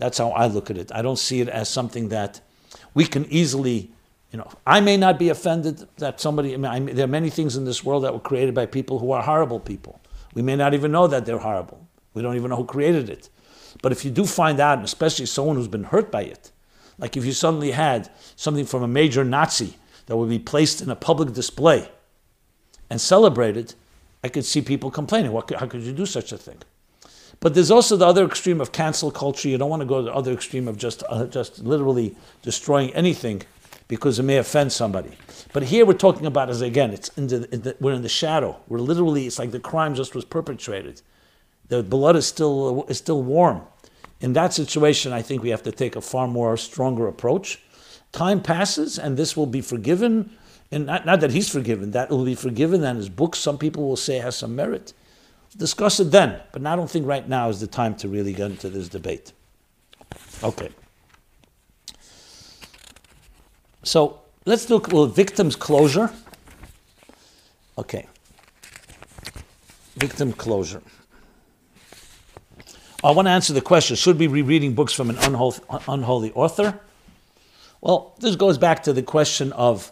[0.00, 0.90] That's how I look at it.
[0.94, 2.40] I don't see it as something that
[2.94, 3.92] we can easily,
[4.32, 7.28] you know, I may not be offended that somebody, I mean, I, there are many
[7.28, 10.00] things in this world that were created by people who are horrible people.
[10.32, 11.86] We may not even know that they're horrible.
[12.14, 13.28] We don't even know who created it.
[13.82, 16.50] But if you do find out, and especially someone who's been hurt by it,
[16.98, 20.88] like if you suddenly had something from a major Nazi that would be placed in
[20.88, 21.90] a public display
[22.88, 23.74] and celebrated,
[24.24, 25.32] I could see people complaining.
[25.32, 26.58] What, how could you do such a thing?
[27.40, 29.48] But there's also the other extreme of cancel culture.
[29.48, 32.90] You don't want to go to the other extreme of just, uh, just literally destroying
[32.94, 33.42] anything
[33.88, 35.10] because it may offend somebody.
[35.52, 38.08] But here we're talking about as again, it's in the, in the, we're in the
[38.10, 38.60] shadow.
[38.68, 41.00] We're literally, it's like the crime just was perpetrated.
[41.68, 43.62] The blood is still is still warm.
[44.20, 47.58] In that situation, I think we have to take a far more stronger approach.
[48.12, 50.30] Time passes, and this will be forgiven.
[50.70, 53.88] And not, not that he's forgiven, that will be forgiven, and his book, some people
[53.88, 54.92] will say, has some merit.
[55.56, 58.50] Discuss it then, but I don't think right now is the time to really get
[58.50, 59.32] into this debate.
[60.42, 60.70] Okay.
[63.82, 66.10] So let's look at victim's closure.
[67.76, 68.06] Okay.
[69.96, 70.82] Victim closure.
[73.02, 75.58] I want to answer the question should we be reading books from an unholy,
[75.88, 76.78] unholy author?
[77.80, 79.90] Well, this goes back to the question of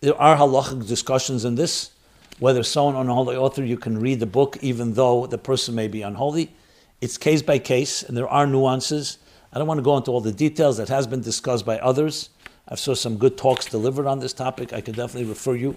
[0.00, 1.90] there are halachic discussions in this,
[2.38, 6.02] whether someone unholy author you can read the book even though the person may be
[6.02, 6.54] unholy.
[7.00, 9.18] It's case by case, and there are nuances.
[9.52, 12.30] I don't want to go into all the details that has been discussed by others.
[12.68, 14.72] I've saw some good talks delivered on this topic.
[14.72, 15.76] I could definitely refer you,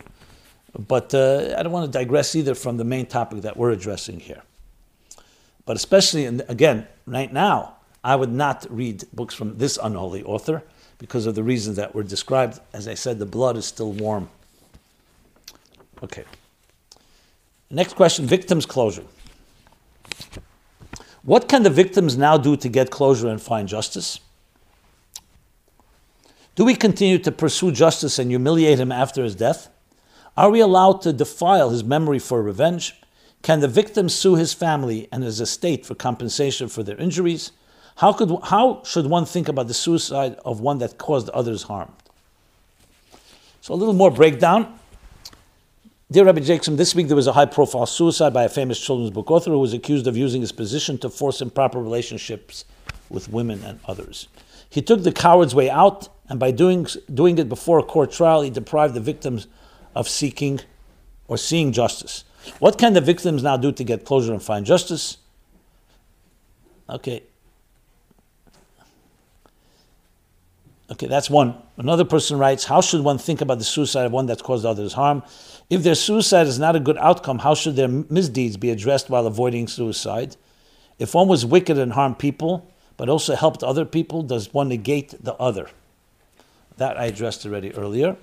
[0.88, 4.20] but uh, I don't want to digress either from the main topic that we're addressing
[4.20, 4.42] here.
[5.66, 10.64] But especially, in, again, right now, I would not read books from this unholy author
[10.98, 12.60] because of the reasons that were described.
[12.74, 14.28] As I said, the blood is still warm.
[16.04, 16.26] Okay.
[17.72, 19.06] Next question victims' closure.
[21.24, 24.20] What can the victims now do to get closure and find justice?
[26.56, 29.70] Do we continue to pursue justice and humiliate him after his death?
[30.36, 32.96] Are we allowed to defile his memory for revenge?
[33.42, 37.52] Can the victim sue his family and his estate for compensation for their injuries?
[37.98, 41.92] How, could, how should one think about the suicide of one that caused others harm?
[43.62, 44.80] So, a little more breakdown.
[46.12, 49.12] Dear Rabbi Jacobson, this week there was a high profile suicide by a famous children's
[49.12, 52.66] book author who was accused of using his position to force improper relationships
[53.10, 54.28] with women and others.
[54.70, 58.42] He took the coward's way out, and by doing, doing it before a court trial,
[58.42, 59.48] he deprived the victims
[59.96, 60.60] of seeking
[61.30, 62.26] or seeing justice.
[62.60, 65.16] What can the victims now do to get closure and find justice?
[66.90, 67.24] Okay.
[70.92, 71.56] Okay, that's one.
[71.78, 74.94] Another person writes, How should one think about the suicide of one that's caused others
[74.94, 75.24] harm?
[75.70, 79.26] If their suicide is not a good outcome, how should their misdeeds be addressed while
[79.26, 80.36] avoiding suicide?
[81.00, 85.16] If one was wicked and harmed people, but also helped other people, does one negate
[85.24, 85.70] the other?
[86.76, 88.18] That I addressed already earlier.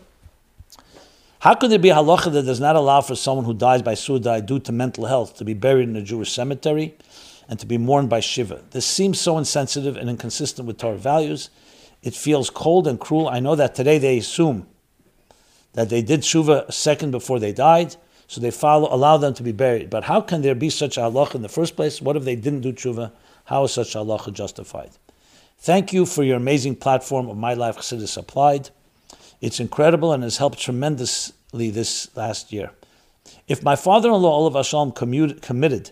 [1.40, 3.94] How could there be a halacha that does not allow for someone who dies by
[3.94, 6.96] suicide due to mental health to be buried in a Jewish cemetery
[7.48, 8.62] and to be mourned by Shiva?
[8.72, 11.48] This seems so insensitive and inconsistent with Torah values.
[12.02, 13.28] It feels cold and cruel.
[13.28, 14.66] I know that today they assume
[15.72, 17.96] that they did tshuva a second before they died,
[18.26, 19.90] so they follow, allow them to be buried.
[19.90, 22.00] But how can there be such halacha in the first place?
[22.00, 23.12] What if they didn't do tshuva?
[23.44, 24.90] How is such halacha justified?
[25.58, 28.70] Thank you for your amazing platform of My Life Chassidus Applied.
[29.40, 32.70] It's incredible and has helped tremendously this last year.
[33.46, 34.94] If my father-in-law Olav Hashalom
[35.42, 35.90] committed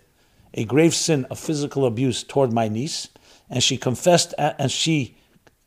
[0.54, 3.08] a grave sin of physical abuse toward my niece,
[3.50, 5.16] and she confessed and she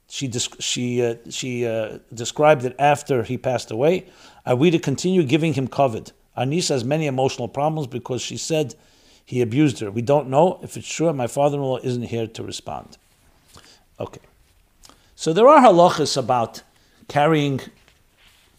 [0.09, 0.29] she
[0.59, 4.07] she uh, she uh, described it after he passed away.
[4.45, 5.69] Are we to continue giving him?
[6.35, 8.75] Our niece has many emotional problems because she said
[9.23, 9.91] he abused her.
[9.91, 11.13] We don't know if it's true.
[11.13, 12.97] My father-in-law isn't here to respond.
[13.99, 14.21] Okay,
[15.15, 16.63] so there are halachas about
[17.07, 17.61] carrying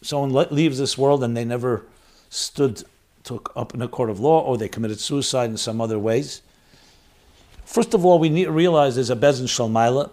[0.02, 1.84] someone leaves this world and they never
[2.28, 2.84] stood
[3.24, 6.42] took up in a court of law or they committed suicide in some other ways.
[7.64, 10.10] First of all, we need to realize there's a Beis Din shel Maalah.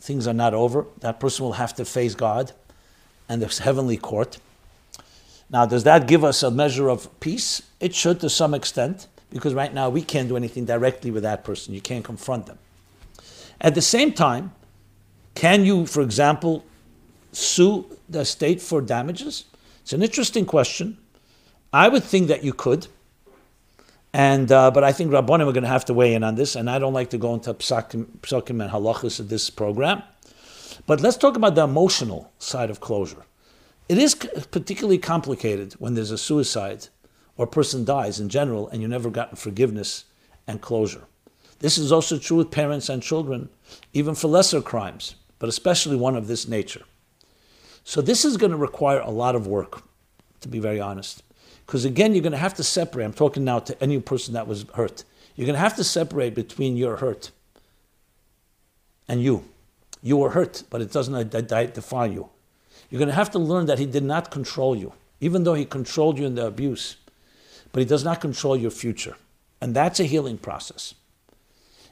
[0.00, 0.86] Things are not over.
[1.00, 2.52] That person will have to face God
[3.28, 4.38] and the heavenly court.
[5.50, 7.62] Now, does that give us a measure of peace?
[7.80, 11.44] It should to some extent, because right now we can't do anything directly with that
[11.44, 11.74] person.
[11.74, 12.58] You can't confront them.
[13.60, 14.52] At the same time,
[15.34, 16.64] can you, for example,
[17.32, 19.44] sue the state for damages?
[19.82, 20.98] It's an interesting question.
[21.72, 22.88] I would think that you could.
[24.12, 26.56] And uh, but I think Rabbanim are going to have to weigh in on this,
[26.56, 30.02] and I don't like to go into psakim, psakim and halachas of this program.
[30.86, 33.24] But let's talk about the emotional side of closure.
[33.88, 36.88] It is particularly complicated when there's a suicide
[37.36, 40.04] or a person dies in general and you never gotten forgiveness
[40.46, 41.04] and closure.
[41.60, 43.48] This is also true with parents and children,
[43.92, 46.82] even for lesser crimes, but especially one of this nature.
[47.82, 49.82] So this is going to require a lot of work,
[50.40, 51.22] to be very honest.
[51.68, 53.04] Because again, you're going to have to separate.
[53.04, 55.04] I'm talking now to any person that was hurt.
[55.36, 57.30] You're going to have to separate between your hurt
[59.06, 59.44] and you.
[60.02, 62.30] You were hurt, but it doesn't define you.
[62.88, 65.66] You're going to have to learn that he did not control you, even though he
[65.66, 66.96] controlled you in the abuse.
[67.72, 69.16] But he does not control your future.
[69.60, 70.94] And that's a healing process.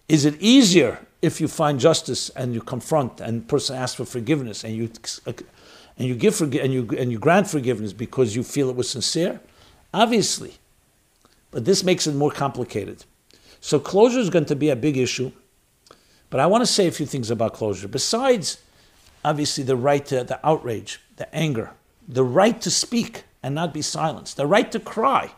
[0.09, 4.65] Is it easier if you find justice and you confront and person asks for forgiveness
[4.65, 4.91] and you
[5.27, 9.39] and you give and you and you grant forgiveness because you feel it was sincere?
[9.97, 10.53] Obviously.
[11.51, 13.07] But this makes it more complicated.
[13.61, 15.33] So closure is going to be a big issue.
[16.29, 17.89] But I want to say a few things about closure.
[17.89, 18.61] Besides,
[19.25, 21.71] obviously, the right to the outrage, the anger,
[22.07, 25.33] the right to speak and not be silenced, the right to cry.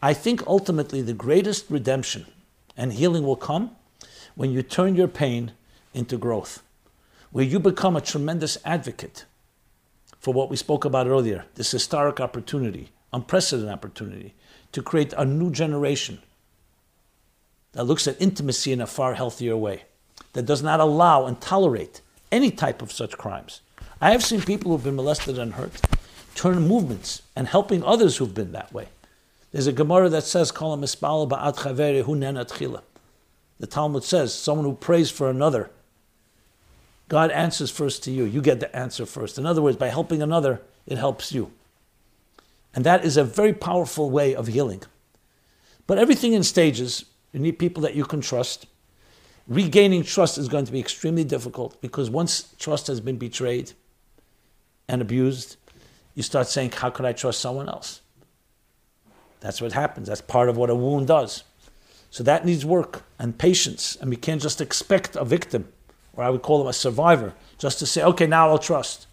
[0.00, 2.24] I think ultimately the greatest redemption
[2.74, 3.76] and healing will come
[4.34, 5.52] when you turn your pain
[5.92, 6.62] into growth,
[7.32, 9.26] where you become a tremendous advocate
[10.18, 14.34] for what we spoke about earlier this historic opportunity, unprecedented opportunity
[14.72, 16.20] to create a new generation
[17.72, 19.84] that looks at intimacy in a far healthier way,
[20.32, 23.60] that does not allow and tolerate any type of such crimes.
[24.00, 25.80] I have seen people who've been molested and hurt
[26.34, 28.88] turn movements and helping others who've been that way.
[29.52, 31.36] There's a Gemara that says, The
[33.68, 35.70] Talmud says, someone who prays for another,
[37.08, 38.24] God answers first to you.
[38.24, 39.36] You get the answer first.
[39.36, 41.52] In other words, by helping another, it helps you.
[42.74, 44.82] And that is a very powerful way of healing.
[45.86, 48.66] But everything in stages, you need people that you can trust.
[49.46, 53.72] Regaining trust is going to be extremely difficult because once trust has been betrayed
[54.88, 55.56] and abused,
[56.14, 58.00] you start saying, How could I trust someone else?
[59.40, 60.08] That's what happens.
[60.08, 61.44] That's part of what a wound does.
[62.10, 63.96] So that needs work and patience.
[64.00, 65.72] And we can't just expect a victim,
[66.12, 69.06] or I would call them a survivor, just to say, okay, now I'll trust.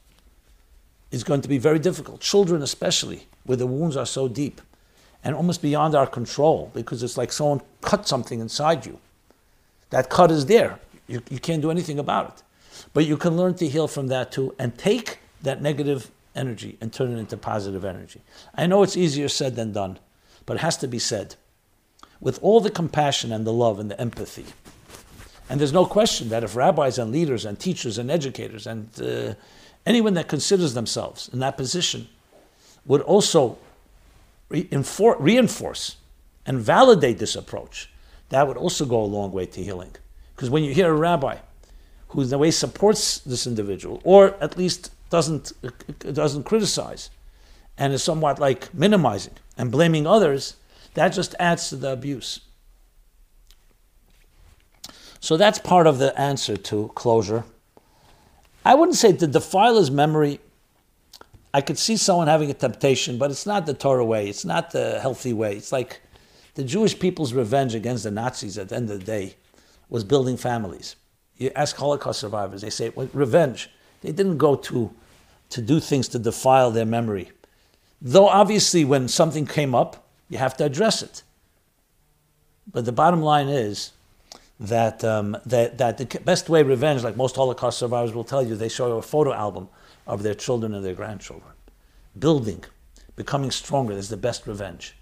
[1.11, 2.21] It's going to be very difficult.
[2.21, 4.61] Children, especially, where the wounds are so deep
[5.23, 8.99] and almost beyond our control because it's like someone cut something inside you.
[9.89, 10.77] That cut is there.
[11.07, 12.43] You, you can't do anything about it.
[12.93, 16.93] But you can learn to heal from that too and take that negative energy and
[16.93, 18.21] turn it into positive energy.
[18.53, 19.97] I know it's easier said than done,
[20.45, 21.35] but it has to be said
[22.21, 24.45] with all the compassion and the love and the empathy.
[25.49, 29.33] And there's no question that if rabbis and leaders and teachers and educators and uh,
[29.87, 32.09] anyone that considers themselves in that position
[32.89, 33.57] would also
[34.49, 35.95] reinforce
[36.45, 37.89] and validate this approach,
[38.29, 39.95] that would also go a long way to healing.
[40.35, 41.37] Because when you hear a rabbi
[42.09, 45.53] who in a way supports this individual, or at least doesn't
[45.99, 47.11] doesn't criticize,
[47.77, 50.55] and is somewhat like minimizing and blaming others,
[50.95, 52.41] that just adds to the abuse.
[55.19, 57.43] So that's part of the answer to closure.
[58.65, 60.39] I wouldn't say defile his memory
[61.53, 64.29] I could see someone having a temptation, but it's not the Torah way.
[64.29, 65.55] It's not the healthy way.
[65.57, 66.01] It's like
[66.53, 69.35] the Jewish people's revenge against the Nazis at the end of the day
[69.89, 70.95] was building families.
[71.37, 73.69] You ask Holocaust survivors, they say, well, revenge.
[74.01, 74.93] They didn't go to,
[75.49, 77.31] to do things to defile their memory.
[78.01, 81.23] Though obviously, when something came up, you have to address it.
[82.71, 83.91] But the bottom line is
[84.59, 88.55] that, um, that, that the best way revenge, like most Holocaust survivors will tell you,
[88.55, 89.69] they show you a photo album
[90.09, 91.53] of their children and their grandchildren.
[92.17, 92.65] Building,
[93.15, 94.95] becoming stronger is the best revenge.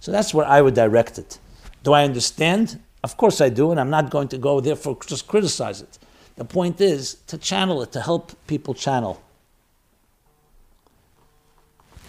[0.00, 1.38] So that's where I would direct it.
[1.84, 2.80] Do I understand?
[3.04, 5.98] Of course I do, and I'm not going to go therefore just criticize it.
[6.34, 9.22] The point is to channel it, to help people channel.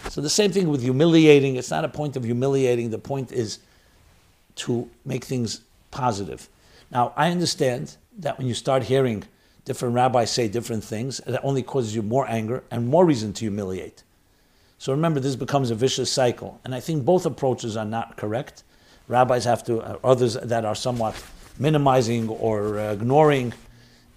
[0.08, 3.60] So the same thing with humiliating, it's not a point of humiliating, the point is
[4.56, 5.60] to make things
[5.92, 6.48] positive.
[6.90, 9.24] Now, I understand that when you start hearing
[9.64, 13.40] different rabbis say different things, that only causes you more anger and more reason to
[13.40, 14.02] humiliate.
[14.78, 16.58] So remember, this becomes a vicious cycle.
[16.64, 18.62] And I think both approaches are not correct.
[19.08, 21.22] Rabbis have to, uh, others that are somewhat
[21.58, 23.52] minimizing or uh, ignoring,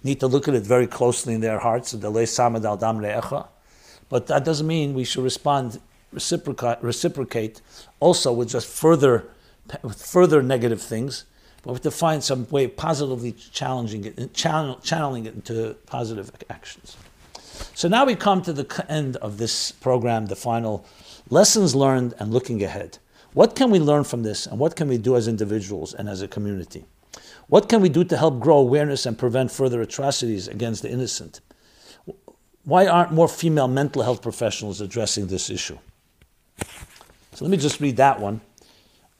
[0.02, 1.92] need to look at it very closely in their hearts.
[1.92, 2.10] But
[4.26, 5.80] that doesn't mean we should respond,
[6.12, 7.60] reciprocate, reciprocate
[8.00, 9.26] also with just further,
[9.96, 11.24] further negative things
[11.64, 16.30] we have to find some way of positively challenging it, channel, channeling it into positive
[16.50, 16.96] actions.
[17.74, 20.84] So now we come to the end of this program, the final
[21.30, 22.98] lessons learned and looking ahead.
[23.32, 26.22] What can we learn from this, and what can we do as individuals and as
[26.22, 26.84] a community?
[27.48, 31.40] What can we do to help grow awareness and prevent further atrocities against the innocent?
[32.64, 35.78] why aren't more female mental health professionals addressing this issue?
[37.34, 38.40] So let me just read that one.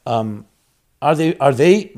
[0.06, 0.46] Um,
[1.04, 1.92] are they are they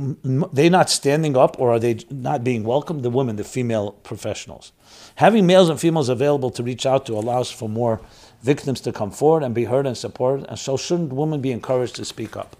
[0.52, 3.04] they not standing up or are they not being welcomed?
[3.04, 4.72] The women, the female professionals,
[5.14, 8.00] having males and females available to reach out to allows for more
[8.42, 10.46] victims to come forward and be heard and supported.
[10.48, 12.56] And so, shouldn't women be encouraged to speak up?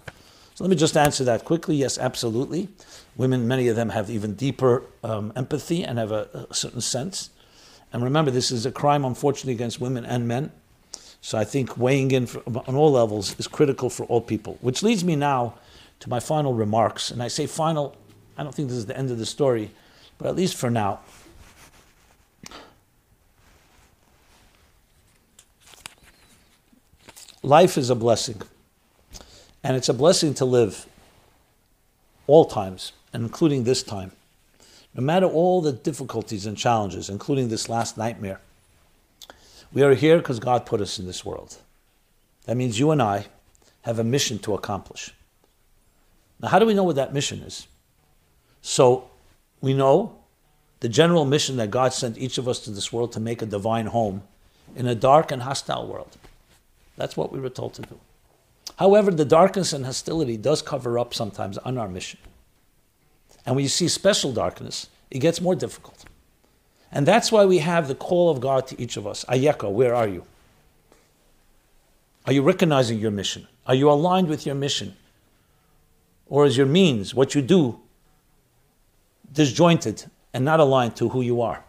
[0.55, 1.75] So let me just answer that quickly.
[1.75, 2.69] Yes, absolutely.
[3.17, 7.29] Women, many of them have even deeper um, empathy and have a, a certain sense.
[7.91, 10.51] And remember, this is a crime, unfortunately, against women and men.
[11.21, 14.57] So I think weighing in for, on all levels is critical for all people.
[14.61, 15.55] Which leads me now
[15.99, 17.11] to my final remarks.
[17.11, 17.95] And I say final,
[18.37, 19.71] I don't think this is the end of the story,
[20.17, 20.99] but at least for now.
[27.43, 28.41] Life is a blessing.
[29.63, 30.85] And it's a blessing to live
[32.25, 34.11] all times, and including this time.
[34.93, 38.41] No matter all the difficulties and challenges, including this last nightmare,
[39.71, 41.57] we are here because God put us in this world.
[42.45, 43.27] That means you and I
[43.81, 45.13] have a mission to accomplish.
[46.39, 47.67] Now, how do we know what that mission is?
[48.61, 49.09] So,
[49.61, 50.17] we know
[50.79, 53.45] the general mission that God sent each of us to this world to make a
[53.45, 54.23] divine home
[54.75, 56.17] in a dark and hostile world.
[56.95, 57.99] That's what we were told to do.
[58.77, 62.19] However, the darkness and hostility does cover up sometimes on our mission.
[63.45, 66.05] And when you see special darkness, it gets more difficult.
[66.91, 69.25] And that's why we have the call of God to each of us.
[69.25, 70.25] Ayeka, where are you?
[72.25, 73.47] Are you recognizing your mission?
[73.65, 74.95] Are you aligned with your mission?
[76.29, 77.79] Or is your means, what you do,
[79.31, 81.63] disjointed and not aligned to who you are?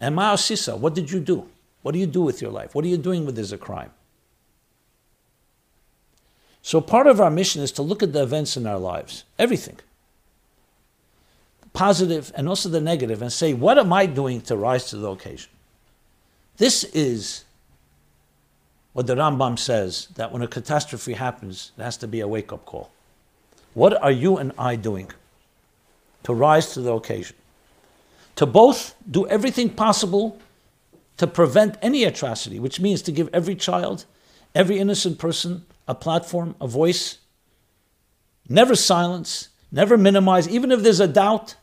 [0.00, 1.48] And Ma'asisa, what did you do?
[1.82, 2.74] What do you do with your life?
[2.74, 3.90] What are you doing with this a crime?
[6.62, 9.76] So part of our mission is to look at the events in our lives, everything,
[11.74, 15.10] positive and also the negative, and say, what am I doing to rise to the
[15.10, 15.50] occasion?
[16.56, 17.44] This is
[18.94, 22.50] what the Rambam says that when a catastrophe happens, there has to be a wake
[22.50, 22.90] up call.
[23.74, 25.10] What are you and I doing
[26.22, 27.36] to rise to the occasion?
[28.36, 30.40] To both do everything possible
[31.16, 34.06] to prevent any atrocity, which means to give every child,
[34.54, 37.18] every innocent person a platform, a voice.
[38.48, 41.56] Never silence, never minimize, even if there's a doubt,